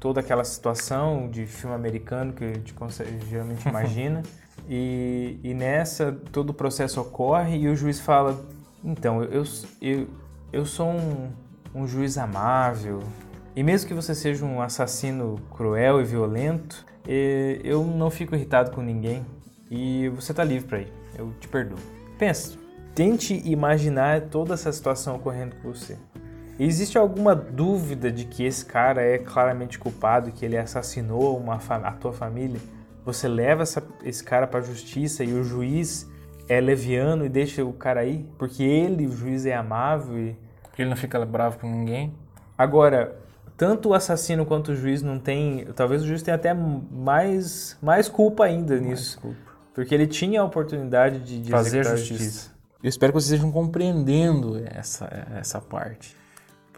toda 0.00 0.20
aquela 0.20 0.44
situação 0.44 1.28
de 1.30 1.46
filme 1.46 1.74
americano 1.74 2.32
que 2.32 2.44
a 2.44 2.48
gente 2.54 2.74
consegue, 2.74 3.24
geralmente 3.28 3.66
imagina. 3.68 4.22
e, 4.68 5.38
e 5.42 5.54
nessa, 5.54 6.12
todo 6.32 6.50
o 6.50 6.54
processo 6.54 7.00
ocorre 7.00 7.56
e 7.58 7.68
o 7.68 7.76
juiz 7.76 8.00
fala: 8.00 8.44
Então, 8.82 9.22
eu, 9.22 9.44
eu, 9.80 10.08
eu 10.52 10.64
sou 10.64 10.88
um, 10.88 11.30
um 11.74 11.86
juiz 11.86 12.16
amável, 12.18 13.02
e 13.54 13.62
mesmo 13.62 13.88
que 13.88 13.94
você 13.94 14.14
seja 14.14 14.44
um 14.44 14.62
assassino 14.62 15.36
cruel 15.50 16.00
e 16.00 16.04
violento, 16.04 16.86
eu 17.64 17.84
não 17.84 18.10
fico 18.10 18.34
irritado 18.34 18.70
com 18.70 18.80
ninguém 18.80 19.26
e 19.70 20.08
você 20.10 20.32
está 20.32 20.44
livre 20.44 20.68
para 20.68 20.80
ir. 20.80 20.92
Eu 21.16 21.32
te 21.40 21.48
perdoo. 21.48 21.78
Pensa, 22.18 22.56
tente 22.94 23.34
imaginar 23.44 24.22
toda 24.22 24.54
essa 24.54 24.70
situação 24.70 25.16
ocorrendo 25.16 25.56
com 25.56 25.72
você. 25.72 25.96
Existe 26.58 26.98
alguma 26.98 27.34
dúvida 27.34 28.10
de 28.10 28.24
que 28.24 28.44
esse 28.44 28.64
cara 28.64 29.02
é 29.02 29.18
claramente 29.18 29.78
culpado, 29.78 30.32
que 30.32 30.44
ele 30.44 30.56
assassinou 30.56 31.36
uma 31.36 31.56
a 31.56 31.92
tua 31.92 32.12
família? 32.12 32.60
Você 33.04 33.26
leva 33.26 33.62
essa, 33.62 33.82
esse 34.04 34.22
cara 34.22 34.46
para 34.46 34.60
a 34.60 34.62
justiça 34.62 35.24
e 35.24 35.32
o 35.32 35.42
juiz 35.42 36.08
é 36.48 36.60
leviano 36.60 37.24
e 37.24 37.28
deixa 37.28 37.64
o 37.64 37.72
cara 37.72 38.00
aí? 38.00 38.26
Porque 38.38 38.62
ele, 38.62 39.06
o 39.06 39.12
juiz, 39.12 39.46
é 39.46 39.54
amável 39.54 40.18
e... 40.18 40.36
Porque 40.62 40.82
ele 40.82 40.90
não 40.90 40.96
fica 40.96 41.24
bravo 41.24 41.58
com 41.58 41.70
ninguém? 41.70 42.14
Agora, 42.56 43.16
tanto 43.56 43.90
o 43.90 43.94
assassino 43.94 44.46
quanto 44.46 44.72
o 44.72 44.74
juiz 44.74 45.02
não 45.02 45.18
tem... 45.18 45.66
Talvez 45.74 46.02
o 46.02 46.06
juiz 46.06 46.22
tenha 46.22 46.34
até 46.34 46.54
mais, 46.54 47.76
mais 47.82 48.08
culpa 48.08 48.44
ainda 48.44 48.74
mais 48.74 48.86
nisso. 48.86 49.20
Culpa. 49.20 49.36
Porque 49.74 49.94
ele 49.94 50.06
tinha 50.06 50.40
a 50.40 50.44
oportunidade 50.44 51.20
de, 51.20 51.42
de 51.42 51.50
fazer 51.50 51.84
justiça. 51.84 52.14
justiça. 52.14 52.50
Eu 52.82 52.88
espero 52.88 53.12
que 53.12 53.20
vocês 53.20 53.32
estejam 53.32 53.50
compreendendo 53.52 54.60
essa, 54.64 55.08
essa 55.36 55.60
parte 55.60 56.16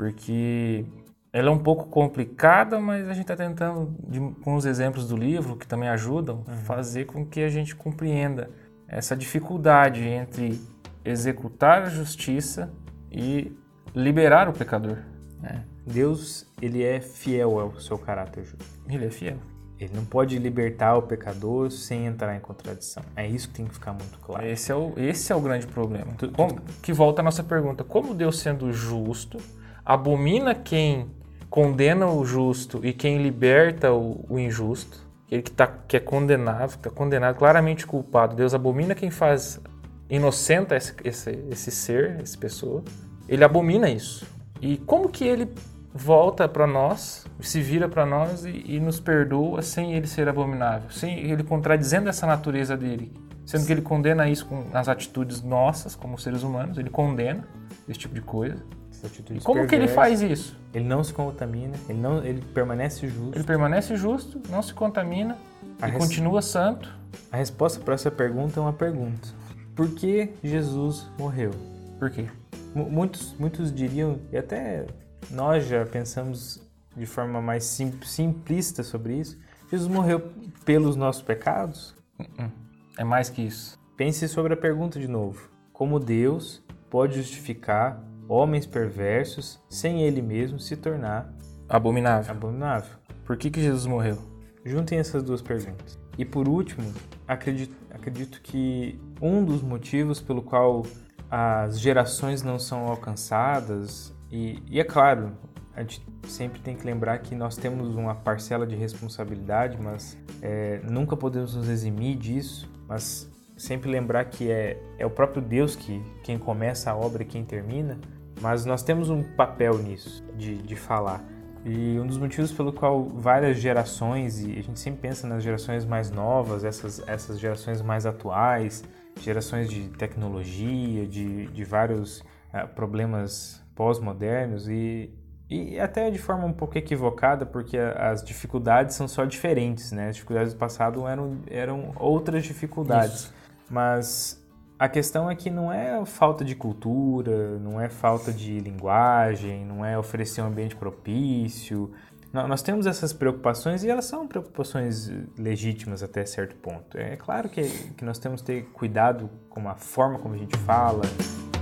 porque 0.00 0.86
ela 1.30 1.50
é 1.50 1.52
um 1.52 1.58
pouco 1.58 1.84
complicada, 1.84 2.80
mas 2.80 3.06
a 3.06 3.12
gente 3.12 3.30
está 3.30 3.36
tentando, 3.36 3.94
de, 4.08 4.18
com 4.42 4.54
os 4.54 4.64
exemplos 4.64 5.06
do 5.06 5.14
livro, 5.14 5.58
que 5.58 5.66
também 5.66 5.90
ajudam, 5.90 6.36
uhum. 6.36 6.56
fazer 6.64 7.04
com 7.04 7.26
que 7.26 7.42
a 7.42 7.50
gente 7.50 7.76
compreenda 7.76 8.48
essa 8.90 9.16
dificuldade 9.16 10.02
entre 10.02 10.60
executar 11.04 11.82
a 11.82 11.88
justiça 11.88 12.70
e 13.10 13.56
liberar 13.94 14.48
o 14.48 14.52
pecador. 14.52 14.98
Né? 15.40 15.64
Deus, 15.86 16.46
ele 16.60 16.82
é 16.82 17.00
fiel 17.00 17.58
ao 17.58 17.80
seu 17.80 17.96
caráter 17.96 18.44
justo. 18.44 18.80
Ele 18.88 19.06
é 19.06 19.10
fiel. 19.10 19.38
Ele 19.78 19.92
não 19.94 20.04
pode 20.04 20.38
libertar 20.38 20.96
o 20.96 21.02
pecador 21.02 21.70
sem 21.70 22.04
entrar 22.04 22.36
em 22.36 22.40
contradição. 22.40 23.02
É 23.16 23.26
isso 23.26 23.48
que 23.48 23.54
tem 23.54 23.66
que 23.66 23.72
ficar 23.72 23.92
muito 23.92 24.18
claro. 24.18 24.44
Esse 24.44 24.70
é 24.70 24.74
o, 24.74 24.92
esse 24.96 25.32
é 25.32 25.36
o 25.36 25.40
grande 25.40 25.66
problema. 25.66 26.08
Como, 26.34 26.60
que 26.82 26.92
volta 26.92 27.22
a 27.22 27.24
nossa 27.24 27.42
pergunta: 27.42 27.82
como 27.82 28.12
Deus 28.12 28.40
sendo 28.40 28.70
justo 28.72 29.38
abomina 29.82 30.54
quem 30.54 31.10
condena 31.48 32.06
o 32.06 32.24
justo 32.24 32.84
e 32.84 32.92
quem 32.92 33.22
liberta 33.22 33.90
o, 33.90 34.26
o 34.28 34.38
injusto, 34.38 35.09
ele 35.30 35.42
que, 35.42 35.52
tá, 35.52 35.66
que 35.66 35.96
é 35.96 36.00
condenado, 36.00 36.70
está 36.70 36.90
condenado, 36.90 37.36
claramente 37.36 37.86
culpado. 37.86 38.34
Deus 38.34 38.52
abomina 38.52 38.94
quem 38.94 39.10
faz 39.10 39.60
inocenta 40.08 40.76
esse, 40.76 40.92
esse, 41.04 41.44
esse 41.50 41.70
ser, 41.70 42.20
essa 42.20 42.36
pessoa. 42.36 42.82
Ele 43.28 43.44
abomina 43.44 43.88
isso. 43.88 44.26
E 44.60 44.76
como 44.76 45.08
que 45.08 45.24
ele 45.24 45.48
volta 45.94 46.48
para 46.48 46.66
nós, 46.66 47.26
se 47.40 47.60
vira 47.60 47.88
para 47.88 48.04
nós 48.04 48.44
e, 48.44 48.64
e, 48.66 48.80
nos 48.80 48.98
perdoa 48.98 49.62
sem 49.62 49.94
ele 49.94 50.06
ser 50.06 50.28
abominável, 50.28 50.90
sem 50.90 51.30
ele 51.30 51.42
contradizendo 51.42 52.08
essa 52.08 52.26
natureza 52.26 52.76
dele, 52.76 53.12
sendo 53.46 53.66
que 53.66 53.72
ele 53.72 53.82
condena 53.82 54.28
isso 54.28 54.46
com 54.46 54.64
as 54.72 54.88
atitudes 54.88 55.42
nossas 55.42 55.94
como 55.94 56.18
seres 56.18 56.42
humanos, 56.42 56.78
ele 56.78 56.90
condena 56.90 57.44
esse 57.88 57.98
tipo 57.98 58.14
de 58.14 58.20
coisa 58.20 58.62
atitudes 59.04 59.42
Como 59.42 59.66
que 59.66 59.74
ele 59.74 59.88
faz 59.88 60.22
isso? 60.22 60.58
Ele 60.72 60.84
não 60.84 61.02
se 61.02 61.12
contamina, 61.12 61.76
ele, 61.88 61.98
não, 61.98 62.24
ele 62.24 62.42
permanece 62.54 63.08
justo. 63.08 63.36
Ele 63.36 63.44
permanece 63.44 63.96
justo, 63.96 64.40
não 64.48 64.62
se 64.62 64.74
contamina 64.74 65.36
a 65.80 65.88
e 65.88 65.92
res... 65.92 66.00
continua 66.00 66.42
santo. 66.42 66.92
A 67.30 67.36
resposta 67.36 67.80
para 67.80 67.94
essa 67.94 68.10
pergunta 68.10 68.58
é 68.58 68.62
uma 68.62 68.72
pergunta. 68.72 69.28
Por 69.74 69.90
que 69.90 70.30
Jesus 70.42 71.10
morreu? 71.18 71.50
Por 71.98 72.10
quê? 72.10 72.26
M 72.74 72.84
muitos, 72.88 73.34
muitos 73.38 73.74
diriam, 73.74 74.20
e 74.32 74.38
até 74.38 74.86
nós 75.30 75.66
já 75.66 75.84
pensamos 75.84 76.60
de 76.96 77.06
forma 77.06 77.40
mais 77.40 77.64
sim, 77.64 77.92
simplista 78.02 78.82
sobre 78.82 79.14
isso, 79.14 79.38
Jesus 79.70 79.90
morreu 79.90 80.30
pelos 80.64 80.96
nossos 80.96 81.22
pecados? 81.22 81.94
Uh-uh. 82.18 82.50
É 82.98 83.04
mais 83.04 83.30
que 83.30 83.42
isso. 83.42 83.78
Pense 83.96 84.26
sobre 84.28 84.52
a 84.52 84.56
pergunta 84.56 84.98
de 84.98 85.08
novo. 85.08 85.48
Como 85.72 85.98
Deus 85.98 86.62
pode 86.90 87.16
justificar 87.16 88.02
homens 88.30 88.64
perversos, 88.64 89.60
sem 89.68 90.02
ele 90.02 90.22
mesmo 90.22 90.60
se 90.60 90.76
tornar 90.76 91.34
abominável. 91.68 92.30
abominável. 92.30 92.96
Por 93.24 93.36
que, 93.36 93.50
que 93.50 93.60
Jesus 93.60 93.86
morreu? 93.86 94.18
Juntem 94.64 95.00
essas 95.00 95.22
duas 95.24 95.42
perguntas. 95.42 95.98
E 96.16 96.24
por 96.24 96.46
último, 96.46 96.92
acredito, 97.26 97.74
acredito 97.90 98.40
que 98.40 99.00
um 99.20 99.44
dos 99.44 99.62
motivos 99.62 100.20
pelo 100.20 100.42
qual 100.42 100.84
as 101.28 101.80
gerações 101.80 102.42
não 102.42 102.58
são 102.58 102.86
alcançadas, 102.86 104.14
e, 104.30 104.62
e 104.68 104.78
é 104.78 104.84
claro, 104.84 105.32
a 105.74 105.80
gente 105.80 106.04
sempre 106.28 106.60
tem 106.60 106.76
que 106.76 106.84
lembrar 106.84 107.18
que 107.18 107.34
nós 107.34 107.56
temos 107.56 107.96
uma 107.96 108.14
parcela 108.14 108.64
de 108.64 108.76
responsabilidade, 108.76 109.76
mas 109.80 110.16
é, 110.40 110.80
nunca 110.88 111.16
podemos 111.16 111.56
nos 111.56 111.68
eximir 111.68 112.16
disso, 112.16 112.70
mas 112.86 113.28
sempre 113.56 113.90
lembrar 113.90 114.24
que 114.26 114.50
é, 114.50 114.80
é 114.98 115.06
o 115.06 115.10
próprio 115.10 115.42
Deus 115.42 115.74
que 115.74 116.02
quem 116.22 116.38
começa 116.38 116.90
a 116.90 116.96
obra 116.96 117.22
e 117.22 117.26
quem 117.26 117.44
termina, 117.44 117.98
mas 118.40 118.64
nós 118.64 118.82
temos 118.82 119.10
um 119.10 119.22
papel 119.22 119.78
nisso, 119.78 120.24
de, 120.36 120.56
de 120.56 120.76
falar. 120.76 121.22
E 121.64 121.98
um 122.00 122.06
dos 122.06 122.16
motivos 122.16 122.50
pelo 122.52 122.72
qual 122.72 123.04
várias 123.04 123.58
gerações, 123.58 124.40
e 124.40 124.58
a 124.58 124.62
gente 124.62 124.80
sempre 124.80 125.00
pensa 125.00 125.26
nas 125.26 125.42
gerações 125.42 125.84
mais 125.84 126.10
novas, 126.10 126.64
essas, 126.64 127.06
essas 127.06 127.38
gerações 127.38 127.82
mais 127.82 128.06
atuais, 128.06 128.82
gerações 129.20 129.68
de 129.68 129.88
tecnologia, 129.90 131.06
de, 131.06 131.46
de 131.48 131.64
vários 131.64 132.20
uh, 132.54 132.66
problemas 132.74 133.62
pós-modernos 133.74 134.68
e, 134.68 135.10
e 135.50 135.78
até 135.78 136.10
de 136.10 136.18
forma 136.18 136.46
um 136.46 136.52
pouco 136.52 136.78
equivocada, 136.78 137.44
porque 137.44 137.76
as 137.76 138.24
dificuldades 138.24 138.96
são 138.96 139.06
só 139.06 139.26
diferentes, 139.26 139.92
né? 139.92 140.08
As 140.08 140.14
dificuldades 140.14 140.54
do 140.54 140.58
passado 140.58 141.06
eram, 141.06 141.38
eram 141.46 141.92
outras 141.96 142.44
dificuldades. 142.44 143.24
Isso. 143.24 143.34
Mas 143.68 144.39
a 144.80 144.88
questão 144.88 145.30
é 145.30 145.34
que 145.34 145.50
não 145.50 145.70
é 145.70 146.02
falta 146.06 146.42
de 146.42 146.54
cultura, 146.54 147.58
não 147.58 147.78
é 147.78 147.90
falta 147.90 148.32
de 148.32 148.58
linguagem, 148.60 149.62
não 149.62 149.84
é 149.84 149.98
oferecer 149.98 150.40
um 150.40 150.46
ambiente 150.46 150.74
propício. 150.74 151.92
Nós 152.32 152.62
temos 152.62 152.86
essas 152.86 153.12
preocupações 153.12 153.84
e 153.84 153.90
elas 153.90 154.06
são 154.06 154.26
preocupações 154.26 155.12
legítimas 155.36 156.02
até 156.02 156.24
certo 156.24 156.56
ponto. 156.56 156.96
É 156.96 157.14
claro 157.16 157.50
que, 157.50 157.62
que 157.62 158.02
nós 158.06 158.18
temos 158.18 158.40
que 158.40 158.46
ter 158.46 158.62
cuidado 158.72 159.28
com 159.50 159.68
a 159.68 159.74
forma 159.74 160.18
como 160.18 160.34
a 160.34 160.38
gente 160.38 160.56
fala, 160.56 161.02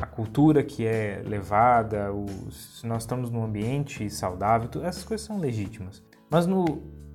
a 0.00 0.06
cultura 0.06 0.62
que 0.62 0.86
é 0.86 1.20
levada, 1.26 2.12
o, 2.12 2.26
se 2.52 2.86
nós 2.86 3.02
estamos 3.02 3.32
num 3.32 3.42
ambiente 3.42 4.08
saudável, 4.10 4.70
essas 4.84 5.02
coisas 5.02 5.26
são 5.26 5.38
legítimas. 5.40 6.04
Mas 6.30 6.46
no, 6.46 6.64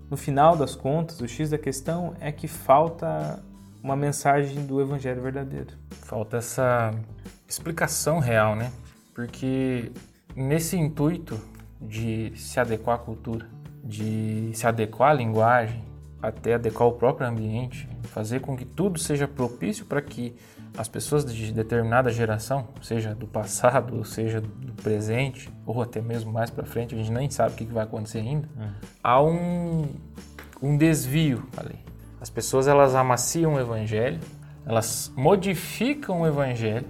no 0.10 0.18
final 0.18 0.58
das 0.58 0.76
contas, 0.76 1.22
o 1.22 1.28
X 1.30 1.52
da 1.52 1.58
questão 1.58 2.14
é 2.20 2.30
que 2.30 2.50
falta 2.50 3.42
uma 3.84 3.98
mensagem 3.98 4.66
do 4.66 4.82
evangelho 4.82 5.22
verdadeiro. 5.22 5.74
Falta 5.92 6.38
essa 6.38 6.92
explicação 7.48 8.20
real, 8.20 8.56
né? 8.56 8.72
Porque 9.14 9.92
nesse 10.34 10.78
intuito 10.78 11.40
de 11.82 12.32
se 12.38 12.60
adequar 12.60 12.96
à 12.96 13.00
cultura, 13.00 13.46
de 13.84 14.52
se 14.54 14.66
adequar 14.66 15.12
à 15.12 15.14
linguagem, 15.14 15.84
até 16.22 16.54
adequar 16.54 16.88
o 16.88 16.94
próprio 16.94 17.28
ambiente, 17.28 17.90
fazer 18.04 18.40
com 18.40 18.56
que 18.56 18.64
tudo 18.64 18.98
seja 18.98 19.28
propício 19.28 19.86
para 19.86 20.02
que 20.02 20.34
as 20.78 20.88
pessoas 20.88 21.26
de 21.26 21.52
determinada 21.52 22.10
geração, 22.10 22.70
seja 22.82 23.14
do 23.14 23.28
passado, 23.28 23.98
ou 23.98 24.06
seja 24.06 24.40
do 24.40 24.72
presente, 24.82 25.52
ou 25.66 25.82
até 25.82 26.02
mesmo 26.02 26.32
mais 26.32 26.50
para 26.50 26.66
frente, 26.66 26.96
a 26.96 26.98
gente 26.98 27.12
nem 27.12 27.30
sabe 27.30 27.54
o 27.54 27.58
que 27.58 27.66
vai 27.66 27.84
acontecer 27.84 28.20
ainda, 28.20 28.48
hum. 28.58 28.70
há 29.04 29.22
um, 29.22 29.88
um 30.62 30.78
desvio 30.78 31.46
ali. 31.58 31.78
As 32.24 32.30
pessoas 32.30 32.70
elas 32.70 32.96
amaciam 32.96 33.56
o 33.56 33.60
evangelho, 33.60 34.18
elas 34.66 35.12
modificam 35.14 36.22
o 36.22 36.26
evangelho 36.26 36.86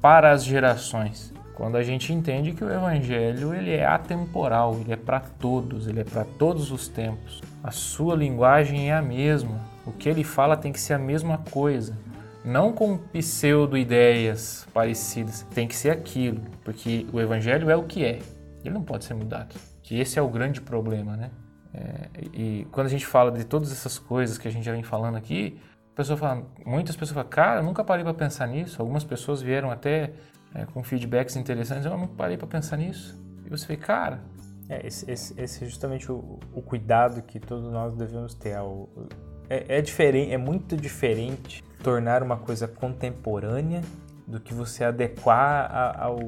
para 0.00 0.30
as 0.30 0.42
gerações. 0.42 1.34
Quando 1.54 1.76
a 1.76 1.82
gente 1.82 2.14
entende 2.14 2.52
que 2.52 2.64
o 2.64 2.72
evangelho 2.72 3.52
ele 3.52 3.72
é 3.72 3.84
atemporal, 3.84 4.74
ele 4.80 4.94
é 4.94 4.96
para 4.96 5.20
todos, 5.20 5.86
ele 5.86 6.00
é 6.00 6.04
para 6.04 6.24
todos 6.24 6.72
os 6.72 6.88
tempos. 6.88 7.42
A 7.62 7.70
sua 7.70 8.16
linguagem 8.16 8.88
é 8.88 8.94
a 8.94 9.02
mesma. 9.02 9.60
O 9.84 9.92
que 9.92 10.08
ele 10.08 10.24
fala 10.24 10.56
tem 10.56 10.72
que 10.72 10.80
ser 10.80 10.94
a 10.94 10.98
mesma 10.98 11.36
coisa. 11.50 11.94
Não 12.42 12.72
com 12.72 12.96
pseudo-ideias 12.96 14.66
parecidas. 14.72 15.46
Tem 15.54 15.68
que 15.68 15.76
ser 15.76 15.90
aquilo, 15.90 16.40
porque 16.64 17.06
o 17.12 17.20
evangelho 17.20 17.68
é 17.68 17.76
o 17.76 17.82
que 17.82 18.02
é. 18.02 18.18
Ele 18.64 18.72
não 18.72 18.82
pode 18.82 19.04
ser 19.04 19.12
mudado. 19.12 19.54
Que 19.82 20.00
esse 20.00 20.18
é 20.18 20.22
o 20.22 20.28
grande 20.28 20.62
problema, 20.62 21.18
né? 21.18 21.30
É, 21.74 22.08
e 22.32 22.66
quando 22.70 22.86
a 22.86 22.90
gente 22.90 23.04
fala 23.04 23.32
de 23.32 23.44
todas 23.44 23.72
essas 23.72 23.98
coisas 23.98 24.38
que 24.38 24.46
a 24.46 24.50
gente 24.50 24.64
já 24.64 24.72
vem 24.72 24.82
falando 24.82 25.16
aqui, 25.16 25.60
pessoa 25.94 26.16
fala, 26.16 26.44
muitas 26.66 26.96
pessoas 26.96 27.14
falam, 27.14 27.28
cara, 27.28 27.60
eu 27.60 27.64
nunca 27.64 27.84
parei 27.84 28.04
para 28.04 28.14
pensar 28.14 28.46
nisso. 28.46 28.80
Algumas 28.80 29.04
pessoas 29.04 29.40
vieram 29.40 29.70
até 29.70 30.12
é, 30.54 30.64
com 30.66 30.82
feedbacks 30.82 31.36
interessantes, 31.36 31.84
eu 31.86 31.96
não 31.96 32.06
parei 32.06 32.36
para 32.36 32.46
pensar 32.46 32.76
nisso. 32.76 33.18
E 33.46 33.50
você 33.50 33.66
vê, 33.66 33.76
cara. 33.76 34.20
É, 34.68 34.86
esse, 34.86 35.10
esse, 35.10 35.38
esse 35.40 35.64
é 35.64 35.66
justamente 35.66 36.10
o, 36.10 36.40
o, 36.52 36.62
cuidado 36.62 37.20
que 37.22 37.38
todos 37.38 37.70
nós 37.70 37.94
devemos 37.94 38.34
ter. 38.34 38.58
O, 38.60 38.88
é, 39.48 39.78
é, 39.78 39.82
diferente, 39.82 40.32
é 40.32 40.38
muito 40.38 40.76
diferente 40.76 41.62
tornar 41.82 42.22
uma 42.22 42.38
coisa 42.38 42.66
contemporânea 42.66 43.82
do 44.26 44.40
que 44.40 44.54
você 44.54 44.84
adequar 44.84 45.70
a, 45.70 46.04
ao, 46.04 46.18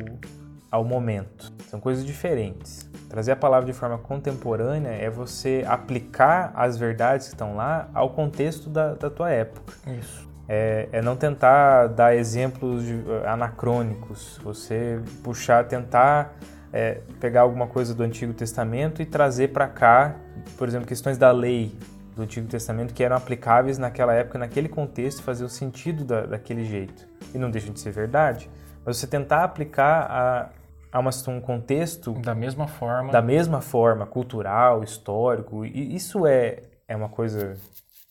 ao 0.71 0.85
momento. 0.85 1.51
São 1.69 1.81
coisas 1.81 2.05
diferentes. 2.05 2.86
Trazer 3.09 3.33
a 3.33 3.37
palavra 3.37 3.67
de 3.67 3.73
forma 3.73 3.99
contemporânea 3.99 4.91
é 4.91 5.09
você 5.09 5.65
aplicar 5.67 6.53
as 6.55 6.77
verdades 6.77 7.29
que 7.29 7.35
estão 7.35 7.55
lá 7.55 7.89
ao 7.95 8.11
contexto 8.11 8.69
da, 8.69 8.95
da 8.95 9.09
tua 9.09 9.31
época. 9.31 9.75
Isso. 9.87 10.27
É, 10.49 10.89
é, 10.93 11.03
não 11.03 11.17
tentar 11.17 11.89
dar 11.89 12.15
exemplos 12.15 12.85
de, 12.85 12.95
uh, 12.95 13.27
anacrônicos, 13.27 14.39
você 14.43 15.01
puxar, 15.23 15.65
tentar 15.65 16.37
é, 16.73 17.01
pegar 17.21 17.41
alguma 17.41 17.67
coisa 17.67 17.95
do 17.95 18.03
Antigo 18.03 18.33
Testamento 18.33 19.03
e 19.03 19.07
trazer 19.07 19.49
para 19.49 19.67
cá, 19.67 20.17
por 20.57 20.69
exemplo, 20.69 20.87
questões 20.87 21.19
da 21.19 21.33
lei 21.33 21.77
do 22.15 22.23
Antigo 22.23 22.47
Testamento 22.47 22.95
que 22.95 23.03
eram 23.03 23.17
aplicáveis 23.17 23.77
naquela 23.77 24.15
época, 24.15 24.39
naquele 24.39 24.69
contexto, 24.69 25.23
fazer 25.23 25.45
o 25.45 25.49
sentido 25.49 26.05
da, 26.05 26.27
daquele 26.27 26.65
jeito. 26.65 27.07
E 27.35 27.39
não 27.39 27.51
deixa 27.51 27.71
de 27.71 27.81
ser 27.81 27.91
verdade, 27.91 28.49
mas 28.85 28.97
você 28.97 29.07
tentar 29.07 29.43
aplicar 29.43 30.07
a, 30.09 30.49
a 30.97 30.99
uma, 30.99 31.11
um 31.29 31.41
contexto 31.43 32.15
da 32.15 32.35
mesma 32.35 32.67
forma, 32.67 33.13
da 33.13 33.21
mesma 33.21 33.61
forma, 33.61 34.07
cultural, 34.07 34.83
histórico, 34.83 35.63
e 35.63 35.95
isso 35.95 36.27
é, 36.27 36.63
é 36.89 36.97
uma 36.97 37.11
coisa 37.11 37.55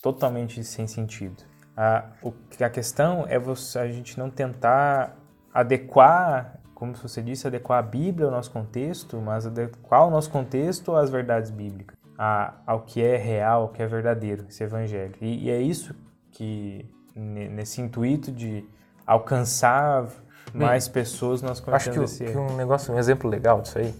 totalmente 0.03 0.63
sem 0.63 0.85
sentido. 0.85 1.43
A, 1.75 2.05
o, 2.21 2.31
a 2.61 2.69
questão 2.69 3.25
é 3.27 3.39
você, 3.39 3.79
a 3.79 3.87
gente 3.87 4.19
não 4.19 4.29
tentar 4.29 5.17
adequar, 5.51 6.59
como 6.75 6.93
você 6.93 7.23
disse, 7.23 7.47
adequar 7.47 7.79
a 7.79 7.81
Bíblia 7.81 8.27
ao 8.27 8.31
nosso 8.31 8.51
contexto, 8.51 9.19
mas 9.19 9.47
adequar 9.47 10.05
o 10.07 10.11
nosso 10.11 10.29
contexto 10.29 10.95
às 10.95 11.09
verdades 11.09 11.49
bíblicas, 11.49 11.97
a, 12.15 12.53
ao 12.67 12.81
que 12.81 13.01
é 13.01 13.17
real, 13.17 13.63
ao 13.63 13.69
que 13.69 13.81
é 13.81 13.87
verdadeiro, 13.87 14.45
esse 14.47 14.63
evangelho. 14.63 15.15
E, 15.19 15.45
e 15.45 15.49
é 15.49 15.59
isso 15.59 15.95
que, 16.29 16.87
nesse 17.15 17.81
intuito 17.81 18.31
de 18.31 18.63
alcançar 19.07 20.07
mais 20.55 20.87
pessoas 20.87 21.41
nós 21.41 21.59
conhecemos 21.59 22.11
Acho 22.13 22.23
que, 22.23 22.31
que 22.31 22.37
um 22.37 22.55
negócio, 22.55 22.93
um 22.93 22.97
exemplo 22.97 23.29
legal 23.29 23.61
disso 23.61 23.77
aí, 23.77 23.93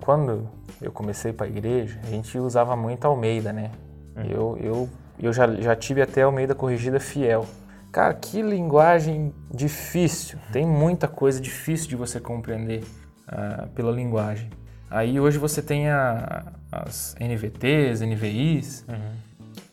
quando 0.00 0.48
eu 0.80 0.92
comecei 0.92 1.32
para 1.32 1.46
a 1.46 1.48
igreja, 1.48 1.98
a 2.04 2.06
gente 2.06 2.38
usava 2.38 2.76
muito 2.76 3.04
Almeida, 3.06 3.52
né? 3.52 3.70
Uhum. 4.16 4.24
Eu, 4.24 4.58
eu 4.60 4.88
eu 5.18 5.32
já, 5.32 5.46
já 5.54 5.74
tive 5.74 6.02
até 6.02 6.22
Almeida 6.22 6.54
Corrigida 6.54 7.00
Fiel. 7.00 7.46
Cara, 7.90 8.12
que 8.12 8.42
linguagem 8.42 9.32
difícil. 9.52 10.38
Tem 10.52 10.66
muita 10.66 11.08
coisa 11.08 11.40
difícil 11.40 11.88
de 11.88 11.96
você 11.96 12.20
compreender 12.20 12.84
uh, 13.28 13.66
pela 13.68 13.90
linguagem. 13.90 14.50
Aí 14.90 15.18
hoje 15.18 15.38
você 15.38 15.62
tem 15.62 15.88
a, 15.88 16.52
as 16.70 17.16
NVTs, 17.18 18.02
NVIs. 18.02 18.84
Uhum. 18.86 19.16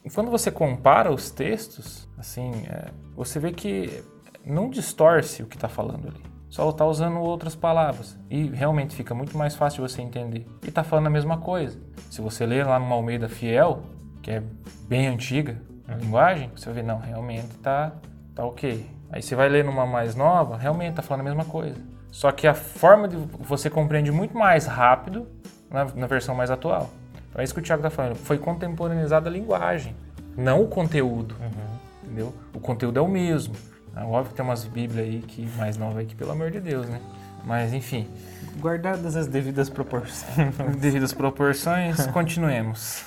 E 0.06 0.10
quando 0.10 0.32
você 0.32 0.50
compara 0.50 1.12
os 1.12 1.30
textos, 1.30 2.08
assim, 2.18 2.52
é, 2.70 2.88
você 3.16 3.40
vê 3.40 3.52
que 3.52 4.04
não 4.52 4.70
distorce 4.70 5.44
o 5.44 5.46
que 5.46 5.56
está 5.56 5.68
falando 5.68 6.08
ali. 6.08 6.22
Só 6.50 6.70
está 6.70 6.86
usando 6.86 7.18
outras 7.20 7.56
palavras. 7.56 8.18
E 8.30 8.48
realmente 8.48 8.96
fica 8.96 9.16
muito 9.16 9.38
mais 9.38 9.56
fácil 9.56 9.88
você 9.88 10.02
entender. 10.02 10.46
E 10.64 10.70
está 10.70 10.84
falando 10.84 11.08
a 11.08 11.10
mesma 11.10 11.38
coisa. 11.38 11.80
Se 12.12 12.22
você 12.22 12.46
ler 12.46 12.66
lá 12.66 12.78
no 12.78 12.94
Almeida 12.94 13.28
Fiel, 13.28 13.82
que 14.22 14.32
é 14.32 14.44
bem 14.88 15.08
antiga, 15.08 15.60
a 15.88 15.96
linguagem, 15.96 16.52
você 16.56 16.66
vai 16.66 16.76
ver, 16.76 16.84
não, 16.84 17.00
realmente 17.00 17.48
tá, 17.58 17.94
tá 18.36 18.46
ok. 18.46 18.86
Aí 19.12 19.22
você 19.22 19.36
vai 19.36 19.50
ler 19.50 19.64
numa 19.64 19.86
mais 19.86 20.16
nova, 20.16 20.58
realmente 20.58 20.96
tá 20.96 21.02
falando 21.02 21.22
a 21.22 21.24
mesma 21.24 21.46
coisa. 21.46 21.78
Só 22.12 22.32
que 22.32 22.46
a 22.46 22.54
forma 22.54 23.08
de 23.08 23.18
você 23.40 23.70
compreende 23.70 24.12
muito 24.12 24.38
mais 24.38 24.68
rápido 24.68 25.28
na, 25.72 25.86
na 25.86 26.06
versão 26.06 26.36
mais 26.36 26.52
atual. 26.52 26.90
Então 27.30 27.42
é 27.42 27.44
isso 27.44 27.54
que 27.54 27.60
o 27.60 27.64
Thiago 27.64 27.82
tá 27.82 27.90
falando. 27.90 28.16
Foi 28.16 28.38
contemporaneizada 28.38 29.28
a 29.28 29.34
linguagem, 29.34 29.96
não 30.38 30.62
o 30.62 30.68
conteúdo. 30.68 31.36
Uhum. 31.42 31.78
Entendeu? 32.04 32.34
O 32.54 32.60
conteúdo 32.60 33.00
é 33.00 33.02
o 33.02 33.08
mesmo. 33.08 33.56
É 33.96 34.04
óbvio 34.04 34.32
que 34.32 34.36
tem 34.36 34.44
umas 34.44 34.64
bíblias 34.66 35.08
aí 35.08 35.22
que 35.22 35.46
mais 35.56 35.78
novas 35.78 35.98
aí 35.98 36.06
que, 36.06 36.16
pelo 36.16 36.32
amor 36.32 36.50
de 36.50 36.60
Deus, 36.60 36.88
né? 36.88 37.00
Mas 37.46 37.74
enfim. 37.74 38.08
Guardadas 38.60 39.16
as 39.16 39.28
devidas 39.28 39.70
proporções. 39.70 40.36
devidas 40.80 41.14
proporções, 41.14 42.08
continuemos. 42.08 43.04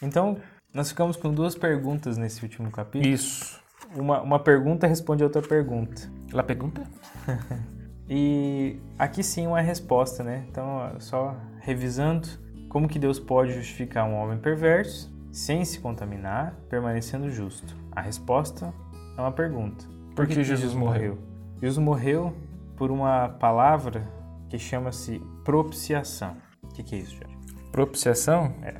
Então, 0.00 0.38
nós 0.72 0.88
ficamos 0.88 1.16
com 1.16 1.32
duas 1.32 1.54
perguntas 1.54 2.16
nesse 2.16 2.42
último 2.42 2.70
capítulo. 2.70 3.12
Isso. 3.12 3.60
Uma, 3.94 4.22
uma 4.22 4.38
pergunta 4.38 4.86
responde 4.86 5.22
a 5.22 5.26
outra 5.26 5.42
pergunta. 5.42 6.02
Ela 6.32 6.44
pergunta? 6.44 6.82
e 8.08 8.78
aqui 8.96 9.22
sim 9.22 9.48
uma 9.48 9.60
resposta, 9.60 10.22
né? 10.22 10.44
Então, 10.48 10.94
só 11.00 11.36
revisando, 11.58 12.28
como 12.68 12.88
que 12.88 12.98
Deus 12.98 13.18
pode 13.18 13.52
justificar 13.52 14.06
um 14.08 14.14
homem 14.14 14.38
perverso 14.38 15.09
sem 15.32 15.64
se 15.64 15.78
contaminar, 15.78 16.54
permanecendo 16.68 17.30
justo? 17.30 17.76
A 17.92 18.00
resposta 18.00 18.72
é 19.16 19.20
uma 19.20 19.32
pergunta. 19.32 19.84
Por, 20.14 20.26
que, 20.26 20.34
que, 20.34 20.44
Jesus, 20.44 20.74
morreu? 20.74 21.18
Jesus 21.60 21.78
morreu 21.78 22.34
por 22.76 22.90
uma 22.90 23.28
palavra 23.28 24.06
que 24.48 24.58
chama-se 24.58 25.20
propiciação. 25.44 26.36
O 26.62 26.68
que, 26.68 26.82
que 26.82 26.94
é 26.94 26.98
isso, 26.98 27.16
Jorge? 27.16 27.38
Propiciação? 27.70 28.52
É. 28.62 28.74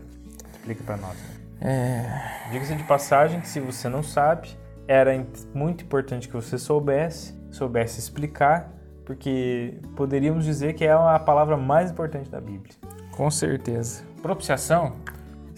Explica 0.52 0.82
para 0.84 0.96
nós. 0.96 1.16
É... 1.60 2.48
Diga-se 2.50 2.74
de 2.74 2.84
passagem 2.84 3.40
que 3.40 3.48
se 3.48 3.60
você 3.60 3.88
não 3.88 4.02
sabe, 4.02 4.48
era 4.88 5.12
muito 5.54 5.84
importante 5.84 6.26
que 6.26 6.34
você 6.34 6.58
soubesse, 6.58 7.34
soubesse 7.50 8.00
explicar, 8.00 8.72
porque 9.04 9.78
poderíamos 9.94 10.44
dizer 10.44 10.74
que 10.74 10.84
é 10.84 10.92
a 10.92 11.18
palavra 11.18 11.56
mais 11.56 11.90
importante 11.90 12.30
da 12.30 12.40
Bíblia. 12.40 12.74
Com 13.12 13.30
certeza. 13.30 14.02
Propiciação 14.22 14.96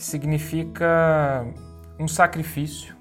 significa 0.05 1.46
um 1.98 2.09
sacrifício 2.09 2.94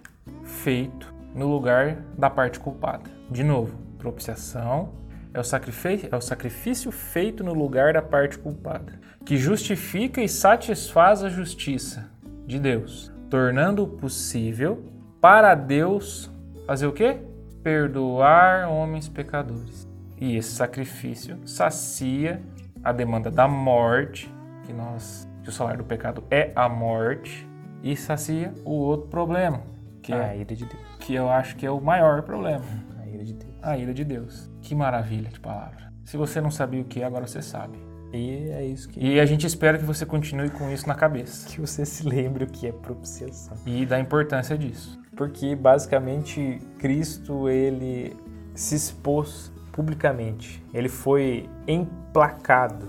feito 0.44 1.14
no 1.34 1.48
lugar 1.48 1.98
da 2.18 2.30
parte 2.30 2.60
culpada. 2.60 3.10
De 3.30 3.44
novo, 3.44 3.78
propiciação 3.98 4.94
é 5.34 5.40
o, 5.40 5.44
sacrifício, 5.44 6.10
é 6.12 6.16
o 6.16 6.22
sacrifício 6.22 6.92
feito 6.92 7.44
no 7.44 7.54
lugar 7.54 7.94
da 7.94 8.02
parte 8.02 8.38
culpada, 8.38 9.00
que 9.26 9.38
justifica 9.38 10.22
e 10.22 10.28
satisfaz 10.28 11.24
a 11.24 11.30
justiça 11.30 12.10
de 12.46 12.60
Deus, 12.60 13.12
tornando 13.30 13.88
possível 13.88 14.84
para 15.22 15.56
Deus 15.56 16.30
fazer 16.68 16.88
o 16.88 16.92
quê? 16.92 17.18
Perdoar 17.64 18.70
homens 18.70 19.08
pecadores. 19.08 19.88
E 20.20 20.36
esse 20.36 20.52
sacrifício 20.52 21.38
sacia 21.46 22.42
a 22.84 22.92
demanda 22.92 23.32
da 23.32 23.48
morte, 23.48 24.32
que 24.64 24.74
nós, 24.74 25.28
que 25.44 25.50
o 25.50 25.52
salário 25.52 25.80
do 25.80 25.86
pecado 25.86 26.24
é 26.30 26.52
a 26.56 26.70
morte, 26.70 27.48
e 27.84 27.96
sacia 27.96 28.54
o 28.64 28.74
outro 28.74 29.08
problema, 29.08 29.64
que 30.02 30.14
a 30.14 30.18
é 30.18 30.30
a 30.30 30.36
ira 30.36 30.56
de 30.56 30.66
Deus. 30.66 30.84
Que 31.00 31.16
eu 31.16 31.30
acho 31.30 31.56
que 31.56 31.66
é 31.66 31.72
o 31.72 31.82
maior 31.82 32.22
problema. 32.22 32.64
A 33.00 33.08
ira 33.08 33.24
de 33.24 33.34
Deus. 33.34 33.56
A 33.62 33.78
ira 33.78 33.94
de 33.94 34.04
Deus. 34.04 34.52
Que 34.62 34.76
maravilha 34.76 35.30
de 35.30 35.40
palavra. 35.40 35.92
Se 36.06 36.18
você 36.18 36.40
não 36.40 36.52
sabia 36.52 36.82
o 36.82 36.86
que, 36.86 37.04
agora 37.04 37.26
você 37.26 37.42
sabe. 37.42 37.78
E 38.14 38.50
é 38.50 38.66
isso 38.66 38.90
que. 38.90 39.00
E 39.00 39.20
a 39.20 39.26
gente 39.26 39.48
espera 39.48 39.78
que 39.78 39.86
você 39.86 40.06
continue 40.06 40.50
com 40.50 40.70
isso 40.70 40.88
na 40.88 40.96
cabeça. 40.96 41.50
Que 41.50 41.62
você 41.62 41.86
se 41.86 42.06
lembre 42.08 42.44
o 42.44 42.48
que 42.48 42.68
é 42.68 42.72
propiciação. 42.72 43.58
E 43.66 43.86
da 43.86 44.00
importância 44.00 44.58
disso. 44.58 45.00
Porque 45.16 45.56
basicamente 45.56 46.60
Cristo 46.78 47.50
ele 47.50 48.16
se 48.54 48.76
expôs 48.76 49.52
publicamente. 49.72 50.64
Ele 50.74 50.90
foi 50.90 51.50
emplacado. 51.68 52.88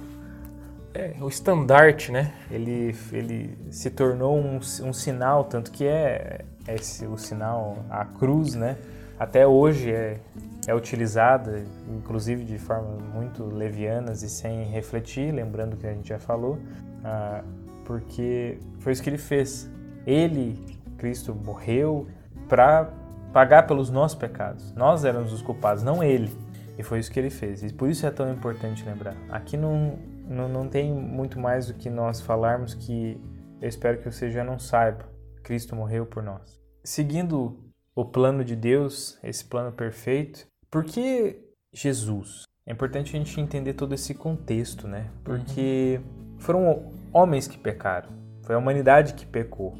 É, 0.95 1.15
o 1.21 1.29
estandarte, 1.29 2.13
né? 2.13 2.33
Ele, 2.51 2.95
ele 3.13 3.57
se 3.71 3.91
tornou 3.91 4.37
um, 4.39 4.57
um 4.57 4.93
sinal, 4.93 5.45
tanto 5.45 5.71
que 5.71 5.87
é, 5.87 6.45
é 6.67 6.75
esse, 6.75 7.07
o 7.07 7.17
sinal, 7.17 7.79
a 7.89 8.05
cruz, 8.05 8.55
né? 8.55 8.77
Até 9.19 9.47
hoje 9.47 9.91
é, 9.91 10.19
é 10.67 10.75
utilizada, 10.75 11.65
inclusive 11.89 12.45
de 12.45 12.59
forma 12.59 12.99
muito 13.15 13.45
levianas 13.45 14.23
e 14.23 14.29
sem 14.29 14.65
refletir, 14.65 15.33
lembrando 15.33 15.77
que 15.77 15.87
a 15.87 15.93
gente 15.93 16.09
já 16.09 16.19
falou, 16.19 16.59
ah, 17.05 17.43
porque 17.85 18.59
foi 18.81 18.93
isso 18.93 19.03
que 19.03 19.09
ele 19.09 19.19
fez. 19.19 19.71
Ele, 20.07 20.59
Cristo, 20.99 21.35
morreu 21.35 22.07
para 22.49 22.91
pagar 23.33 23.67
pelos 23.67 23.91
nossos 23.91 24.19
pecados. 24.19 24.73
Nós 24.75 25.05
éramos 25.05 25.33
os 25.33 25.41
culpados, 25.41 25.83
não 25.83 26.03
ele. 26.03 26.31
E 26.79 26.83
foi 26.83 26.99
isso 26.99 27.11
que 27.11 27.19
ele 27.19 27.31
fez. 27.31 27.63
E 27.63 27.73
por 27.73 27.89
isso 27.89 28.07
é 28.07 28.11
tão 28.11 28.31
importante 28.31 28.85
lembrar. 28.85 29.15
Aqui 29.31 29.57
não, 29.57 29.99
não, 30.29 30.49
não 30.49 30.69
tem 30.69 30.93
muito 30.93 31.39
mais 31.39 31.67
do 31.67 31.75
que 31.75 31.91
nós 31.91 32.21
falarmos 32.21 32.75
que 32.75 33.21
eu 33.61 33.69
espero 33.69 33.99
que 33.99 34.11
você 34.11 34.31
já 34.31 34.43
não 34.43 34.59
saiba. 34.59 35.09
Cristo 35.43 35.75
morreu 35.77 36.07
por 36.07 36.23
nós. 36.23 36.61
Seguindo 36.85 37.59
o 37.95 38.05
plano 38.05 38.45
de 38.45 38.57
Deus, 38.57 39.19
esse 39.23 39.45
plano 39.45 39.73
perfeito, 39.73 40.47
por 40.71 40.85
que 40.85 41.41
Jesus? 41.73 42.45
É 42.67 42.73
importante 42.73 43.15
a 43.15 43.19
gente 43.19 43.41
entender 43.41 43.75
todo 43.75 43.95
esse 43.95 44.15
contexto, 44.15 44.87
né? 44.87 45.11
Porque 45.25 46.01
foram 46.39 46.93
homens 47.13 47.47
que 47.47 47.59
pecaram, 47.59 48.11
foi 48.43 48.55
a 48.55 48.59
humanidade 48.59 49.15
que 49.15 49.27
pecou. 49.27 49.75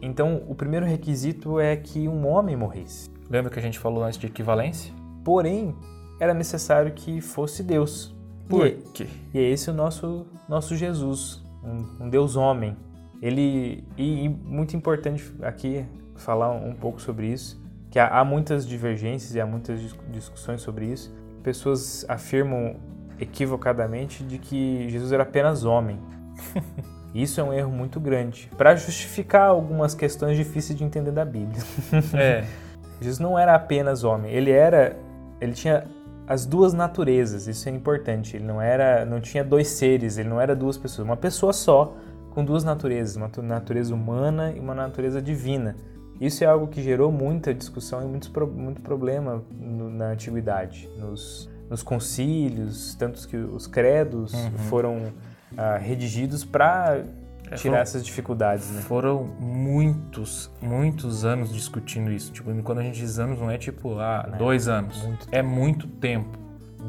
Então, 0.00 0.42
o 0.48 0.54
primeiro 0.54 0.84
requisito 0.84 1.60
é 1.60 1.76
que 1.76 2.08
um 2.08 2.26
homem 2.26 2.56
morresse. 2.56 3.08
Lembra 3.30 3.50
que 3.50 3.58
a 3.58 3.62
gente 3.62 3.78
falou 3.78 4.02
antes 4.02 4.18
de 4.18 4.26
equivalência? 4.26 4.92
Porém, 5.24 5.76
era 6.18 6.34
necessário 6.34 6.92
que 6.92 7.20
fosse 7.20 7.62
Deus. 7.62 8.14
Por 8.48 8.66
e, 8.66 8.72
quê? 8.94 9.06
e 9.32 9.38
é 9.38 9.42
esse 9.42 9.70
o 9.70 9.74
nosso, 9.74 10.26
nosso 10.48 10.76
Jesus, 10.76 11.42
um, 11.62 12.04
um 12.04 12.10
Deus 12.10 12.36
homem. 12.36 12.76
Ele, 13.20 13.84
e, 13.96 14.24
e 14.24 14.28
muito 14.28 14.76
importante 14.76 15.32
aqui 15.42 15.84
falar 16.16 16.50
um 16.50 16.74
pouco 16.74 17.00
sobre 17.00 17.28
isso, 17.28 17.60
que 17.90 17.98
há, 17.98 18.08
há 18.08 18.24
muitas 18.24 18.66
divergências 18.66 19.34
e 19.34 19.40
há 19.40 19.46
muitas 19.46 19.80
discussões 20.10 20.60
sobre 20.60 20.86
isso. 20.86 21.14
Pessoas 21.42 22.04
afirmam 22.08 22.76
equivocadamente 23.18 24.24
de 24.24 24.38
que 24.38 24.88
Jesus 24.88 25.12
era 25.12 25.22
apenas 25.22 25.64
homem. 25.64 25.98
Isso 27.14 27.40
é 27.40 27.44
um 27.44 27.52
erro 27.52 27.70
muito 27.70 28.00
grande 28.00 28.50
para 28.56 28.74
justificar 28.74 29.48
algumas 29.48 29.94
questões 29.94 30.34
difíceis 30.34 30.78
de 30.78 30.82
entender 30.82 31.10
da 31.10 31.24
Bíblia. 31.24 31.62
É. 32.14 32.44
Jesus 33.00 33.18
não 33.18 33.38
era 33.38 33.54
apenas 33.54 34.04
homem, 34.04 34.32
ele 34.32 34.50
era, 34.50 34.96
ele 35.40 35.52
tinha 35.52 35.84
as 36.32 36.46
duas 36.46 36.72
naturezas. 36.72 37.46
Isso 37.46 37.68
é 37.68 37.72
importante. 37.72 38.36
Ele 38.36 38.44
não 38.44 38.60
era, 38.60 39.04
não 39.04 39.20
tinha 39.20 39.44
dois 39.44 39.68
seres, 39.68 40.16
ele 40.16 40.28
não 40.28 40.40
era 40.40 40.56
duas 40.56 40.78
pessoas, 40.78 41.06
uma 41.06 41.16
pessoa 41.16 41.52
só 41.52 41.94
com 42.30 42.42
duas 42.42 42.64
naturezas, 42.64 43.16
uma 43.16 43.30
natureza 43.42 43.94
humana 43.94 44.50
e 44.56 44.58
uma 44.58 44.74
natureza 44.74 45.20
divina. 45.20 45.76
Isso 46.18 46.42
é 46.42 46.46
algo 46.46 46.68
que 46.68 46.82
gerou 46.82 47.12
muita 47.12 47.52
discussão 47.52 48.02
e 48.02 48.06
muitos, 48.06 48.30
muito 48.54 48.80
problema 48.80 49.42
no, 49.50 49.90
na 49.90 50.12
antiguidade, 50.12 50.88
nos, 50.96 51.50
nos 51.68 51.82
concílios, 51.82 52.94
tanto 52.94 53.26
que 53.28 53.36
os 53.36 53.66
credos 53.66 54.32
uhum. 54.32 54.50
foram 54.70 54.96
uh, 54.96 55.78
redigidos 55.80 56.44
para 56.44 57.04
é, 57.52 57.56
tirar 57.56 57.80
essas 57.80 58.04
dificuldades, 58.04 58.70
né? 58.70 58.82
Foram 58.82 59.24
muitos, 59.24 60.50
muitos 60.60 61.24
anos 61.24 61.52
discutindo 61.52 62.10
isso. 62.10 62.32
Tipo, 62.32 62.50
quando 62.62 62.78
a 62.78 62.82
gente 62.82 62.98
diz 62.98 63.18
anos, 63.18 63.38
não 63.38 63.50
é 63.50 63.58
tipo, 63.58 63.98
ah, 63.98 64.30
é, 64.32 64.36
dois 64.36 64.68
anos. 64.68 65.02
Muito 65.02 65.26
é 65.30 65.42
muito 65.42 65.86
tempo. 65.86 66.38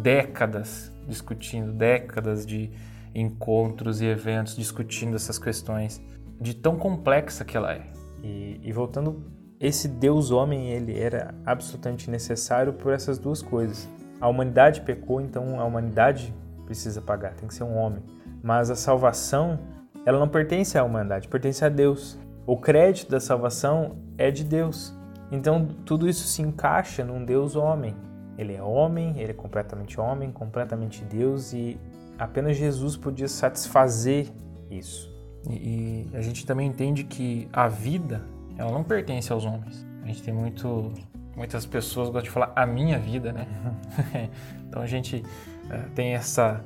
Décadas 0.01 0.91
discutindo, 1.07 1.71
décadas 1.71 2.45
de 2.45 2.71
encontros 3.13 4.01
e 4.01 4.05
eventos 4.05 4.55
discutindo 4.55 5.15
essas 5.15 5.37
questões, 5.37 6.01
de 6.39 6.53
tão 6.53 6.77
complexa 6.77 7.45
que 7.45 7.55
ela 7.55 7.73
é. 7.73 7.83
E, 8.23 8.59
e 8.63 8.71
voltando, 8.71 9.23
esse 9.59 9.87
Deus 9.87 10.31
homem, 10.31 10.71
ele 10.71 10.99
era 10.99 11.33
absolutamente 11.45 12.09
necessário 12.09 12.73
por 12.73 12.91
essas 12.91 13.19
duas 13.19 13.41
coisas. 13.41 13.87
A 14.19 14.27
humanidade 14.27 14.81
pecou, 14.81 15.21
então 15.21 15.59
a 15.59 15.65
humanidade 15.65 16.33
precisa 16.65 17.01
pagar, 17.01 17.33
tem 17.33 17.47
que 17.47 17.53
ser 17.53 17.63
um 17.63 17.75
homem. 17.75 18.01
Mas 18.41 18.69
a 18.69 18.75
salvação, 18.75 19.59
ela 20.05 20.19
não 20.19 20.27
pertence 20.27 20.77
à 20.77 20.83
humanidade, 20.83 21.27
pertence 21.27 21.63
a 21.63 21.69
Deus. 21.69 22.17
O 22.45 22.57
crédito 22.57 23.09
da 23.09 23.19
salvação 23.19 23.97
é 24.17 24.29
de 24.29 24.43
Deus. 24.43 24.93
Então 25.31 25.65
tudo 25.85 26.07
isso 26.07 26.27
se 26.27 26.41
encaixa 26.41 27.03
num 27.03 27.23
Deus 27.23 27.55
homem. 27.55 27.95
Ele 28.37 28.53
é 28.53 28.61
homem, 28.61 29.19
ele 29.19 29.31
é 29.31 29.33
completamente 29.33 29.99
homem, 29.99 30.31
completamente 30.31 31.03
Deus 31.05 31.53
e 31.53 31.79
apenas 32.17 32.57
Jesus 32.57 32.97
podia 32.97 33.27
satisfazer 33.27 34.27
isso. 34.69 35.11
E, 35.49 35.53
e, 35.53 36.17
a 36.17 36.21
gente 36.21 36.45
também 36.45 36.67
entende 36.67 37.03
que 37.03 37.47
a 37.51 37.67
vida, 37.67 38.21
ela 38.57 38.71
não 38.71 38.83
pertence 38.83 39.31
aos 39.31 39.45
homens. 39.45 39.85
A 40.03 40.07
gente 40.07 40.23
tem 40.23 40.33
muito, 40.33 40.91
muitas 41.35 41.65
pessoas 41.65 42.07
gostam 42.07 42.23
de 42.23 42.29
falar 42.29 42.51
a 42.55 42.65
minha 42.65 42.97
vida, 42.97 43.31
né? 43.31 43.47
Uhum. 43.65 44.29
então 44.67 44.81
a 44.81 44.85
gente 44.85 45.23
é, 45.69 45.77
tem 45.93 46.13
essa 46.13 46.63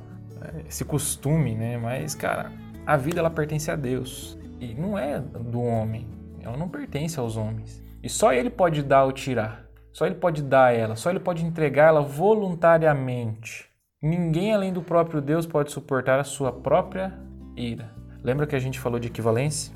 esse 0.68 0.84
costume, 0.84 1.54
né? 1.54 1.76
Mas, 1.76 2.14
cara, 2.14 2.52
a 2.88 2.96
vida 2.96 3.20
ela 3.20 3.28
pertence 3.28 3.70
a 3.70 3.76
Deus 3.76 4.38
e 4.58 4.72
não 4.72 4.98
é 4.98 5.20
do 5.20 5.60
homem. 5.60 6.06
Ela 6.40 6.56
não 6.56 6.70
pertence 6.70 7.20
aos 7.20 7.36
homens. 7.36 7.84
E 8.02 8.08
só 8.08 8.32
ele 8.32 8.48
pode 8.48 8.82
dar 8.82 9.04
ou 9.04 9.12
tirar. 9.12 9.66
Só 9.92 10.06
ele 10.06 10.14
pode 10.14 10.42
dar 10.42 10.74
ela, 10.74 10.96
só 10.96 11.10
ele 11.10 11.20
pode 11.20 11.44
entregar 11.44 11.88
ela 11.88 12.00
voluntariamente. 12.00 13.68
Ninguém 14.00 14.54
além 14.54 14.72
do 14.72 14.80
próprio 14.80 15.20
Deus 15.20 15.44
pode 15.44 15.70
suportar 15.70 16.18
a 16.18 16.24
sua 16.24 16.50
própria 16.50 17.12
ira. 17.54 17.90
Lembra 18.24 18.46
que 18.46 18.56
a 18.56 18.58
gente 18.58 18.80
falou 18.80 18.98
de 18.98 19.08
equivalência? 19.08 19.74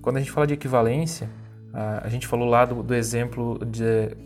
Quando 0.00 0.18
a 0.18 0.20
gente 0.20 0.30
fala 0.30 0.46
de 0.46 0.54
equivalência, 0.54 1.28
a 1.72 2.08
gente 2.08 2.28
falou 2.28 2.48
lá 2.48 2.64
do, 2.64 2.84
do 2.84 2.94
exemplo 2.94 3.58
de, 3.66 4.16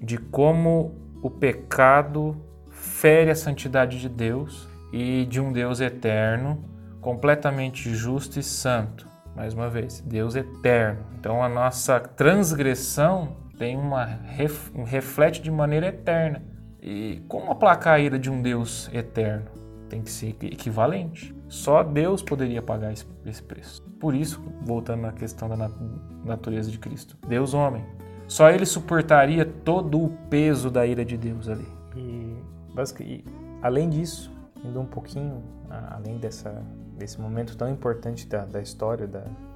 de 0.00 0.18
como 0.18 0.94
o 1.20 1.28
pecado 1.28 2.36
fere 2.70 3.28
a 3.28 3.34
santidade 3.34 3.98
de 4.00 4.08
Deus 4.08 4.68
e 4.92 5.24
de 5.24 5.40
um 5.40 5.52
Deus 5.52 5.80
eterno, 5.80 6.75
completamente 7.06 7.94
justo 7.94 8.40
e 8.40 8.42
santo. 8.42 9.08
Mais 9.36 9.54
uma 9.54 9.70
vez, 9.70 10.00
Deus 10.00 10.34
eterno. 10.34 11.06
Então 11.20 11.40
a 11.40 11.48
nossa 11.48 12.00
transgressão 12.00 13.36
tem 13.56 13.76
uma 13.76 14.04
reflete 14.84 15.40
de 15.40 15.48
maneira 15.48 15.86
eterna. 15.86 16.42
E 16.82 17.22
como 17.28 17.52
aplacar 17.52 17.94
a 17.94 18.00
ira 18.00 18.18
de 18.18 18.28
um 18.28 18.42
Deus 18.42 18.90
eterno? 18.92 19.46
Tem 19.88 20.02
que 20.02 20.10
ser 20.10 20.34
equivalente. 20.42 21.32
Só 21.46 21.84
Deus 21.84 22.24
poderia 22.24 22.60
pagar 22.60 22.92
esse 22.92 23.42
preço. 23.44 23.84
Por 24.00 24.12
isso, 24.12 24.42
voltando 24.62 25.06
à 25.06 25.12
questão 25.12 25.48
da 25.48 25.70
natureza 26.24 26.72
de 26.72 26.78
Cristo, 26.80 27.16
Deus 27.28 27.54
homem. 27.54 27.84
Só 28.26 28.50
ele 28.50 28.66
suportaria 28.66 29.44
todo 29.44 30.02
o 30.02 30.10
peso 30.28 30.72
da 30.72 30.84
ira 30.84 31.04
de 31.04 31.16
Deus 31.16 31.48
ali. 31.48 31.68
E, 31.94 32.36
e 33.04 33.24
além 33.62 33.88
disso, 33.88 34.32
indo 34.64 34.80
um 34.80 34.86
pouquinho 34.86 35.40
além 35.70 36.18
dessa, 36.18 36.62
desse 36.96 37.20
momento 37.20 37.56
tão 37.56 37.68
importante 37.70 38.26
da, 38.26 38.44
da 38.44 38.60
história 38.60 39.08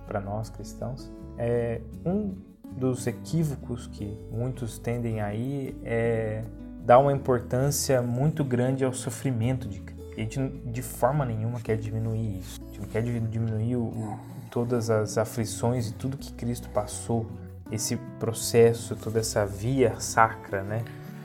para 0.06 0.20
nós 0.20 0.50
cristãos, 0.50 1.10
é 1.38 1.80
um 2.04 2.34
dos 2.72 3.06
equívocos 3.06 3.86
que 3.86 4.16
muitos 4.30 4.78
tendem 4.78 5.20
aí 5.20 5.76
é 5.82 6.44
dar 6.84 6.98
uma 6.98 7.12
importância 7.12 8.00
muito 8.02 8.44
grande 8.44 8.84
ao 8.84 8.92
sofrimento 8.92 9.68
de. 9.68 9.82
A 10.12 10.20
gente 10.20 10.38
de 10.66 10.82
forma 10.82 11.24
nenhuma 11.24 11.60
quer 11.60 11.76
diminuir 11.76 12.38
isso. 12.38 12.60
A 12.60 12.66
gente 12.66 12.80
não 12.80 12.88
quer 12.88 13.02
diminuir 13.02 13.76
o, 13.76 13.84
o, 13.84 14.18
todas 14.50 14.90
as 14.90 15.16
aflições 15.16 15.88
e 15.88 15.94
tudo 15.94 16.16
que 16.16 16.32
Cristo 16.32 16.68
passou, 16.70 17.26
esse 17.70 17.96
processo, 18.18 18.96
toda 18.96 19.20
essa 19.20 19.46
via 19.46 19.98
sacra, 19.98 20.62
né? 20.62 20.84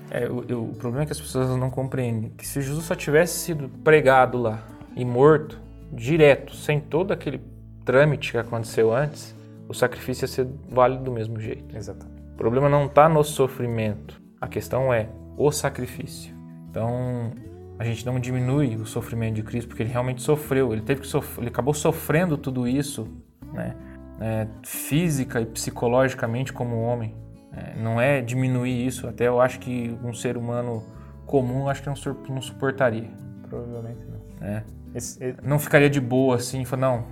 É, 0.10 0.30
o, 0.30 0.70
o, 0.70 0.76
problema 0.76 1.04
é 1.04 1.06
que 1.08 1.12
as 1.12 1.20
pessoas 1.20 1.50
não 1.58 1.70
compreendem 1.70 2.30
que 2.38 2.48
se 2.48 2.62
Jesus 2.62 2.86
só 2.86 2.96
tivesse 2.96 3.40
sido 3.40 3.68
pregado 3.84 4.38
lá 4.38 4.64
e 4.96 5.04
morto 5.04 5.60
direto, 5.92 6.56
sem 6.56 6.80
todo 6.80 7.12
aquele 7.12 7.42
trâmite 7.84 8.32
que 8.32 8.38
aconteceu 8.38 8.94
antes, 8.94 9.36
o 9.68 9.74
sacrifício 9.74 10.24
ia 10.24 10.28
ser 10.28 10.48
válido 10.70 11.04
do 11.04 11.12
mesmo 11.12 11.40
jeito. 11.40 11.76
Exatamente. 11.76 12.22
O 12.34 12.38
problema 12.38 12.68
não 12.68 12.86
está 12.86 13.08
no 13.08 13.24
sofrimento, 13.24 14.22
a 14.42 14.48
questão 14.48 14.94
é 14.94 15.10
o 15.38 15.52
sacrifício. 15.52 16.36
Então, 16.70 17.32
a 17.80 17.84
gente 17.84 18.06
não 18.06 18.20
diminui 18.20 18.76
o 18.76 18.86
sofrimento 18.86 19.36
de 19.36 19.44
Cristo 19.44 19.68
porque 19.68 19.84
ele 19.84 19.92
realmente 19.92 20.22
sofreu, 20.22 20.74
ele 20.74 20.82
teve 20.82 21.02
que 21.02 21.18
ele 21.38 21.48
acabou 21.48 21.74
sofrendo 21.74 22.38
tudo 22.38 22.68
isso, 22.68 23.08
né? 23.54 23.76
É, 24.20 24.48
física 24.64 25.42
e 25.42 25.46
psicologicamente 25.46 26.54
como 26.54 26.82
homem. 26.82 27.14
É, 27.52 27.78
não 27.82 28.00
é 28.00 28.22
diminuir 28.22 28.86
isso, 28.86 29.08
até 29.08 29.28
eu 29.28 29.40
acho 29.42 29.60
que 29.60 29.98
um 30.04 30.14
ser 30.14 30.38
humano 30.38 30.84
comum 31.26 31.68
acho 31.68 31.82
que 31.82 31.90
não, 31.90 31.96
não 32.30 32.42
suportaria. 32.42 33.10
Provavelmente 33.50 34.06
não. 34.06 34.48
É. 34.48 34.64
Esse, 34.96 35.36
não 35.44 35.60
ficaria 35.60 35.90
de 35.90 36.00
boa 36.00 36.38
assim, 36.38 36.66
falar, 36.66 36.82
não, 36.82 37.04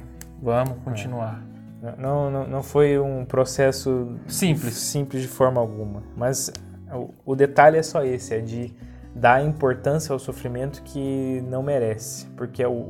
vamos 0.42 0.78
continuar. 0.84 1.44
É. 1.84 2.02
Não, 2.02 2.32
não, 2.32 2.48
não 2.48 2.64
foi 2.64 2.98
um 2.98 3.26
processo 3.26 4.16
simples. 4.28 4.76
simples 4.76 5.22
de 5.22 5.28
forma 5.28 5.60
alguma. 5.60 6.02
Mas 6.16 6.52
o, 6.92 7.10
o 7.26 7.36
detalhe 7.36 7.78
é 7.78 7.84
só 7.84 8.04
esse, 8.04 8.34
é 8.34 8.40
de 8.40 8.74
dar 9.14 9.46
importância 9.46 10.14
ao 10.14 10.20
sofrimento 10.20 10.82
que 10.82 11.44
não 11.50 11.62
merece. 11.62 12.26
Porque 12.38 12.64
é 12.64 12.68
o, 12.68 12.90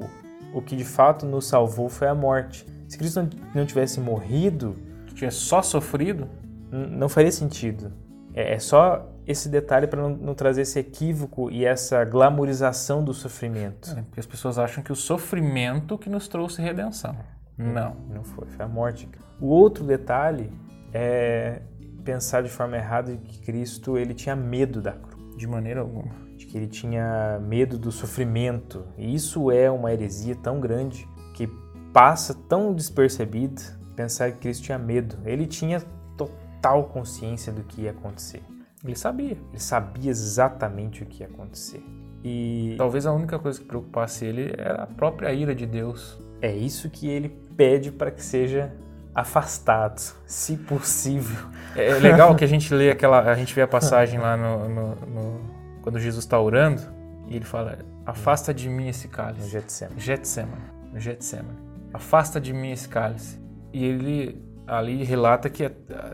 o 0.54 0.62
que 0.62 0.76
de 0.76 0.86
fato 0.86 1.26
nos 1.26 1.48
salvou 1.48 1.90
foi 1.90 2.08
a 2.08 2.16
morte. 2.16 2.66
Se 2.88 2.98
Cristo 2.98 3.28
não 3.54 3.66
tivesse 3.66 4.00
morrido... 4.00 4.78
Tivesse 5.14 5.38
só 5.38 5.62
sofrido, 5.62 6.28
não 6.72 7.08
faria 7.08 7.32
sentido. 7.32 7.94
É, 8.34 8.56
é 8.56 8.60
só 8.60 9.13
esse 9.26 9.50
detalhe 9.50 9.88
para 9.88 10.02
não, 10.02 10.10
não, 10.10 10.34
trazer 10.34 10.62
esse 10.64 10.80
equívoco 10.80 11.50
e 11.50 11.66
essa 11.66 12.04
glamorização 12.04 13.04
do 13.04 13.14
sofrimento. 13.14 13.92
É, 13.92 14.02
porque 14.02 14.20
as 14.20 14.26
pessoas 14.26 14.58
acham 14.58 14.84
que 14.84 14.92
o 14.92 14.96
sofrimento 14.96 15.98
que 15.98 16.10
nos 16.10 16.28
trouxe 16.28 16.62
redenção. 16.62 17.16
Não. 17.58 17.96
Não 18.10 18.24
foi, 18.24 18.48
foi 18.48 18.66
a 18.66 18.68
morte. 18.68 19.08
O 19.40 19.48
outro 19.48 19.84
detalhe 19.84 20.52
é 20.94 21.62
pensar 22.04 22.44
de 22.44 22.50
forma 22.50 22.76
errada 22.76 23.16
que 23.16 23.40
Cristo 23.40 23.98
ele 23.98 24.14
tinha 24.14 24.36
medo 24.36 24.82
da 24.82 24.92
cruz. 24.92 25.38
De 25.38 25.48
maneira 25.48 25.82
alguma. 25.82 26.14
De 26.38 26.46
que 26.46 26.58
ele 26.58 26.68
tinha 26.68 27.40
medo 27.40 27.78
do 27.78 27.92
sofrimento. 27.92 28.86
E 28.98 29.14
isso 29.14 29.52
é 29.52 29.70
uma 29.70 29.92
heresia 29.92 30.36
tão 30.36 30.60
grande 30.60 31.08
que 31.34 31.48
passa 31.92 32.34
tão 32.34 32.74
despercebida 32.74 33.62
pensar 33.96 34.32
que 34.32 34.40
Cristo 34.40 34.64
tinha 34.64 34.78
medo. 34.78 35.18
Ele 35.26 35.46
tinha 35.46 35.82
total 36.18 36.86
consciência 36.86 37.52
do 37.52 37.64
que 37.64 37.82
ia 37.82 37.92
acontecer. 37.92 38.42
Ele 38.84 38.96
sabia. 38.96 39.38
Ele 39.50 39.60
sabia 39.60 40.12
exatamente 40.12 41.04
o 41.04 41.06
que 41.06 41.24
ia 41.24 41.28
acontecer. 41.28 41.84
E 42.24 42.76
talvez 42.78 43.06
a 43.06 43.12
única 43.12 43.38
coisa 43.38 43.60
que 43.60 43.66
preocupasse 43.66 44.26
ele 44.26 44.54
era 44.58 44.84
a 44.84 44.88
própria 44.88 45.34
ira 45.34 45.54
de 45.54 45.66
Deus. 45.66 46.20
É 46.42 46.54
isso 46.54 46.90
que 46.90 47.08
ele 47.08 47.30
pede 47.56 47.92
para 47.92 48.12
que 48.12 48.24
seja 48.24 48.74
afastado, 49.14 50.02
se 50.26 50.58
possível. 50.58 51.48
É 51.76 51.94
legal 52.00 52.36
que 52.36 52.44
a 52.44 52.48
gente 52.48 52.74
lê 52.74 52.90
aquela, 52.90 53.22
a 53.22 53.36
gente 53.36 53.54
vê 53.54 53.62
a 53.62 53.68
passagem 53.68 54.20
lá 54.20 54.36
no, 54.36 54.70
no, 54.70 54.96
no, 54.96 55.42
quando 55.82 56.00
Jesus 56.00 56.24
está 56.24 56.40
orando, 56.40 56.82
e 57.28 57.36
ele 57.36 57.46
fala: 57.46 57.80
Afasta 58.06 58.54
de 58.54 58.70
mim 58.70 58.88
esse 58.88 59.08
cálice. 59.08 59.50
Getsemane. 59.50 60.00
Getsemane. 60.00 60.64
no 60.92 61.00
Getsemane. 61.00 61.58
Afasta 61.94 62.40
de 62.42 62.54
mim 62.54 62.72
esse 62.72 62.90
cálice. 62.90 63.40
E 63.72 63.86
ele 63.86 64.44
ali 64.68 65.04
relata 65.04 65.50
que 65.50 65.64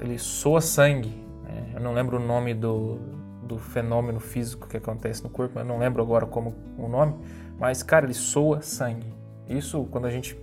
ele 0.02 0.18
soa 0.18 0.62
sangue. 0.62 1.29
Né? 1.52 1.72
Eu 1.76 1.82
não 1.82 1.94
lembro 1.94 2.18
o 2.18 2.20
nome 2.20 2.54
do, 2.54 3.00
do 3.44 3.58
fenômeno 3.58 4.20
físico 4.20 4.68
que 4.68 4.78
acontece 4.78 5.24
no 5.24 5.30
corpo, 5.30 5.60
eu 5.60 5.66
não 5.66 5.78
lembro 5.78 6.02
agora 6.02 6.26
como 6.26 6.56
o 6.78 6.88
nome, 6.88 7.16
mas 7.60 7.84
cara, 7.84 8.06
ele 8.06 8.14
soa 8.14 8.62
sangue. 8.62 9.14
Isso, 9.48 9.84
quando 9.92 10.06
a 10.06 10.12
gente 10.12 10.38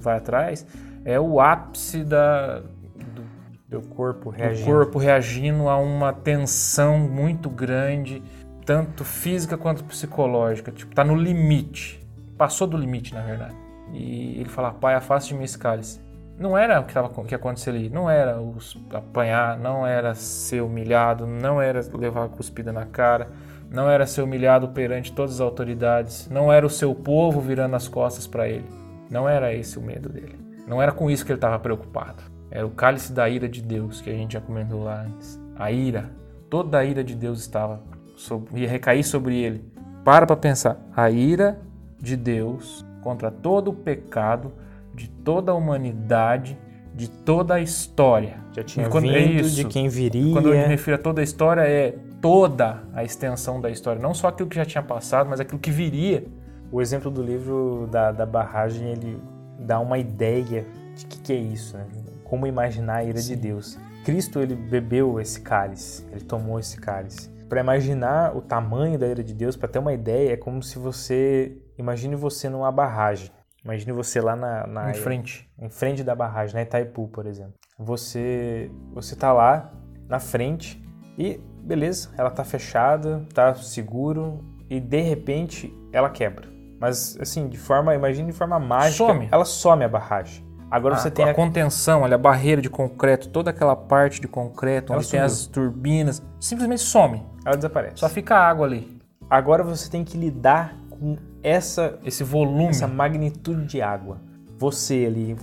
vai 0.00 0.16
atrás, 0.16 0.66
é 1.04 1.18
o 1.20 1.40
ápice 1.40 2.02
da, 2.04 2.58
do, 2.58 3.24
Meu 3.68 3.82
corpo 3.82 4.30
do 4.30 4.36
reagindo. 4.36 4.66
corpo 4.70 4.98
reagindo 4.98 5.68
a 5.68 5.76
uma 5.76 6.12
tensão 6.12 6.98
muito 6.98 7.48
grande, 7.48 8.22
tanto 8.66 9.04
física 9.04 9.56
quanto 9.56 9.84
psicológica. 9.84 10.72
Tipo, 10.72 10.94
tá 10.94 11.04
no 11.04 11.14
limite. 11.14 12.04
Passou 12.36 12.66
do 12.66 12.76
limite, 12.76 13.14
na 13.14 13.22
verdade. 13.22 13.54
E 13.92 14.40
ele 14.40 14.48
fala, 14.48 14.72
pai, 14.72 14.94
afaste 14.94 15.32
de 15.32 15.38
mim 15.38 15.44
esse 15.44 15.58
cálice. 15.58 16.00
Não 16.40 16.56
era 16.56 16.80
o 16.80 16.84
que, 16.84 16.94
tava, 16.94 17.24
que 17.24 17.34
acontecia 17.34 17.70
ali. 17.70 17.90
Não 17.90 18.08
era 18.08 18.40
os, 18.40 18.74
apanhar, 18.94 19.58
não 19.58 19.86
era 19.86 20.14
ser 20.14 20.62
humilhado, 20.62 21.26
não 21.26 21.60
era 21.60 21.82
levar 21.92 22.24
a 22.24 22.28
cuspida 22.28 22.72
na 22.72 22.86
cara, 22.86 23.26
não 23.70 23.90
era 23.90 24.06
ser 24.06 24.22
humilhado 24.22 24.68
perante 24.68 25.12
todas 25.12 25.34
as 25.34 25.40
autoridades, 25.42 26.30
não 26.30 26.50
era 26.50 26.64
o 26.64 26.70
seu 26.70 26.94
povo 26.94 27.42
virando 27.42 27.76
as 27.76 27.86
costas 27.88 28.26
para 28.26 28.48
ele. 28.48 28.64
Não 29.10 29.28
era 29.28 29.52
esse 29.52 29.78
o 29.78 29.82
medo 29.82 30.08
dele. 30.08 30.38
Não 30.66 30.80
era 30.80 30.92
com 30.92 31.10
isso 31.10 31.26
que 31.26 31.30
ele 31.30 31.36
estava 31.36 31.58
preocupado. 31.58 32.22
Era 32.50 32.66
o 32.66 32.70
cálice 32.70 33.12
da 33.12 33.28
ira 33.28 33.46
de 33.46 33.60
Deus, 33.60 34.00
que 34.00 34.08
a 34.08 34.14
gente 34.14 34.32
já 34.32 34.40
comentou 34.40 34.82
lá 34.82 35.02
antes. 35.02 35.38
A 35.56 35.70
ira, 35.70 36.10
toda 36.48 36.78
a 36.78 36.84
ira 36.86 37.04
de 37.04 37.14
Deus 37.14 37.38
estava 37.40 37.82
sobre, 38.16 38.62
ia 38.62 38.68
recair 38.68 39.04
sobre 39.04 39.36
ele. 39.36 39.62
Para 40.02 40.26
para 40.26 40.36
pensar. 40.36 40.78
A 40.96 41.10
ira 41.10 41.60
de 41.98 42.16
Deus 42.16 42.82
contra 43.02 43.30
todo 43.30 43.72
o 43.72 43.74
pecado 43.74 44.50
de 44.94 45.08
toda 45.08 45.52
a 45.52 45.54
humanidade, 45.54 46.58
de 46.94 47.08
toda 47.08 47.54
a 47.54 47.60
história. 47.60 48.36
Já 48.52 48.62
tinha 48.62 48.86
E 48.86 48.90
quando- 48.90 49.10
é 49.10 49.18
vindo 49.18 49.40
isso. 49.46 49.56
de 49.56 49.64
quem 49.64 49.88
viria. 49.88 50.32
Quando 50.32 50.48
eu 50.52 50.54
me 50.60 50.66
refiro 50.66 50.96
a 50.96 50.98
toda 50.98 51.20
a 51.20 51.24
história, 51.24 51.62
é 51.62 51.94
toda 52.20 52.82
a 52.92 53.02
extensão 53.04 53.60
da 53.60 53.70
história. 53.70 54.00
Não 54.02 54.12
só 54.12 54.28
aquilo 54.28 54.48
que 54.48 54.56
já 54.56 54.64
tinha 54.64 54.82
passado, 54.82 55.28
mas 55.28 55.40
aquilo 55.40 55.58
que 55.58 55.70
viria. 55.70 56.24
O 56.72 56.80
exemplo 56.80 57.10
do 57.10 57.22
livro 57.22 57.88
da, 57.90 58.12
da 58.12 58.24
barragem, 58.26 58.88
ele 58.90 59.20
dá 59.58 59.80
uma 59.80 59.98
ideia 59.98 60.66
de 60.94 61.06
que, 61.06 61.18
que 61.20 61.32
é 61.32 61.36
isso, 61.36 61.76
né? 61.76 61.86
Como 62.24 62.46
imaginar 62.46 62.96
a 62.96 63.04
ira 63.04 63.20
de 63.20 63.34
Deus. 63.34 63.78
Cristo, 64.04 64.38
ele 64.40 64.54
bebeu 64.54 65.20
esse 65.20 65.40
cálice, 65.40 66.06
ele 66.12 66.20
tomou 66.24 66.58
esse 66.60 66.76
cálice. 66.78 67.28
Para 67.48 67.60
imaginar 67.60 68.36
o 68.36 68.40
tamanho 68.40 68.96
da 68.98 69.06
ira 69.08 69.24
de 69.24 69.34
Deus, 69.34 69.56
para 69.56 69.68
ter 69.68 69.78
uma 69.80 69.92
ideia, 69.92 70.32
é 70.32 70.36
como 70.36 70.62
se 70.62 70.78
você... 70.78 71.56
Imagine 71.76 72.14
você 72.14 72.48
numa 72.48 72.70
barragem. 72.70 73.30
Imagine 73.64 73.92
você 73.92 74.20
lá 74.20 74.34
na, 74.36 74.66
na 74.66 74.90
em 74.90 74.94
frente. 74.94 75.48
em 75.58 75.68
frente 75.68 76.02
da 76.02 76.14
barragem, 76.14 76.54
na 76.54 76.62
Itaipu, 76.62 77.08
por 77.08 77.26
exemplo. 77.26 77.54
Você 77.78 78.70
você 78.92 79.14
tá 79.16 79.32
lá 79.32 79.72
na 80.08 80.18
frente 80.18 80.82
e 81.18 81.38
beleza, 81.62 82.10
ela 82.16 82.30
tá 82.30 82.44
fechada, 82.44 83.26
tá 83.34 83.54
seguro 83.54 84.44
e 84.68 84.80
de 84.80 85.00
repente 85.00 85.74
ela 85.92 86.08
quebra. 86.10 86.48
Mas 86.80 87.16
assim, 87.20 87.48
de 87.48 87.58
forma, 87.58 87.94
imagine 87.94 88.30
de 88.32 88.36
forma 88.36 88.58
mágica, 88.58 89.06
Some. 89.06 89.28
ela 89.30 89.44
some 89.44 89.84
a 89.84 89.88
barragem. 89.88 90.48
Agora 90.70 90.96
você 90.96 91.08
a, 91.08 91.10
tem 91.10 91.24
a 91.24 91.32
a, 91.32 91.34
contenção, 91.34 92.02
olha, 92.02 92.14
a 92.14 92.18
barreira 92.18 92.62
de 92.62 92.70
concreto, 92.70 93.28
toda 93.28 93.50
aquela 93.50 93.74
parte 93.74 94.20
de 94.20 94.28
concreto, 94.28 94.92
Ela 94.92 95.00
onde 95.00 95.10
tem 95.10 95.18
sumiu. 95.18 95.26
as 95.26 95.46
turbinas, 95.46 96.22
simplesmente 96.38 96.80
some. 96.82 97.22
ela 97.44 97.56
desaparece. 97.56 97.96
Só 97.98 98.08
fica 98.08 98.36
água 98.36 98.66
ali. 98.66 99.00
Agora 99.28 99.62
você 99.64 99.90
tem 99.90 100.04
que 100.04 100.16
lidar 100.16 100.74
com 100.88 101.16
essa 101.42 101.98
Esse 102.04 102.24
volume. 102.24 102.68
essa 102.68 102.86
magnitude 102.86 103.66
de 103.66 103.82
água. 103.82 104.20
Você 104.58 105.04
ali, 105.06 105.36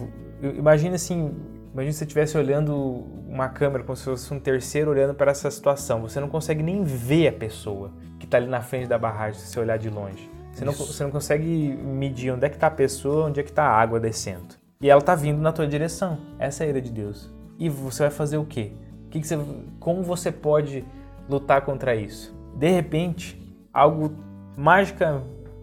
imagina 0.57 0.95
assim, 0.95 1.33
imagina 1.73 1.91
se 1.91 1.99
você 1.99 2.03
estivesse 2.05 2.37
olhando 2.37 2.75
uma 3.27 3.49
câmera 3.49 3.83
como 3.83 3.95
se 3.95 4.03
fosse 4.03 4.33
um 4.33 4.39
terceiro 4.39 4.91
olhando 4.91 5.13
para 5.13 5.31
essa 5.31 5.49
situação. 5.49 6.01
Você 6.01 6.19
não 6.19 6.29
consegue 6.29 6.61
nem 6.61 6.83
ver 6.83 7.29
a 7.29 7.33
pessoa 7.33 7.91
que 8.19 8.25
está 8.25 8.37
ali 8.37 8.47
na 8.47 8.61
frente 8.61 8.87
da 8.87 8.97
barragem 8.97 9.39
se 9.39 9.47
você 9.47 9.59
olhar 9.59 9.77
de 9.77 9.89
longe. 9.89 10.29
Você 10.51 10.65
não, 10.65 10.73
você 10.73 11.03
não 11.03 11.11
consegue 11.11 11.77
medir 11.83 12.31
onde 12.31 12.45
é 12.45 12.49
que 12.49 12.55
está 12.55 12.67
a 12.67 12.71
pessoa, 12.71 13.27
onde 13.27 13.39
é 13.39 13.43
que 13.43 13.49
está 13.49 13.63
a 13.63 13.79
água 13.79 13.99
descendo. 13.99 14.55
E 14.81 14.89
ela 14.89 14.99
está 14.99 15.13
vindo 15.13 15.39
na 15.39 15.51
tua 15.51 15.67
direção. 15.67 16.17
Essa 16.39 16.63
é 16.63 16.67
a 16.67 16.69
ira 16.69 16.81
de 16.81 16.91
Deus. 16.91 17.31
E 17.59 17.69
você 17.69 18.03
vai 18.03 18.11
fazer 18.11 18.37
o 18.37 18.45
quê? 18.45 18.71
O 19.05 19.09
que 19.09 19.19
que 19.19 19.27
você, 19.27 19.39
como 19.79 20.03
você 20.03 20.31
pode 20.31 20.83
lutar 21.29 21.61
contra 21.61 21.95
isso? 21.95 22.35
De 22.55 22.69
repente, 22.69 23.39
algo 23.71 24.11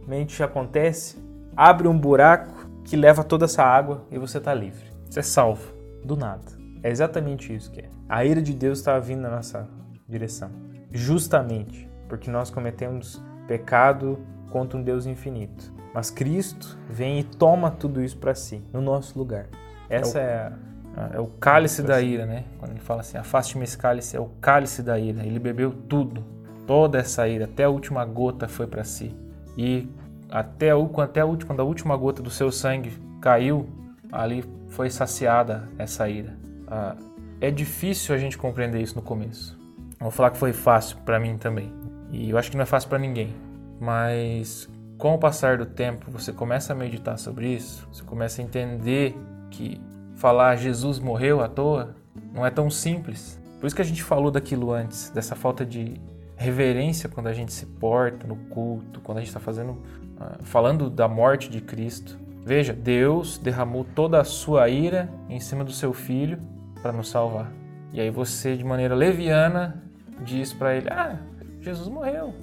magicamente 0.04 0.42
acontece, 0.42 1.16
abre 1.56 1.88
um 1.88 1.98
buraco 1.98 2.68
que 2.84 2.96
leva 2.96 3.24
toda 3.24 3.46
essa 3.46 3.62
água 3.62 4.04
e 4.10 4.18
você 4.18 4.38
está 4.38 4.52
livre. 4.52 4.84
Você 5.08 5.20
é 5.20 5.22
salvo. 5.22 5.72
Do 6.04 6.16
nada. 6.16 6.44
É 6.82 6.90
exatamente 6.90 7.54
isso 7.54 7.70
que 7.70 7.80
é. 7.80 7.88
A 8.08 8.24
ira 8.24 8.42
de 8.42 8.52
Deus 8.52 8.78
estava 8.78 9.00
vindo 9.00 9.22
na 9.22 9.30
nossa 9.30 9.66
direção. 10.06 10.50
Justamente 10.92 11.88
porque 12.08 12.30
nós 12.30 12.50
cometemos 12.50 13.22
pecado 13.48 14.18
contra 14.50 14.78
um 14.78 14.82
Deus 14.82 15.06
infinito. 15.06 15.72
Mas 15.94 16.10
Cristo 16.10 16.78
vem 16.90 17.20
e 17.20 17.24
toma 17.24 17.70
tudo 17.70 18.02
isso 18.02 18.18
para 18.18 18.34
si, 18.34 18.62
no 18.72 18.82
nosso 18.82 19.18
lugar. 19.18 19.46
Essa 19.88 20.20
é, 20.20 20.36
a. 20.36 20.52
Ah, 20.96 21.10
É 21.14 21.20
o 21.20 21.26
cálice 21.26 21.82
da 21.82 22.00
ira, 22.00 22.26
né? 22.26 22.44
Quando 22.58 22.72
ele 22.72 22.80
fala 22.80 23.00
assim, 23.00 23.16
afaste-me 23.16 23.64
esse 23.64 23.76
cálice, 23.78 24.16
é 24.16 24.20
o 24.20 24.26
cálice 24.40 24.82
da 24.82 24.98
ira. 24.98 25.24
Ele 25.24 25.38
bebeu 25.38 25.72
tudo, 25.72 26.22
toda 26.66 26.98
essa 26.98 27.26
ira, 27.26 27.46
até 27.46 27.64
a 27.64 27.70
última 27.70 28.04
gota 28.04 28.46
foi 28.46 28.66
para 28.66 28.84
si. 28.84 29.14
E 29.56 29.88
até, 30.30 30.74
o, 30.74 30.90
até 31.00 31.20
a 31.20 31.24
última, 31.24 31.48
quando 31.48 31.60
a 31.60 31.64
última 31.64 31.96
gota 31.96 32.22
do 32.22 32.30
seu 32.30 32.50
sangue 32.50 32.92
caiu, 33.20 33.68
ali 34.10 34.44
foi 34.68 34.90
saciada 34.90 35.68
essa 35.78 36.08
ira. 36.08 36.36
Ah, 36.66 36.96
é 37.40 37.50
difícil 37.50 38.14
a 38.14 38.18
gente 38.18 38.36
compreender 38.36 38.80
isso 38.80 38.96
no 38.96 39.02
começo. 39.02 39.58
Vou 40.00 40.10
falar 40.10 40.30
que 40.30 40.38
foi 40.38 40.52
fácil 40.52 40.96
para 41.04 41.18
mim 41.18 41.38
também. 41.38 41.72
E 42.10 42.30
eu 42.30 42.38
acho 42.38 42.50
que 42.50 42.56
não 42.56 42.62
é 42.62 42.66
fácil 42.66 42.88
para 42.88 42.98
ninguém. 42.98 43.34
Mas 43.80 44.68
com 44.98 45.14
o 45.14 45.18
passar 45.18 45.58
do 45.58 45.66
tempo, 45.66 46.10
você 46.10 46.32
começa 46.32 46.72
a 46.72 46.76
meditar 46.76 47.18
sobre 47.18 47.48
isso, 47.48 47.86
você 47.92 48.02
começa 48.04 48.40
a 48.40 48.44
entender 48.44 49.16
que 49.50 49.80
falar 50.14 50.56
Jesus 50.56 50.98
morreu 50.98 51.42
à 51.42 51.48
toa 51.48 51.94
não 52.32 52.46
é 52.46 52.50
tão 52.50 52.70
simples. 52.70 53.40
Por 53.58 53.66
isso 53.66 53.76
que 53.76 53.82
a 53.82 53.84
gente 53.84 54.02
falou 54.02 54.30
daquilo 54.30 54.72
antes, 54.72 55.10
dessa 55.10 55.34
falta 55.34 55.64
de 55.64 56.00
reverência 56.36 57.08
quando 57.08 57.28
a 57.28 57.32
gente 57.32 57.52
se 57.52 57.66
porta 57.66 58.26
no 58.26 58.36
culto, 58.36 59.00
quando 59.00 59.18
a 59.18 59.20
gente 59.20 59.28
está 59.28 59.40
fazendo, 59.40 59.80
ah, 60.18 60.38
falando 60.42 60.90
da 60.90 61.08
morte 61.08 61.48
de 61.48 61.60
Cristo. 61.60 62.18
Veja, 62.44 62.72
Deus 62.72 63.38
derramou 63.38 63.84
toda 63.84 64.20
a 64.20 64.24
sua 64.24 64.68
ira 64.68 65.08
em 65.28 65.40
cima 65.40 65.64
do 65.64 65.72
seu 65.72 65.92
filho 65.92 66.38
para 66.82 66.92
nos 66.92 67.08
salvar. 67.08 67.50
E 67.92 68.00
aí 68.00 68.10
você, 68.10 68.56
de 68.56 68.64
maneira 68.64 68.94
leviana, 68.94 69.82
diz 70.22 70.52
para 70.52 70.74
ele: 70.74 70.88
Ah, 70.90 71.18
Jesus 71.60 71.88
morreu. 71.88 72.34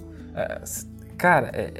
S- 0.62 0.88
cara, 1.16 1.50
é, 1.52 1.72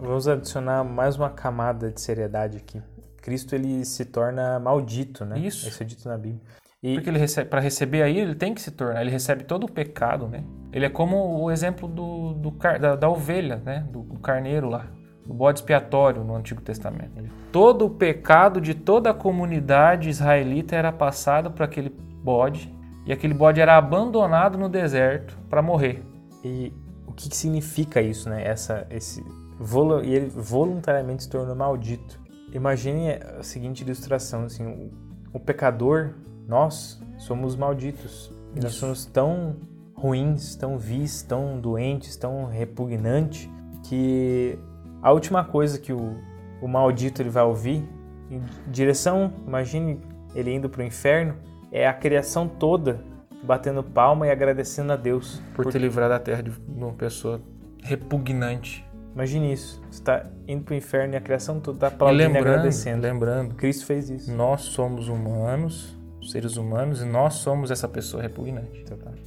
Vamos 0.00 0.28
adicionar 0.28 0.84
mais 0.84 1.16
uma 1.16 1.30
camada 1.30 1.90
de 1.90 2.00
seriedade 2.00 2.58
aqui. 2.58 2.82
Cristo 3.22 3.54
ele 3.54 3.84
se 3.84 4.04
torna 4.04 4.58
maldito, 4.58 5.24
né? 5.24 5.38
Isso. 5.38 5.68
Isso 5.68 5.82
é 5.82 5.86
dito 5.86 6.08
na 6.08 6.18
Bíblia. 6.18 6.40
E 6.82 6.94
Porque 6.94 7.10
ele 7.10 7.18
recebe, 7.18 7.50
para 7.50 7.60
receber 7.60 8.02
a 8.02 8.08
ira, 8.08 8.22
ele 8.22 8.34
tem 8.34 8.54
que 8.54 8.60
se 8.60 8.70
tornar, 8.70 9.02
ele 9.02 9.10
recebe 9.10 9.44
todo 9.44 9.64
o 9.64 9.70
pecado, 9.70 10.26
né? 10.26 10.42
Ele 10.72 10.86
é 10.86 10.88
como 10.88 11.38
o 11.38 11.50
exemplo 11.50 11.86
do, 11.86 12.32
do 12.32 12.50
da, 12.80 12.96
da 12.96 13.08
ovelha, 13.08 13.56
né? 13.56 13.86
Do, 13.92 14.00
do 14.02 14.18
carneiro 14.18 14.68
lá, 14.68 14.86
do 15.26 15.34
bode 15.34 15.58
expiatório 15.58 16.24
no 16.24 16.34
Antigo 16.34 16.62
Testamento. 16.62 17.22
Todo 17.52 17.84
o 17.84 17.90
pecado 17.90 18.62
de 18.62 18.74
toda 18.74 19.10
a 19.10 19.14
comunidade 19.14 20.08
israelita 20.08 20.74
era 20.74 20.90
passado 20.90 21.50
para 21.50 21.66
aquele 21.66 21.90
bode, 21.90 22.74
e 23.04 23.12
aquele 23.12 23.34
bode 23.34 23.60
era 23.60 23.76
abandonado 23.76 24.56
no 24.56 24.68
deserto 24.68 25.36
para 25.50 25.60
morrer. 25.60 26.02
E 26.42 26.72
o 27.06 27.12
que, 27.12 27.28
que 27.28 27.36
significa 27.36 28.00
isso, 28.00 28.30
né? 28.30 28.42
Essa, 28.42 28.86
esse 28.88 29.22
volu- 29.58 30.02
e 30.02 30.14
ele 30.14 30.30
voluntariamente 30.30 31.24
se 31.24 31.28
tornou 31.28 31.54
maldito. 31.54 32.18
Imagine 32.54 33.18
a 33.38 33.42
seguinte 33.42 33.82
ilustração, 33.82 34.44
assim, 34.44 34.64
o, 34.66 34.90
o 35.34 35.38
pecador, 35.38 36.14
nós 36.50 37.00
somos 37.16 37.54
malditos. 37.54 38.34
E 38.56 38.60
nós 38.60 38.72
Isso. 38.72 38.80
somos 38.80 39.06
tão 39.06 39.56
ruins, 39.94 40.56
tão 40.56 40.76
vis, 40.76 41.22
tão 41.22 41.60
doentes, 41.60 42.16
tão 42.16 42.46
repugnantes 42.46 43.48
que 43.84 44.58
a 45.00 45.12
última 45.12 45.44
coisa 45.44 45.78
que 45.78 45.92
o, 45.92 46.16
o 46.60 46.66
maldito 46.66 47.22
ele 47.22 47.30
vai 47.30 47.44
ouvir 47.44 47.88
em 48.28 48.42
direção, 48.66 49.32
imagine 49.46 50.00
ele 50.34 50.52
indo 50.52 50.68
para 50.68 50.82
o 50.82 50.84
inferno, 50.84 51.36
é 51.70 51.86
a 51.86 51.92
criação 51.92 52.48
toda 52.48 53.00
batendo 53.44 53.82
palma 53.82 54.26
e 54.26 54.30
agradecendo 54.30 54.92
a 54.92 54.96
Deus 54.96 55.40
Por 55.54 55.66
ter 55.66 55.78
livrado 55.78 56.12
a 56.14 56.18
terra 56.18 56.42
de 56.42 56.52
uma 56.68 56.92
pessoa 56.92 57.40
repugnante. 57.82 58.84
Imagine 59.14 59.52
isso. 59.52 59.80
Você 59.90 60.00
está 60.00 60.26
indo 60.46 60.64
para 60.64 60.74
o 60.74 60.76
inferno 60.76 61.14
e 61.14 61.16
a 61.16 61.20
criação 61.20 61.60
toda 61.60 61.76
está 61.76 61.86
E 61.86 61.92
aplaudindo 61.94 62.22
e 62.22 62.26
lembrando, 62.26 62.48
agradecendo. 62.48 63.02
lembrando, 63.02 63.54
Cristo 63.54 63.86
fez 63.86 64.10
isso. 64.10 64.32
nós 64.32 64.62
somos 64.62 65.08
humanos, 65.08 65.96
seres 66.30 66.56
humanos, 66.56 67.02
e 67.02 67.04
nós 67.04 67.34
somos 67.34 67.70
essa 67.70 67.88
pessoa 67.88 68.22
repugnante. 68.22 68.84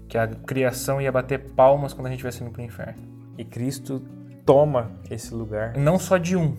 Que 0.08 0.18
a 0.18 0.28
criação 0.28 1.02
ia 1.02 1.12
bater 1.12 1.40
palmas 1.40 1.94
quando 1.94 2.08
a 2.08 2.10
gente 2.10 2.20
estivesse 2.20 2.44
indo 2.44 2.52
pro 2.52 2.62
inferno. 2.62 3.02
E 3.38 3.44
Cristo 3.44 4.02
toma 4.46 4.92
esse 5.10 5.34
lugar. 5.34 5.78
Não 5.78 5.98
só 5.98 6.18
de 6.18 6.36
um. 6.36 6.56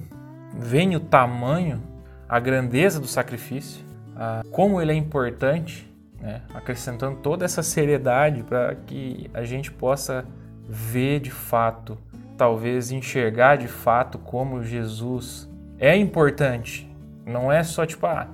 Vem 0.56 0.94
o 0.96 1.00
tamanho, 1.00 1.82
a 2.28 2.38
grandeza 2.38 3.00
do 3.00 3.06
sacrifício, 3.06 3.84
a, 4.16 4.42
como 4.50 4.80
ele 4.80 4.92
é 4.92 4.94
importante, 4.94 5.90
né? 6.20 6.42
acrescentando 6.54 7.18
toda 7.20 7.44
essa 7.44 7.62
seriedade 7.62 8.42
para 8.42 8.74
que 8.74 9.30
a 9.34 9.44
gente 9.44 9.70
possa 9.70 10.24
ver 10.66 11.20
de 11.20 11.30
fato, 11.30 11.98
talvez 12.36 12.90
enxergar 12.90 13.56
de 13.56 13.68
fato 13.68 14.18
como 14.18 14.62
Jesus 14.62 15.48
é 15.78 15.96
importante. 15.96 16.90
Não 17.26 17.50
é 17.50 17.62
só 17.62 17.84
tipo, 17.84 18.06
ah, 18.06 18.28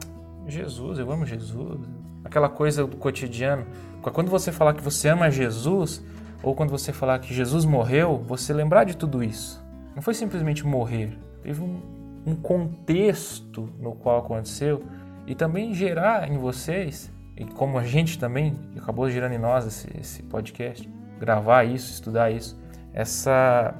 Jesus, 0.46 0.98
eu 0.98 1.10
amo 1.10 1.24
Jesus. 1.24 1.99
Aquela 2.24 2.48
coisa 2.48 2.86
do 2.86 2.96
cotidiano. 2.96 3.66
Quando 4.00 4.30
você 4.30 4.50
falar 4.50 4.74
que 4.74 4.82
você 4.82 5.08
ama 5.08 5.30
Jesus, 5.30 6.02
ou 6.42 6.54
quando 6.54 6.70
você 6.70 6.92
falar 6.92 7.18
que 7.18 7.34
Jesus 7.34 7.64
morreu, 7.64 8.22
você 8.26 8.52
lembrar 8.52 8.84
de 8.84 8.96
tudo 8.96 9.22
isso. 9.22 9.62
Não 9.94 10.02
foi 10.02 10.14
simplesmente 10.14 10.66
morrer. 10.66 11.18
Teve 11.42 11.62
um, 11.62 11.80
um 12.26 12.34
contexto 12.34 13.68
no 13.78 13.92
qual 13.92 14.18
aconteceu 14.18 14.82
e 15.26 15.34
também 15.34 15.74
gerar 15.74 16.30
em 16.30 16.38
vocês, 16.38 17.12
e 17.36 17.44
como 17.44 17.78
a 17.78 17.84
gente 17.84 18.18
também, 18.18 18.58
acabou 18.76 19.08
gerando 19.10 19.34
em 19.34 19.38
nós 19.38 19.66
esse, 19.66 19.88
esse 19.98 20.22
podcast, 20.22 20.88
gravar 21.18 21.64
isso, 21.64 21.92
estudar 21.92 22.30
isso, 22.30 22.58
essa 22.92 23.74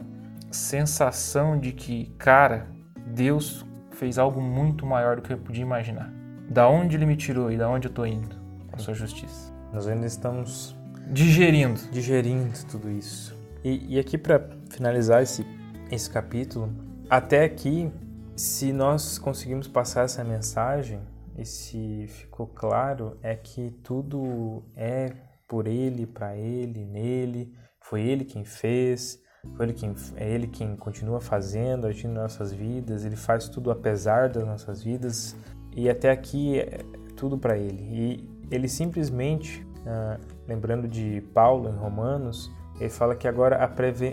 sensação 0.51 1.59
de 1.59 1.73
que, 1.73 2.07
cara, 2.19 2.67
Deus 3.07 3.65
fez 3.93 4.19
algo 4.19 4.41
muito 4.41 4.87
maior 4.87 5.17
do 5.17 5.23
que 5.23 5.33
eu 5.33 5.39
podia 5.39 5.63
imaginar. 5.63 6.20
Da 6.51 6.69
onde 6.69 6.97
ele 6.97 7.07
me 7.07 7.17
tirou 7.17 7.51
e 7.51 7.57
da 7.57 7.71
onde 7.71 7.87
eu 7.87 7.91
estou 7.91 8.07
indo? 8.07 8.37
Com 8.69 8.77
a 8.77 8.79
sua 8.79 8.93
justiça. 8.93 9.53
Nós 9.73 9.87
ainda 9.87 10.05
estamos 10.05 10.77
digerindo, 11.07 11.81
digerindo 11.93 12.53
tudo 12.69 12.91
isso. 12.91 13.35
E, 13.65 13.95
e 13.95 13.99
aqui 13.99 14.19
para 14.19 14.49
finalizar 14.69 15.23
esse 15.23 15.47
esse 15.91 16.09
capítulo, 16.09 16.73
até 17.09 17.45
aqui, 17.45 17.91
se 18.37 18.73
nós 18.73 19.19
conseguimos 19.19 19.67
passar 19.67 20.05
essa 20.05 20.23
mensagem 20.23 21.01
e 21.37 21.45
se 21.45 22.07
ficou 22.09 22.47
claro, 22.47 23.19
é 23.23 23.35
que 23.35 23.71
tudo 23.83 24.63
é 24.77 25.13
por 25.49 25.67
ele, 25.67 26.07
para 26.07 26.37
ele, 26.37 26.85
nele, 26.85 27.53
foi 27.81 28.03
ele 28.03 28.25
quem 28.25 28.45
fez, 28.45 29.21
foi 29.57 29.67
ele 29.67 29.73
quem, 29.73 29.95
é 30.17 30.31
ele 30.31 30.47
quem 30.47 30.77
continua 30.77 31.21
fazendo, 31.21 31.87
agindo 31.87 32.15
nas 32.15 32.23
nossas 32.35 32.53
vidas, 32.53 33.05
ele 33.05 33.17
faz 33.17 33.49
tudo 33.49 33.71
apesar 33.71 34.29
das 34.29 34.47
nossas 34.47 34.83
vidas 34.83 35.35
e 35.75 35.89
até 35.89 36.11
aqui 36.11 36.59
é 36.59 36.81
tudo 37.17 37.39
para 37.39 37.57
ele. 37.57 37.83
E 37.83 38.29
ele 38.51 38.69
simplesmente, 38.69 39.67
ah, 39.87 40.19
lembrando 40.49 40.89
de 40.89 41.23
Paulo 41.33 41.69
em 41.69 41.77
Romanos, 41.77 42.51
ele 42.81 42.89
fala 42.89 43.15
que 43.15 43.29
agora 43.29 43.63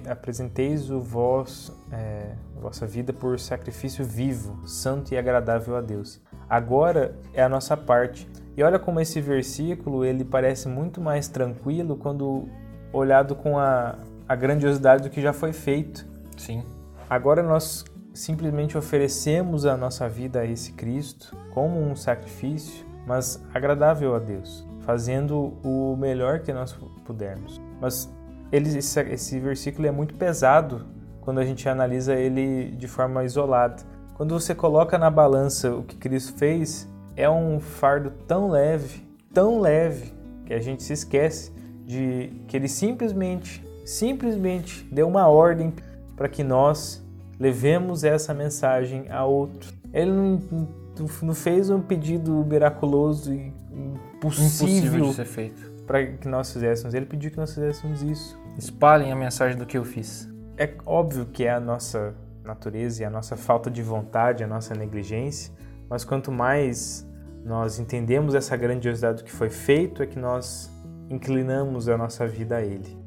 apresenteis 0.09 0.91
o 0.91 0.99
vós, 0.99 1.71
é, 1.89 2.33
a 2.57 2.59
vossa 2.59 2.85
vida 2.85 3.13
por 3.13 3.39
sacrifício 3.39 4.03
vivo, 4.03 4.67
santo 4.67 5.13
e 5.13 5.17
agradável 5.17 5.77
a 5.77 5.81
Deus. 5.81 6.19
Agora 6.49 7.17
é 7.33 7.41
a 7.41 7.47
nossa 7.47 7.77
parte. 7.77 8.27
E 8.57 8.63
olha 8.63 8.77
como 8.77 8.99
esse 8.99 9.21
versículo 9.21 10.03
ele 10.03 10.25
parece 10.25 10.67
muito 10.67 10.99
mais 10.99 11.29
tranquilo 11.29 11.95
quando 11.95 12.49
olhado 12.91 13.35
com 13.35 13.57
a, 13.57 13.99
a 14.27 14.35
grandiosidade 14.35 15.03
do 15.03 15.09
que 15.09 15.21
já 15.21 15.31
foi 15.31 15.53
feito. 15.53 16.05
Sim. 16.35 16.61
Agora 17.09 17.41
nós 17.41 17.85
simplesmente 18.17 18.77
oferecemos 18.77 19.65
a 19.65 19.77
nossa 19.77 20.09
vida 20.09 20.39
a 20.39 20.45
esse 20.45 20.73
Cristo 20.73 21.37
como 21.53 21.79
um 21.79 21.95
sacrifício, 21.95 22.85
mas 23.05 23.41
agradável 23.53 24.15
a 24.15 24.19
Deus, 24.19 24.67
fazendo 24.81 25.53
o 25.63 25.95
melhor 25.95 26.39
que 26.39 26.51
nós 26.51 26.73
pudermos. 27.05 27.61
Mas 27.79 28.11
ele, 28.51 28.77
esse, 28.77 28.99
esse 29.01 29.39
versículo 29.39 29.87
é 29.87 29.91
muito 29.91 30.15
pesado 30.15 30.85
quando 31.21 31.39
a 31.39 31.45
gente 31.45 31.67
analisa 31.69 32.15
ele 32.15 32.71
de 32.71 32.87
forma 32.87 33.23
isolada. 33.23 33.83
Quando 34.15 34.37
você 34.37 34.55
coloca 34.55 34.97
na 34.97 35.09
balança 35.09 35.71
o 35.71 35.83
que 35.83 35.95
Cristo 35.95 36.33
fez, 36.37 36.89
é 37.15 37.29
um 37.29 37.59
fardo 37.59 38.11
tão 38.27 38.49
leve, 38.49 39.07
tão 39.33 39.59
leve, 39.59 40.11
que 40.45 40.53
a 40.53 40.59
gente 40.59 40.81
se 40.81 40.93
esquece 40.93 41.51
de 41.85 42.31
que 42.47 42.57
ele 42.57 42.67
simplesmente, 42.67 43.63
simplesmente 43.85 44.87
deu 44.91 45.07
uma 45.07 45.27
ordem 45.27 45.73
para 46.15 46.27
que 46.27 46.43
nós 46.43 47.05
levemos 47.39 48.03
essa 48.03 48.33
mensagem 48.33 49.05
a 49.09 49.25
outro. 49.25 49.73
Ele 49.93 50.11
não, 50.11 50.67
não 51.21 51.33
fez 51.33 51.69
um 51.69 51.81
pedido 51.81 52.31
miraculoso 52.45 53.33
e 53.33 53.53
impossível, 54.15 55.05
impossível 55.05 55.77
para 55.85 56.05
que 56.05 56.27
nós 56.27 56.51
fizéssemos. 56.51 56.93
Ele 56.93 57.05
pediu 57.05 57.31
que 57.31 57.37
nós 57.37 57.53
fizéssemos 57.53 58.01
isso. 58.01 58.37
Espalhem 58.57 59.11
a 59.11 59.15
mensagem 59.15 59.57
do 59.57 59.65
que 59.65 59.77
eu 59.77 59.85
fiz. 59.85 60.27
É 60.57 60.73
óbvio 60.85 61.25
que 61.25 61.45
é 61.45 61.51
a 61.51 61.59
nossa 61.59 62.13
natureza 62.43 63.03
e 63.03 63.05
a 63.05 63.09
nossa 63.09 63.37
falta 63.37 63.69
de 63.69 63.81
vontade, 63.81 64.43
a 64.43 64.47
nossa 64.47 64.73
negligência, 64.73 65.53
mas 65.89 66.03
quanto 66.03 66.31
mais 66.31 67.07
nós 67.45 67.79
entendemos 67.79 68.33
essa 68.33 68.57
grandiosidade 68.57 69.19
do 69.19 69.23
que 69.23 69.31
foi 69.31 69.49
feito, 69.49 70.01
é 70.01 70.05
que 70.05 70.17
nós 70.17 70.71
inclinamos 71.09 71.87
a 71.87 71.97
nossa 71.97 72.27
vida 72.27 72.57
a 72.57 72.61
Ele. 72.61 72.97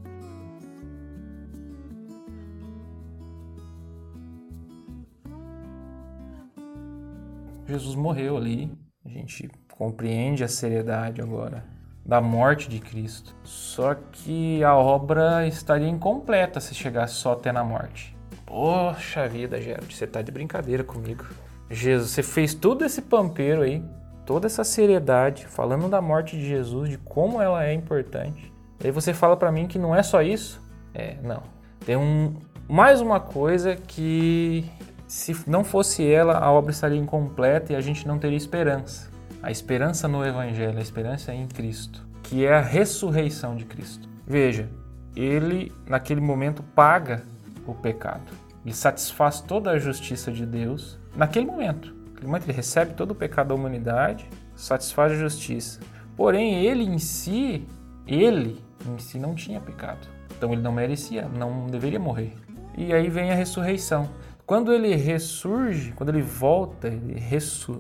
Jesus 7.71 7.95
morreu 7.95 8.37
ali, 8.37 8.73
a 9.05 9.09
gente 9.09 9.49
compreende 9.77 10.43
a 10.43 10.49
seriedade 10.49 11.23
agora 11.23 11.65
da 12.05 12.21
morte 12.21 12.69
de 12.69 12.81
Cristo. 12.81 13.35
Só 13.45 13.95
que 13.95 14.65
a 14.65 14.75
obra 14.75 15.47
estaria 15.47 15.89
incompleta 15.89 16.59
se 16.59 16.75
chegasse 16.75 17.15
só 17.15 17.33
até 17.35 17.53
na 17.53 17.63
morte. 17.63 18.17
Poxa 18.45 19.29
vida, 19.29 19.61
Gerald, 19.61 19.95
você 19.95 20.07
tá 20.07 20.21
de 20.21 20.33
brincadeira 20.33 20.83
comigo. 20.83 21.25
Jesus, 21.71 22.11
você 22.11 22.23
fez 22.25 22.53
todo 22.53 22.85
esse 22.85 23.03
pampeiro 23.03 23.63
aí, 23.63 23.85
toda 24.27 24.49
essa 24.49 24.65
seriedade, 24.65 25.47
falando 25.47 25.89
da 25.89 26.03
morte 26.03 26.37
de 26.37 26.45
Jesus, 26.45 26.91
de 26.91 26.99
como 26.99 27.41
ela 27.41 27.65
é 27.65 27.73
importante. 27.73 28.53
E 28.83 28.87
aí 28.89 28.91
você 28.91 29.15
fala 29.15 29.37
para 29.37 29.53
mim 29.53 29.69
que 29.69 29.79
não 29.79 29.95
é 29.95 30.03
só 30.03 30.21
isso? 30.21 30.61
É, 30.93 31.17
não. 31.23 31.45
Tem 31.87 31.97
um, 31.97 32.35
mais 32.69 33.01
uma 33.01 33.21
coisa 33.21 33.77
que 33.77 34.65
se 35.11 35.37
não 35.47 35.65
fosse 35.65 36.07
ela, 36.07 36.39
a 36.39 36.51
obra 36.51 36.71
estaria 36.71 36.99
incompleta 36.99 37.73
e 37.73 37.77
a 37.77 37.81
gente 37.81 38.07
não 38.07 38.19
teria 38.19 38.37
esperança 38.37 39.11
a 39.43 39.51
esperança 39.51 40.07
no 40.07 40.25
Evangelho, 40.25 40.79
a 40.79 40.83
esperança 40.83 41.33
em 41.33 41.47
Cristo, 41.47 42.07
que 42.23 42.45
é 42.45 42.55
a 42.55 42.61
ressurreição 42.61 43.57
de 43.57 43.65
Cristo. 43.65 44.09
Veja, 44.27 44.69
ele 45.17 45.73
naquele 45.87 46.21
momento 46.21 46.63
paga 46.63 47.23
o 47.67 47.75
pecado 47.75 48.31
e 48.65 48.73
satisfaz 48.73 49.41
toda 49.41 49.71
a 49.71 49.79
justiça 49.79 50.31
de 50.31 50.45
Deus 50.45 50.99
naquele 51.17 51.47
momento. 51.47 51.95
Naquele 52.09 52.27
momento 52.27 52.45
ele 52.45 52.53
recebe 52.53 52.95
todo 52.95 53.13
o 53.13 53.15
pecado 53.15 53.49
da 53.49 53.55
humanidade, 53.55 54.29
satisfaz 54.55 55.13
a 55.13 55.17
justiça. 55.17 55.81
Porém, 56.17 56.67
ele 56.67 56.85
em 56.85 56.99
si, 56.99 57.67
ele 58.07 58.63
em 58.87 58.99
si 58.99 59.19
não 59.19 59.35
tinha 59.35 59.59
pecado. 59.59 60.07
Então 60.37 60.53
ele 60.53 60.61
não 60.61 60.73
merecia, 60.73 61.27
não 61.29 61.67
deveria 61.67 61.99
morrer. 61.99 62.35
E 62.77 62.93
aí 62.93 63.09
vem 63.09 63.31
a 63.31 63.35
ressurreição. 63.35 64.09
Quando 64.51 64.73
ele 64.73 64.97
ressurge, 64.97 65.93
quando 65.93 66.09
ele 66.09 66.23
volta, 66.23 66.89
ele, 66.89 67.21
ressu 67.21 67.79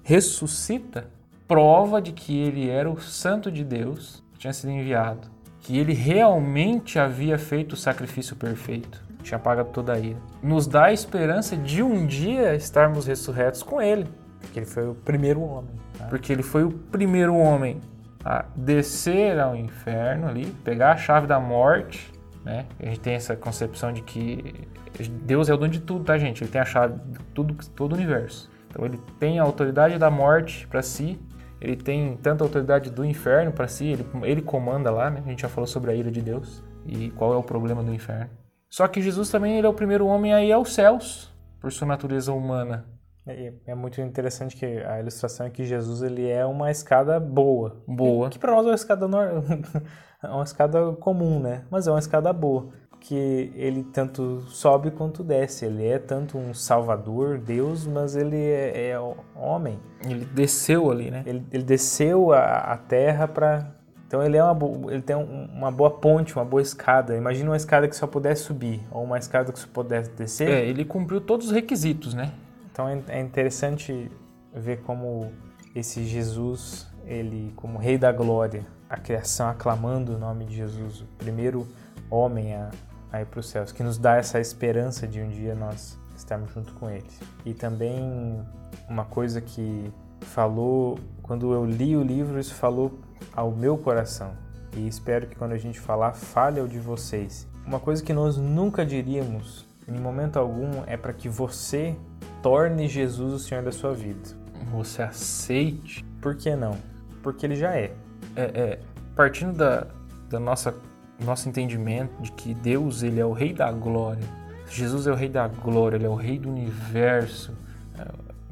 ressuscita, 0.00 1.08
prova 1.48 2.00
de 2.00 2.12
que 2.12 2.38
ele 2.38 2.70
era 2.70 2.88
o 2.88 3.00
Santo 3.00 3.50
de 3.50 3.64
Deus, 3.64 4.22
que 4.32 4.38
tinha 4.38 4.52
sido 4.52 4.70
enviado, 4.70 5.26
que 5.58 5.76
ele 5.76 5.92
realmente 5.92 7.00
havia 7.00 7.36
feito 7.36 7.72
o 7.72 7.76
sacrifício 7.76 8.36
perfeito, 8.36 9.02
tinha 9.24 9.40
pagado 9.40 9.70
toda 9.70 9.92
a 9.92 9.98
ira. 9.98 10.20
Nos 10.40 10.68
dá 10.68 10.84
a 10.84 10.92
esperança 10.92 11.56
de 11.56 11.82
um 11.82 12.06
dia 12.06 12.54
estarmos 12.54 13.08
ressurretos 13.08 13.64
com 13.64 13.82
ele. 13.82 14.06
Porque 14.38 14.60
ele 14.60 14.66
foi 14.66 14.88
o 14.88 14.94
primeiro 14.94 15.40
homem. 15.40 15.74
Tá? 15.98 16.04
Porque 16.04 16.32
ele 16.32 16.44
foi 16.44 16.62
o 16.62 16.70
primeiro 16.70 17.34
homem 17.34 17.80
a 18.24 18.44
descer 18.54 19.40
ao 19.40 19.56
inferno 19.56 20.28
ali, 20.28 20.46
pegar 20.62 20.92
a 20.92 20.96
chave 20.96 21.26
da 21.26 21.40
morte, 21.40 22.12
né? 22.44 22.66
A 22.78 22.86
gente 22.86 23.00
tem 23.00 23.14
essa 23.14 23.34
concepção 23.34 23.92
de 23.92 24.00
que 24.00 24.54
Deus 25.02 25.48
é 25.48 25.54
o 25.54 25.56
dono 25.56 25.72
de 25.72 25.80
tudo, 25.80 26.04
tá, 26.04 26.16
gente? 26.16 26.42
Ele 26.42 26.50
tem 26.50 26.60
a 26.60 26.64
chave 26.64 26.94
de 26.94 27.18
tudo, 27.34 27.56
todo 27.70 27.92
o 27.92 27.94
universo. 27.96 28.50
Então 28.68 28.84
ele 28.84 28.98
tem 29.18 29.38
a 29.38 29.42
autoridade 29.42 29.98
da 29.98 30.10
morte 30.10 30.66
para 30.66 30.82
si, 30.82 31.20
ele 31.60 31.76
tem 31.76 32.16
tanta 32.16 32.44
autoridade 32.44 32.90
do 32.90 33.04
inferno 33.04 33.52
para 33.52 33.68
si, 33.68 33.86
ele, 33.86 34.06
ele 34.22 34.42
comanda 34.42 34.90
lá, 34.90 35.10
né? 35.10 35.22
A 35.24 35.28
gente 35.28 35.42
já 35.42 35.48
falou 35.48 35.66
sobre 35.66 35.90
a 35.90 35.94
ira 35.94 36.10
de 36.10 36.20
Deus 36.20 36.62
e 36.86 37.10
qual 37.12 37.32
é 37.32 37.36
o 37.36 37.42
problema 37.42 37.82
do 37.82 37.92
inferno. 37.92 38.30
Só 38.68 38.86
que 38.88 39.00
Jesus 39.00 39.30
também 39.30 39.56
ele 39.56 39.66
é 39.66 39.70
o 39.70 39.74
primeiro 39.74 40.06
homem 40.06 40.34
a 40.34 40.42
ir 40.42 40.52
aos 40.52 40.74
céus, 40.74 41.32
por 41.60 41.72
sua 41.72 41.86
natureza 41.86 42.32
humana. 42.32 42.84
É, 43.26 43.54
é 43.68 43.74
muito 43.74 44.00
interessante 44.00 44.56
que 44.56 44.66
a 44.66 45.00
ilustração 45.00 45.46
é 45.46 45.50
que 45.50 45.64
Jesus 45.64 46.02
ele 46.02 46.28
é 46.28 46.44
uma 46.44 46.70
escada 46.70 47.18
boa. 47.18 47.82
Boa. 47.86 48.28
Que 48.28 48.38
para 48.38 48.52
nós 48.52 48.66
é 48.66 48.68
uma 48.68 48.74
escada, 48.74 49.06
é 50.22 50.28
uma 50.28 50.44
escada 50.44 50.92
comum, 50.96 51.40
né? 51.40 51.64
Mas 51.70 51.86
é 51.86 51.90
uma 51.90 51.98
escada 51.98 52.32
boa 52.32 52.70
que 53.06 53.52
ele 53.54 53.84
tanto 53.84 54.40
sobe 54.48 54.90
quanto 54.90 55.22
desce. 55.22 55.66
Ele 55.66 55.86
é 55.86 55.98
tanto 55.98 56.38
um 56.38 56.54
salvador, 56.54 57.36
Deus, 57.36 57.86
mas 57.86 58.16
ele 58.16 58.38
é, 58.38 58.92
é 58.92 58.98
homem. 59.36 59.78
Ele 60.02 60.24
desceu 60.24 60.90
ali, 60.90 61.10
né? 61.10 61.22
Ele, 61.26 61.44
ele 61.52 61.62
desceu 61.62 62.32
a, 62.32 62.56
a 62.72 62.76
terra 62.78 63.28
para 63.28 63.70
Então 64.06 64.22
ele, 64.22 64.38
é 64.38 64.42
uma, 64.44 64.92
ele 64.92 65.02
tem 65.02 65.14
um- 65.16 65.44
uma 65.52 65.70
boa 65.70 65.90
ponte, 65.90 66.34
uma 66.34 66.46
boa 66.46 66.62
escada. 66.62 67.14
Imagina 67.14 67.50
uma 67.50 67.56
escada 67.58 67.86
que 67.86 67.94
só 67.94 68.06
pudesse 68.06 68.44
subir, 68.44 68.80
ou 68.90 69.04
uma 69.04 69.18
escada 69.18 69.52
que 69.52 69.58
só 69.58 69.68
pudesse 69.70 70.10
descer. 70.12 70.48
É, 70.48 70.64
ele 70.66 70.82
cumpriu 70.84 71.20
todos 71.20 71.48
os 71.48 71.52
requisitos, 71.52 72.14
né? 72.14 72.32
Então 72.72 72.88
é, 72.88 72.98
é 73.08 73.20
interessante 73.20 74.10
ver 74.54 74.78
como 74.80 75.30
esse 75.74 76.04
Jesus, 76.04 76.86
ele 77.04 77.52
como 77.54 77.76
Rei 77.78 77.98
da 77.98 78.10
Glória, 78.12 78.64
a 78.88 78.96
criação 78.96 79.46
aclamando 79.48 80.14
o 80.14 80.18
nome 80.18 80.46
de 80.46 80.54
Jesus, 80.56 81.02
o 81.02 81.06
primeiro 81.18 81.66
homem 82.10 82.54
a, 82.54 82.70
a 83.14 83.22
ir 83.22 83.26
para 83.26 83.38
os 83.38 83.48
céus, 83.48 83.70
que 83.70 83.82
nos 83.82 83.96
dá 83.96 84.16
essa 84.16 84.40
esperança 84.40 85.06
de 85.06 85.20
um 85.20 85.28
dia 85.28 85.54
nós 85.54 85.96
estarmos 86.16 86.52
junto 86.52 86.72
com 86.74 86.90
Ele. 86.90 87.06
E 87.44 87.54
também 87.54 88.44
uma 88.88 89.04
coisa 89.04 89.40
que 89.40 89.92
falou, 90.20 90.98
quando 91.22 91.52
eu 91.52 91.64
li 91.64 91.96
o 91.96 92.02
livro, 92.02 92.40
isso 92.40 92.54
falou 92.54 92.98
ao 93.32 93.52
meu 93.52 93.78
coração. 93.78 94.32
E 94.76 94.88
espero 94.88 95.28
que 95.28 95.36
quando 95.36 95.52
a 95.52 95.58
gente 95.58 95.78
falar, 95.78 96.12
fale 96.12 96.58
ao 96.58 96.66
de 96.66 96.80
vocês. 96.80 97.46
Uma 97.64 97.78
coisa 97.78 98.02
que 98.02 98.12
nós 98.12 98.36
nunca 98.36 98.84
diríamos, 98.84 99.64
em 99.86 99.98
momento 99.98 100.36
algum, 100.36 100.82
é 100.86 100.96
para 100.96 101.12
que 101.12 101.28
você 101.28 101.94
torne 102.42 102.88
Jesus 102.88 103.32
o 103.32 103.38
Senhor 103.38 103.62
da 103.62 103.70
sua 103.70 103.94
vida. 103.94 104.30
Você 104.72 105.02
aceite. 105.02 106.04
Por 106.20 106.34
que 106.34 106.56
não? 106.56 106.76
Porque 107.22 107.46
ele 107.46 107.54
já 107.54 107.76
é. 107.76 107.94
É, 108.34 108.42
é, 108.42 108.78
partindo 109.14 109.56
da, 109.56 109.86
da 110.28 110.40
nossa 110.40 110.74
nosso 111.20 111.48
entendimento 111.48 112.20
de 112.22 112.32
que 112.32 112.54
Deus 112.54 113.02
ele 113.02 113.20
é 113.20 113.24
o 113.26 113.32
Rei 113.32 113.52
da 113.52 113.70
Glória. 113.70 114.24
Jesus 114.68 115.06
é 115.06 115.12
o 115.12 115.14
Rei 115.14 115.28
da 115.28 115.46
Glória, 115.46 115.96
ele 115.96 116.06
é 116.06 116.08
o 116.08 116.14
Rei 116.14 116.38
do 116.38 116.48
Universo. 116.50 117.52
É, 117.98 118.06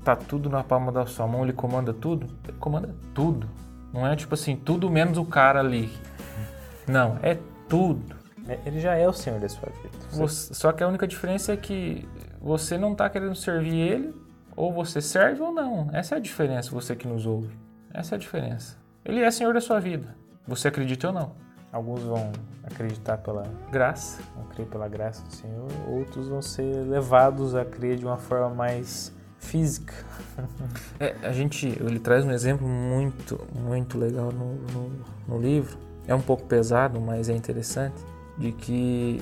Tá 0.04 0.16
tudo 0.16 0.50
na 0.50 0.64
palma 0.64 0.90
da 0.90 1.06
sua 1.06 1.28
mão, 1.28 1.44
ele 1.44 1.52
comanda 1.52 1.92
tudo. 1.94 2.26
Ele 2.48 2.56
comanda 2.58 2.92
tudo. 3.14 3.48
Não 3.92 4.04
é 4.04 4.16
tipo 4.16 4.34
assim, 4.34 4.56
tudo 4.56 4.90
menos 4.90 5.16
o 5.16 5.24
cara 5.24 5.60
ali. 5.60 5.92
Não, 6.88 7.18
é 7.22 7.38
tudo. 7.68 8.16
É, 8.48 8.58
Ele 8.66 8.80
já 8.80 8.94
é 8.96 9.06
o 9.08 9.12
Senhor 9.12 9.38
da 9.38 9.48
sua 9.48 9.68
vida. 9.70 9.90
Você- 10.10 10.20
Você- 10.20 10.54
só 10.54 10.72
que 10.72 10.82
a 10.82 10.88
única 10.88 11.06
diferença 11.06 11.52
é 11.52 11.56
que 11.56 12.08
você 12.40 12.76
não 12.76 12.92
está 12.92 13.08
querendo 13.08 13.36
servir 13.36 13.78
ele, 13.78 14.14
ou 14.56 14.72
você 14.72 15.00
serve 15.00 15.40
ou 15.40 15.52
não. 15.52 15.88
Essa 15.92 16.16
é 16.16 16.18
a 16.18 16.20
diferença, 16.20 16.70
você 16.72 16.96
que 16.96 17.06
nos 17.06 17.24
ouve. 17.24 17.50
Essa 17.94 18.14
é 18.14 18.16
a 18.16 18.18
diferença. 18.18 18.76
Ele 19.04 19.20
é 19.20 19.30
Senhor 19.30 19.54
da 19.54 19.60
sua 19.60 19.78
vida. 19.78 20.16
Você 20.48 20.66
acredita 20.66 21.06
ou 21.06 21.12
não? 21.14 21.32
Alguns 21.72 22.02
vão 22.02 22.30
acreditar 22.62 23.16
pela, 23.16 23.44
Graça. 23.70 24.20
vão 24.36 24.44
crer 24.44 24.66
pela 24.66 24.86
graça 24.88 25.22
do 25.24 25.32
Senhor, 25.32 25.68
outros 25.88 26.28
vão 26.28 26.42
ser 26.42 26.86
levados 26.86 27.54
a 27.54 27.64
crer 27.64 27.96
de 27.96 28.04
uma 28.04 28.18
forma 28.18 28.50
mais 28.50 29.10
física. 29.38 29.94
É, 31.00 31.16
a 31.22 31.32
gente, 31.32 31.66
ele 31.66 31.98
traz 31.98 32.24
um 32.24 32.30
exemplo 32.30 32.68
muito, 32.68 33.40
muito 33.54 33.98
legal 33.98 34.30
no, 34.30 34.54
no, 34.54 34.92
no 35.26 35.38
livro. 35.38 35.78
É 36.06 36.14
um 36.14 36.20
pouco 36.20 36.44
pesado, 36.44 37.00
mas 37.00 37.28
é 37.28 37.34
interessante. 37.34 37.96
De 38.36 38.52
que 38.52 39.20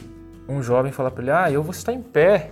um 0.49 0.63
jovem 0.63 0.93
fala 0.93 1.11
para 1.11 1.23
ele: 1.23 1.31
Ah, 1.31 1.51
eu 1.51 1.63
vou 1.63 1.73
estar 1.73 1.93
em 1.93 2.03
pé 2.03 2.51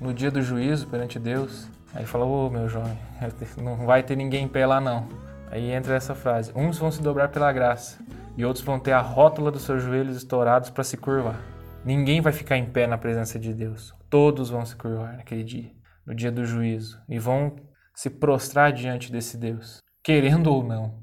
no 0.00 0.12
dia 0.12 0.30
do 0.30 0.42
juízo 0.42 0.86
perante 0.86 1.18
Deus. 1.18 1.68
Aí 1.94 2.00
ele 2.00 2.06
fala: 2.06 2.24
Ô 2.24 2.50
meu 2.50 2.68
jovem, 2.68 2.98
não 3.56 3.76
vai 3.86 4.02
ter 4.02 4.16
ninguém 4.16 4.44
em 4.44 4.48
pé 4.48 4.66
lá 4.66 4.80
não. 4.80 5.06
Aí 5.50 5.70
entra 5.70 5.94
essa 5.94 6.14
frase: 6.14 6.52
Uns 6.54 6.78
vão 6.78 6.90
se 6.90 7.02
dobrar 7.02 7.28
pela 7.28 7.52
graça 7.52 7.98
e 8.36 8.44
outros 8.44 8.64
vão 8.64 8.78
ter 8.78 8.92
a 8.92 9.00
rótula 9.00 9.50
dos 9.50 9.62
seus 9.62 9.82
joelhos 9.82 10.16
estourados 10.16 10.70
para 10.70 10.84
se 10.84 10.96
curvar. 10.96 11.40
Ninguém 11.84 12.20
vai 12.20 12.32
ficar 12.32 12.56
em 12.56 12.66
pé 12.66 12.86
na 12.86 12.98
presença 12.98 13.38
de 13.38 13.52
Deus. 13.54 13.94
Todos 14.10 14.50
vão 14.50 14.64
se 14.64 14.76
curvar 14.76 15.16
naquele 15.16 15.44
dia, 15.44 15.70
no 16.06 16.14
dia 16.14 16.30
do 16.30 16.44
juízo, 16.44 17.00
e 17.08 17.18
vão 17.18 17.56
se 17.94 18.10
prostrar 18.10 18.72
diante 18.72 19.10
desse 19.10 19.36
Deus, 19.36 19.80
querendo 20.02 20.52
ou 20.52 20.62
não. 20.62 21.02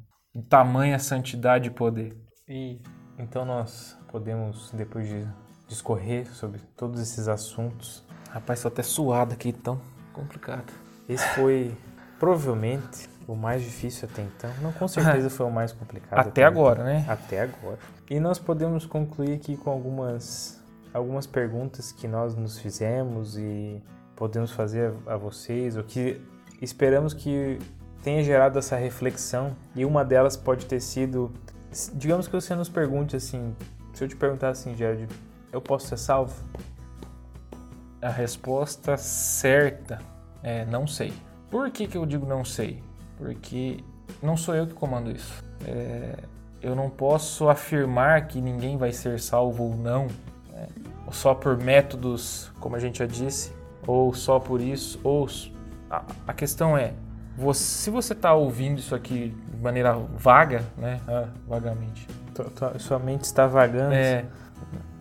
Tamanha 0.49 0.99
santidade 0.99 1.69
e 1.69 1.71
poder. 1.71 2.15
E 2.47 2.81
então 3.17 3.45
nós 3.45 3.97
podemos, 4.11 4.71
depois 4.71 5.07
de 5.07 5.25
discorrer 5.67 6.27
sobre 6.33 6.59
todos 6.75 6.99
esses 7.01 7.27
assuntos, 7.27 8.05
Rapaz, 8.35 8.61
tô 8.61 8.67
até 8.67 8.83
suado 8.83 9.33
aqui, 9.33 9.53
tão 9.53 9.79
complicado. 10.11 10.69
esse 11.07 11.25
foi 11.29 11.73
provavelmente 12.19 13.07
o 13.27 13.35
mais 13.35 13.63
difícil 13.63 14.07
até 14.11 14.21
então. 14.21 14.49
Não, 14.61 14.71
com 14.71 14.87
certeza 14.87 15.29
foi 15.29 15.45
o 15.45 15.51
mais 15.51 15.71
complicado. 15.71 16.27
Até 16.27 16.43
agora, 16.43 16.83
né? 16.83 17.05
Até 17.07 17.41
agora. 17.41 17.79
E 18.09 18.19
nós 18.19 18.37
podemos 18.37 18.85
concluir 18.85 19.33
aqui 19.33 19.57
com 19.57 19.69
algumas, 19.69 20.61
algumas 20.93 21.25
perguntas 21.25 21.91
que 21.91 22.07
nós 22.07 22.35
nos 22.35 22.59
fizemos 22.59 23.37
e 23.37 23.81
podemos 24.15 24.51
fazer 24.51 24.93
a, 25.07 25.13
a 25.13 25.17
vocês, 25.17 25.75
o 25.75 25.83
que 25.83 26.21
esperamos 26.61 27.13
que 27.13 27.59
tenha 28.03 28.23
gerado 28.23 28.59
essa 28.59 28.75
reflexão. 28.75 29.55
E 29.75 29.83
uma 29.85 30.05
delas 30.05 30.37
pode 30.37 30.65
ter 30.67 30.79
sido, 30.79 31.31
digamos 31.93 32.27
que 32.27 32.33
você 32.33 32.53
nos 32.53 32.69
pergunte 32.69 33.15
assim, 33.15 33.55
se 33.93 34.03
eu 34.03 34.07
te 34.07 34.15
perguntar 34.15 34.49
assim, 34.49 34.75
Jared, 34.75 35.07
eu 35.51 35.61
posso 35.61 35.87
ser 35.87 35.97
salvo? 35.97 36.35
A 38.01 38.09
resposta 38.09 38.95
certa 38.97 39.99
é 40.43 40.63
não 40.65 40.85
sei. 40.85 41.11
Por 41.49 41.71
que, 41.71 41.87
que 41.87 41.97
eu 41.97 42.05
digo 42.05 42.25
não 42.25 42.45
sei? 42.45 42.83
Porque 43.17 43.77
não 44.21 44.35
sou 44.37 44.55
eu 44.55 44.67
que 44.67 44.73
comando 44.73 45.11
isso. 45.11 45.43
É, 45.65 46.15
eu 46.61 46.75
não 46.75 46.89
posso 46.89 47.49
afirmar 47.49 48.27
que 48.27 48.41
ninguém 48.41 48.77
vai 48.77 48.91
ser 48.91 49.19
salvo 49.19 49.63
ou 49.63 49.75
não, 49.75 50.07
né? 50.51 50.67
ou 51.05 51.11
só 51.13 51.33
por 51.35 51.57
métodos, 51.57 52.51
como 52.59 52.75
a 52.75 52.79
gente 52.79 52.99
já 52.99 53.05
disse, 53.05 53.53
ou 53.87 54.13
só 54.13 54.39
por 54.39 54.59
isso, 54.59 54.99
ou 55.03 55.27
a, 55.89 56.03
a 56.27 56.33
questão 56.33 56.75
é, 56.77 56.93
você- 57.37 57.63
se 57.63 57.89
você 57.89 58.13
está 58.13 58.33
ouvindo 58.33 58.79
isso 58.79 58.95
aqui 58.95 59.35
de 59.53 59.57
maneira 59.61 59.93
vaga, 59.93 60.63
né, 60.77 60.99
ah, 61.07 61.27
vagamente, 61.47 62.07
Tua- 62.33 62.45
tua- 62.45 62.79
Sua 62.79 62.97
mente 62.99 63.23
está 63.23 63.45
vagando. 63.47 63.93
é, 63.93 64.25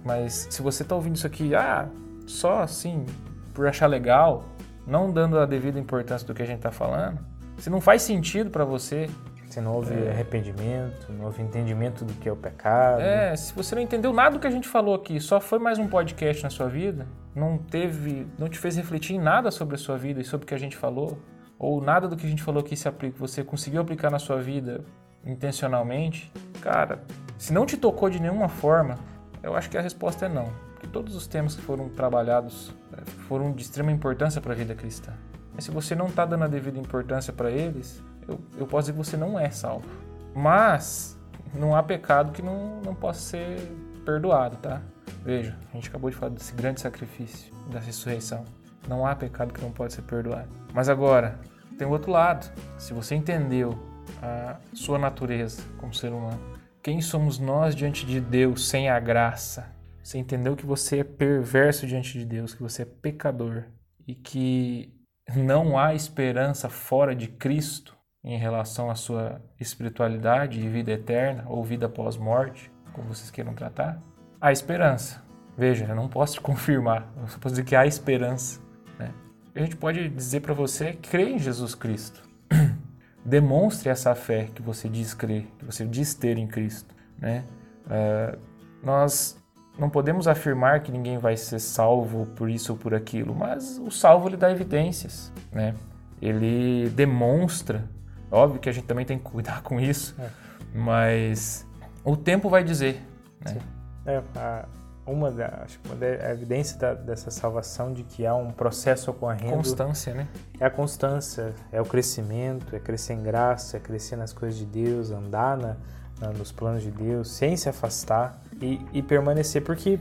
mas 0.04 0.46
se 0.50 0.60
você 0.60 0.84
tá 0.84 0.94
ouvindo 0.94 1.16
isso 1.16 1.26
aqui, 1.26 1.54
ah, 1.54 1.88
só 2.26 2.60
assim, 2.60 3.06
por 3.54 3.66
achar 3.66 3.86
legal, 3.86 4.44
não 4.86 5.10
dando 5.10 5.38
a 5.38 5.46
devida 5.46 5.78
importância 5.78 6.26
do 6.26 6.34
que 6.34 6.42
a 6.42 6.46
gente 6.46 6.60
tá 6.60 6.70
falando, 6.70 7.18
se 7.58 7.70
não 7.70 7.80
faz 7.80 8.02
sentido 8.02 8.50
para 8.50 8.64
você, 8.64 9.08
Se 9.48 9.60
não 9.60 9.74
houve 9.74 9.94
arrependimento, 10.08 11.12
não 11.12 11.26
houve 11.26 11.40
entendimento 11.42 12.04
do 12.04 12.12
que 12.14 12.28
é 12.28 12.32
o 12.32 12.36
pecado. 12.36 13.00
é, 13.00 13.36
se 13.36 13.52
você 13.54 13.74
não 13.74 13.82
entendeu 13.82 14.12
nada 14.12 14.32
do 14.32 14.40
que 14.40 14.46
a 14.46 14.50
gente 14.50 14.66
falou 14.66 14.94
aqui, 14.94 15.20
só 15.20 15.40
foi 15.40 15.58
mais 15.58 15.78
um 15.78 15.86
podcast 15.86 16.42
na 16.42 16.50
sua 16.50 16.68
vida, 16.68 17.06
não 17.34 17.56
teve, 17.56 18.26
não 18.38 18.48
te 18.48 18.58
fez 18.58 18.76
refletir 18.76 19.14
em 19.14 19.20
nada 19.20 19.50
sobre 19.50 19.76
a 19.76 19.78
sua 19.78 19.96
vida 19.96 20.20
e 20.20 20.24
sobre 20.24 20.44
o 20.44 20.46
que 20.48 20.54
a 20.54 20.58
gente 20.58 20.76
falou, 20.76 21.18
ou 21.58 21.80
nada 21.80 22.08
do 22.08 22.16
que 22.16 22.26
a 22.26 22.28
gente 22.28 22.42
falou 22.42 22.60
aqui 22.60 22.74
se 22.76 22.88
aplica, 22.88 23.16
você 23.18 23.44
conseguiu 23.44 23.80
aplicar 23.80 24.10
na 24.10 24.18
sua 24.18 24.40
vida 24.40 24.84
intencionalmente, 25.24 26.32
cara, 26.60 27.02
se 27.38 27.52
não 27.52 27.64
te 27.64 27.76
tocou 27.76 28.10
de 28.10 28.20
nenhuma 28.20 28.48
forma, 28.48 28.98
eu 29.42 29.54
acho 29.54 29.70
que 29.70 29.78
a 29.78 29.80
resposta 29.80 30.26
é 30.26 30.28
não. 30.28 30.48
Porque 30.72 30.86
todos 30.88 31.14
os 31.14 31.26
temas 31.26 31.54
que 31.54 31.62
foram 31.62 31.88
trabalhados 31.88 32.74
eh, 32.92 33.02
foram 33.28 33.52
de 33.52 33.62
extrema 33.62 33.92
importância 33.92 34.40
para 34.40 34.52
a 34.52 34.56
vida 34.56 34.74
cristã. 34.74 35.12
Mas 35.54 35.64
se 35.64 35.70
você 35.70 35.94
não 35.94 36.06
está 36.06 36.26
dando 36.26 36.44
a 36.44 36.48
devida 36.48 36.78
importância 36.78 37.32
para 37.32 37.50
eles, 37.50 38.02
eu, 38.28 38.40
eu 38.58 38.66
posso 38.66 38.90
dizer 38.90 38.92
que 38.92 39.06
você 39.06 39.16
não 39.16 39.38
é 39.38 39.50
salvo. 39.50 39.86
Mas 40.34 41.18
não 41.54 41.76
há 41.76 41.82
pecado 41.82 42.32
que 42.32 42.42
não, 42.42 42.80
não 42.80 42.94
possa 42.94 43.20
ser 43.20 43.60
perdoado, 44.04 44.56
tá? 44.56 44.82
Veja, 45.24 45.56
a 45.72 45.76
gente 45.76 45.88
acabou 45.88 46.10
de 46.10 46.16
falar 46.16 46.32
desse 46.32 46.52
grande 46.54 46.80
sacrifício 46.80 47.52
da 47.70 47.78
ressurreição. 47.78 48.44
Não 48.88 49.06
há 49.06 49.14
pecado 49.14 49.52
que 49.52 49.62
não 49.62 49.70
pode 49.70 49.94
ser 49.94 50.02
perdoado. 50.02 50.48
Mas 50.72 50.88
agora, 50.88 51.38
tem 51.78 51.86
o 51.86 51.90
outro 51.90 52.10
lado. 52.10 52.50
Se 52.76 52.92
você 52.92 53.14
entendeu 53.14 53.78
a 54.20 54.56
sua 54.74 54.98
natureza 54.98 55.62
como 55.78 55.94
ser 55.94 56.12
humano, 56.12 56.40
quem 56.82 57.00
somos 57.00 57.38
nós 57.38 57.74
diante 57.74 58.04
de 58.04 58.20
Deus 58.20 58.68
sem 58.68 58.90
a 58.90 59.00
graça? 59.00 59.72
Você 60.02 60.18
entendeu 60.18 60.54
que 60.54 60.66
você 60.66 60.98
é 60.98 61.04
perverso 61.04 61.86
diante 61.86 62.18
de 62.18 62.26
Deus, 62.26 62.52
que 62.52 62.62
você 62.62 62.82
é 62.82 62.84
pecador 62.84 63.64
e 64.06 64.14
que 64.14 64.92
não 65.34 65.78
há 65.78 65.94
esperança 65.94 66.68
fora 66.68 67.14
de 67.14 67.28
Cristo 67.28 67.96
em 68.22 68.38
relação 68.38 68.90
à 68.90 68.94
sua 68.94 69.40
espiritualidade 69.60 70.60
e 70.60 70.68
vida 70.68 70.92
eterna 70.92 71.44
ou 71.46 71.62
vida 71.62 71.88
pós-morte, 71.88 72.72
como 72.92 73.08
vocês 73.08 73.30
queiram 73.30 73.54
tratar? 73.54 74.00
Há 74.40 74.52
esperança. 74.52 75.22
Veja, 75.56 75.86
eu 75.86 75.94
não 75.94 76.08
posso 76.08 76.34
te 76.34 76.40
confirmar, 76.42 77.12
eu 77.16 77.28
só 77.28 77.38
posso 77.38 77.54
dizer 77.54 77.64
que 77.64 77.76
há 77.76 77.86
esperança. 77.86 78.60
Né? 78.98 79.12
A 79.54 79.60
gente 79.60 79.76
pode 79.76 80.08
dizer 80.08 80.40
para 80.40 80.54
você, 80.54 80.94
crê 80.94 81.30
em 81.30 81.38
Jesus 81.38 81.74
Cristo. 81.74 82.22
Demonstre 83.24 83.88
essa 83.88 84.14
fé 84.14 84.50
que 84.54 84.60
você 84.60 84.88
diz 84.88 85.14
crer, 85.14 85.46
que 85.58 85.64
você 85.64 85.86
diz 85.86 86.14
ter 86.14 86.38
em 86.38 86.46
Cristo. 86.46 86.94
Né? 87.18 87.44
É, 87.90 88.38
nós 88.82 89.42
não 89.78 89.90
podemos 89.90 90.28
afirmar 90.28 90.80
que 90.82 90.92
ninguém 90.92 91.18
vai 91.18 91.36
ser 91.36 91.58
salvo 91.58 92.26
por 92.36 92.48
isso 92.48 92.72
ou 92.72 92.78
por 92.78 92.94
aquilo, 92.94 93.34
mas 93.34 93.78
o 93.78 93.90
salvo 93.90 94.28
ele 94.28 94.36
dá 94.36 94.50
evidências, 94.50 95.32
né? 95.52 95.74
Ele 96.22 96.88
demonstra, 96.90 97.84
óbvio 98.30 98.60
que 98.60 98.68
a 98.68 98.72
gente 98.72 98.86
também 98.86 99.04
tem 99.04 99.18
que 99.18 99.24
cuidar 99.24 99.62
com 99.62 99.80
isso, 99.80 100.14
É. 100.18 100.28
mas 100.72 101.66
o 102.04 102.16
tempo 102.16 102.48
vai 102.48 102.62
dizer, 102.62 103.02
né? 103.44 103.58
É, 104.06 104.22
a- 104.36 104.66
uma 105.06 105.30
da, 105.30 105.60
acho 105.64 105.78
que 105.80 105.88
uma 105.88 105.96
da 105.96 106.06
a 106.06 106.30
evidência 106.30 106.78
da- 106.78 106.94
dessa 106.94 107.30
salvação 107.30 107.92
de 107.92 108.04
que 108.04 108.24
há 108.26 108.34
um 108.34 108.50
processo 108.50 109.10
ocorrendo 109.10 109.52
Constância, 109.52 110.14
né? 110.14 110.26
é 110.58 110.64
a 110.64 110.70
constância, 110.70 111.54
é 111.70 111.78
o 111.80 111.84
crescimento, 111.84 112.74
é 112.74 112.78
crescer 112.78 113.12
em 113.12 113.22
graça, 113.22 113.76
é 113.76 113.80
crescer 113.80 114.16
nas 114.16 114.32
coisas 114.32 114.58
de 114.58 114.64
Deus, 114.64 115.10
andar 115.10 115.58
na, 115.58 115.76
né, 116.20 116.32
nos 116.38 116.50
planos 116.52 116.82
de 116.82 116.90
Deus, 116.90 117.30
sem 117.32 117.54
se 117.56 117.68
afastar 117.68 118.40
e, 118.60 118.80
e 118.92 119.02
permanecer, 119.02 119.62
porque 119.62 119.98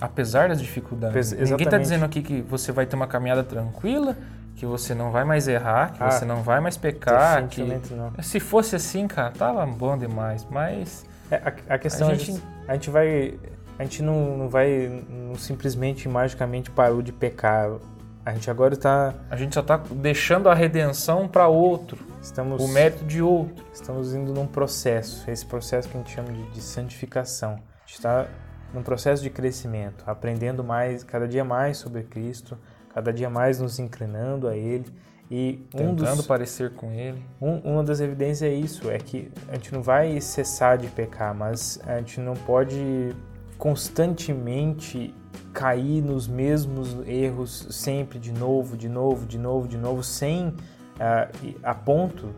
Apesar 0.00 0.48
das 0.48 0.60
dificuldades. 0.60 1.14
Ex- 1.16 1.30
Ninguém 1.32 1.44
está 1.44 1.76
exatamente. 1.78 1.82
dizendo 1.84 2.04
aqui 2.04 2.20
que 2.22 2.42
você 2.42 2.72
vai 2.72 2.84
ter 2.84 2.96
uma 2.96 3.06
caminhada 3.06 3.44
tranquila, 3.44 4.16
que 4.56 4.66
você 4.66 4.92
não 4.92 5.12
vai 5.12 5.22
mais 5.24 5.46
errar, 5.46 5.92
que 5.92 6.02
Ah, 6.02 6.10
você 6.10 6.24
não 6.24 6.42
vai 6.42 6.58
mais 6.60 6.76
pecar. 6.76 7.46
Que... 7.46 7.62
não. 7.62 8.12
Se 8.20 8.40
fosse 8.40 8.74
assim, 8.74 9.06
cara, 9.06 9.30
tava 9.30 9.64
bom 9.64 9.96
demais. 9.96 10.44
Mas 10.50 11.06
É, 11.30 11.36
a, 11.36 11.74
a 11.74 11.78
questão 11.78 12.08
A 12.08 12.12
é 12.12 12.14
gente- 12.16 12.40
que 12.40 12.46
a 12.68 12.72
gente 12.74 12.90
vai. 12.90 13.38
A 13.78 13.82
gente 13.84 14.02
não, 14.02 14.36
não 14.36 14.48
vai. 14.48 15.04
Não 15.08 15.36
simplesmente 15.36 16.08
magicamente 16.08 16.70
parou 16.72 17.00
de 17.00 17.12
pecar. 17.12 17.70
A 18.26 18.32
gente 18.32 18.50
agora 18.50 18.74
está. 18.74 19.14
a 19.30 19.36
gente 19.36 19.54
só 19.54 19.62
tá 19.62 19.76
deixando 19.92 20.48
a 20.48 20.54
redenção 20.54 21.28
para 21.28 21.46
outro, 21.46 21.98
Estamos, 22.20 22.60
o 22.62 22.66
mérito 22.68 23.04
de 23.04 23.22
outro. 23.22 23.64
estamos 23.72 24.12
indo 24.12 24.32
num 24.32 24.46
processo. 24.46 25.30
Esse 25.30 25.46
processo 25.46 25.88
que 25.88 25.96
a 25.96 26.00
gente 26.00 26.10
chama 26.12 26.32
de, 26.32 26.42
de 26.50 26.60
santificação. 26.60 27.58
Está 27.94 28.26
num 28.72 28.82
processo 28.82 29.22
de 29.22 29.30
crescimento, 29.30 30.04
aprendendo 30.06 30.64
mais, 30.64 31.04
cada 31.04 31.28
dia 31.28 31.44
mais 31.44 31.76
sobre 31.76 32.02
Cristo, 32.02 32.58
cada 32.92 33.12
dia 33.12 33.30
mais 33.30 33.60
nos 33.60 33.78
inclinando 33.78 34.48
a 34.48 34.56
Ele. 34.56 34.86
E 35.30 35.66
um 35.74 35.78
Tentando 35.78 36.16
dos, 36.16 36.26
parecer 36.26 36.72
com 36.74 36.92
ele. 36.92 37.24
Um- 37.40 37.58
uma 37.60 37.82
das 37.82 37.98
evidências 37.98 38.42
é 38.42 38.54
isso, 38.54 38.90
é 38.90 38.98
que 38.98 39.32
a 39.48 39.54
gente 39.54 39.72
não 39.72 39.82
vai 39.82 40.20
cessar 40.20 40.76
de 40.76 40.86
pecar, 40.88 41.34
mas 41.34 41.80
a 41.86 41.96
gente 41.96 42.20
não 42.20 42.34
pode 42.34 43.16
constantemente 43.56 45.14
cair 45.52 46.02
nos 46.02 46.28
mesmos 46.28 46.96
erros 47.06 47.68
sempre 47.70 48.18
de 48.18 48.32
novo, 48.32 48.76
de 48.76 48.88
novo, 48.88 49.24
de 49.24 49.38
novo, 49.38 49.66
de 49.66 49.78
novo, 49.78 50.02
sem 50.02 50.54
e 51.42 51.56
a 51.62 51.74
ponto, 51.74 52.28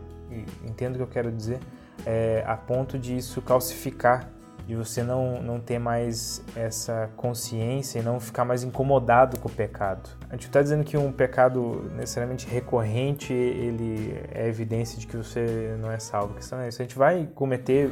entendo 0.65 0.95
o 0.95 0.97
que 0.97 1.03
eu 1.03 1.07
quero 1.07 1.31
dizer, 1.31 1.59
é, 2.05 2.43
a 2.47 2.55
ponto 2.55 2.97
de 2.97 3.17
isso 3.17 3.41
calcificar, 3.41 4.29
de 4.67 4.75
você 4.75 5.01
não, 5.01 5.41
não 5.41 5.61
ter 5.61 5.79
mais 5.79 6.43
essa 6.53 7.09
consciência 7.15 7.99
e 7.99 8.01
não 8.01 8.19
ficar 8.19 8.43
mais 8.43 8.63
incomodado 8.63 9.39
com 9.39 9.47
o 9.47 9.51
pecado. 9.51 10.09
A 10.29 10.33
gente 10.33 10.47
está 10.47 10.61
dizendo 10.61 10.83
que 10.83 10.97
um 10.97 11.09
pecado 11.09 11.89
necessariamente 11.95 12.45
recorrente, 12.45 13.31
ele 13.31 14.21
é 14.29 14.45
evidência 14.45 14.99
de 14.99 15.07
que 15.07 15.15
você 15.15 15.77
não 15.79 15.89
é 15.89 15.97
salvo. 15.99 16.33
A 16.33 16.35
questão 16.35 16.59
é 16.59 16.67
isso, 16.67 16.81
a 16.81 16.85
gente 16.85 16.97
vai 16.97 17.25
cometer 17.33 17.89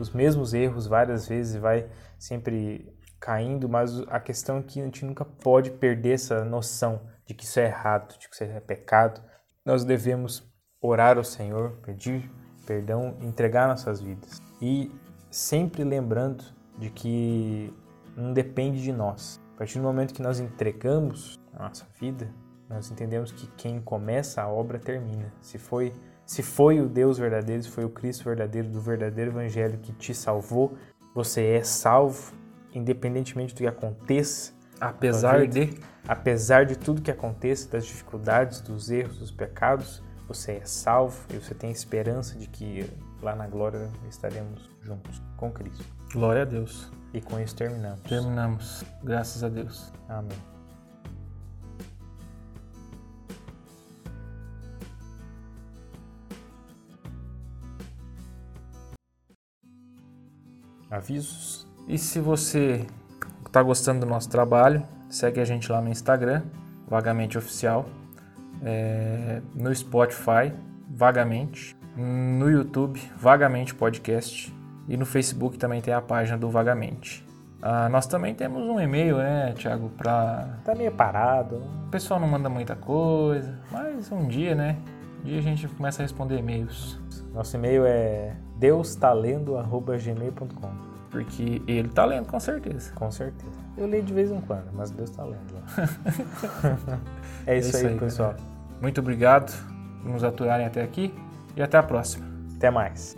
os 0.00 0.10
mesmos 0.10 0.54
erros 0.54 0.86
várias 0.86 1.26
vezes, 1.26 1.56
vai 1.56 1.88
sempre 2.16 2.88
caindo, 3.18 3.68
mas 3.68 4.00
a 4.06 4.20
questão 4.20 4.58
é 4.58 4.62
que 4.62 4.80
a 4.80 4.84
gente 4.84 5.04
nunca 5.04 5.24
pode 5.24 5.72
perder 5.72 6.14
essa 6.14 6.44
noção 6.44 7.00
de 7.26 7.34
que 7.34 7.44
isso 7.44 7.58
é 7.58 7.66
errado, 7.66 8.16
de 8.16 8.28
que 8.28 8.34
isso 8.34 8.44
é 8.44 8.60
pecado. 8.60 9.20
Nós 9.66 9.84
devemos 9.84 10.48
orar 10.80 11.18
ao 11.18 11.24
Senhor, 11.24 11.78
pedir 11.84 12.30
perdão, 12.64 13.16
entregar 13.20 13.66
nossas 13.66 14.00
vidas. 14.00 14.40
E 14.60 14.90
sempre 15.32 15.82
lembrando 15.82 16.44
de 16.78 16.90
que 16.90 17.74
não 18.16 18.32
depende 18.32 18.82
de 18.82 18.92
nós. 18.92 19.40
A 19.54 19.58
partir 19.58 19.78
do 19.78 19.84
momento 19.84 20.14
que 20.14 20.22
nós 20.22 20.38
entregamos 20.38 21.40
a 21.54 21.64
nossa 21.64 21.86
vida, 21.98 22.30
nós 22.68 22.90
entendemos 22.90 23.32
que 23.32 23.46
quem 23.56 23.80
começa 23.80 24.42
a 24.42 24.48
obra 24.48 24.78
termina. 24.78 25.32
Se 25.40 25.58
foi, 25.58 25.94
se 26.24 26.42
foi 26.42 26.80
o 26.80 26.88
Deus 26.88 27.18
verdadeiro, 27.18 27.62
se 27.62 27.70
foi 27.70 27.84
o 27.84 27.90
Cristo 27.90 28.24
verdadeiro, 28.24 28.68
do 28.68 28.80
verdadeiro 28.80 29.30
evangelho 29.30 29.78
que 29.78 29.92
te 29.92 30.14
salvou, 30.14 30.74
você 31.14 31.44
é 31.44 31.64
salvo, 31.64 32.32
independentemente 32.74 33.54
do 33.54 33.58
que 33.58 33.66
aconteça, 33.66 34.52
Apesar 34.82 35.46
de. 35.46 35.78
apesar 36.08 36.66
de 36.66 36.76
tudo 36.76 37.00
que 37.00 37.10
aconteça, 37.10 37.70
das 37.70 37.86
dificuldades, 37.86 38.60
dos 38.60 38.90
erros, 38.90 39.18
dos 39.18 39.30
pecados, 39.30 40.02
você 40.26 40.54
é 40.54 40.64
salvo 40.64 41.24
e 41.32 41.36
você 41.36 41.54
tem 41.54 41.70
esperança 41.70 42.36
de 42.36 42.48
que 42.48 42.90
lá 43.22 43.36
na 43.36 43.46
glória 43.46 43.88
estaremos 44.08 44.68
juntos 44.82 45.22
com 45.36 45.50
Cristo. 45.50 45.84
Glória 46.12 46.42
a 46.42 46.44
Deus. 46.44 46.90
E 47.14 47.20
com 47.20 47.38
isso 47.38 47.54
terminamos. 47.54 48.00
Terminamos. 48.00 48.84
Graças 49.02 49.44
a 49.44 49.48
Deus. 49.48 49.92
Amém. 50.08 50.38
Avisos? 60.90 61.66
E 61.88 61.96
se 61.96 62.20
você 62.20 62.86
está 63.46 63.62
gostando 63.62 64.00
do 64.00 64.06
nosso 64.06 64.28
trabalho, 64.28 64.86
segue 65.08 65.40
a 65.40 65.44
gente 65.44 65.70
lá 65.72 65.80
no 65.80 65.88
Instagram, 65.88 66.42
Vagamente 66.86 67.38
Oficial, 67.38 67.86
é, 68.62 69.40
no 69.54 69.74
Spotify, 69.74 70.52
Vagamente, 70.88 71.74
no 71.96 72.50
YouTube, 72.50 73.00
Vagamente 73.16 73.74
Podcast, 73.74 74.54
e 74.88 74.96
no 74.96 75.04
Facebook 75.06 75.58
também 75.58 75.80
tem 75.80 75.94
a 75.94 76.00
página 76.00 76.36
do 76.38 76.48
Vagamente. 76.50 77.24
Ah, 77.60 77.88
nós 77.88 78.06
também 78.06 78.34
temos 78.34 78.62
um 78.62 78.80
e-mail, 78.80 79.18
né, 79.18 79.52
Thiago, 79.56 79.88
para 79.90 80.58
Tá 80.64 80.74
meio 80.74 80.90
parado. 80.90 81.62
o 81.86 81.90
pessoal 81.90 82.18
não 82.18 82.26
manda 82.26 82.48
muita 82.48 82.74
coisa, 82.74 83.60
mas 83.70 84.10
um 84.10 84.26
dia, 84.26 84.54
né? 84.54 84.78
Um 85.20 85.24
dia 85.24 85.38
a 85.38 85.42
gente 85.42 85.68
começa 85.68 86.02
a 86.02 86.04
responder 86.04 86.38
e-mails, 86.38 86.98
Nosso 87.32 87.56
e-mail 87.56 87.84
é 87.86 88.34
deustalendo.gmail.com 88.58 90.92
porque 91.12 91.62
ele 91.68 91.90
tá 91.90 92.06
lendo 92.06 92.26
com 92.26 92.40
certeza. 92.40 92.90
Com 92.94 93.10
certeza. 93.10 93.52
Eu 93.76 93.86
leio 93.86 94.02
de 94.02 94.14
vez 94.14 94.30
em 94.30 94.40
quando, 94.40 94.72
mas 94.72 94.90
Deus 94.90 95.10
tá 95.10 95.22
lendo. 95.22 95.52
lá. 95.52 95.62
é 97.46 97.58
isso, 97.58 97.76
aí, 97.76 97.98
pessoal. 97.98 98.30
galera. 98.30 98.48
Muito 98.80 99.00
obrigado 99.00 99.52
por 100.02 100.10
nos 100.10 100.24
aturarem 100.24 100.66
até 100.66 100.82
aqui 100.82 101.14
e 101.56 101.62
até 101.62 101.78
a 101.78 101.82
próxima. 101.82 102.26
Até 102.56 102.70
mais. 102.70 103.16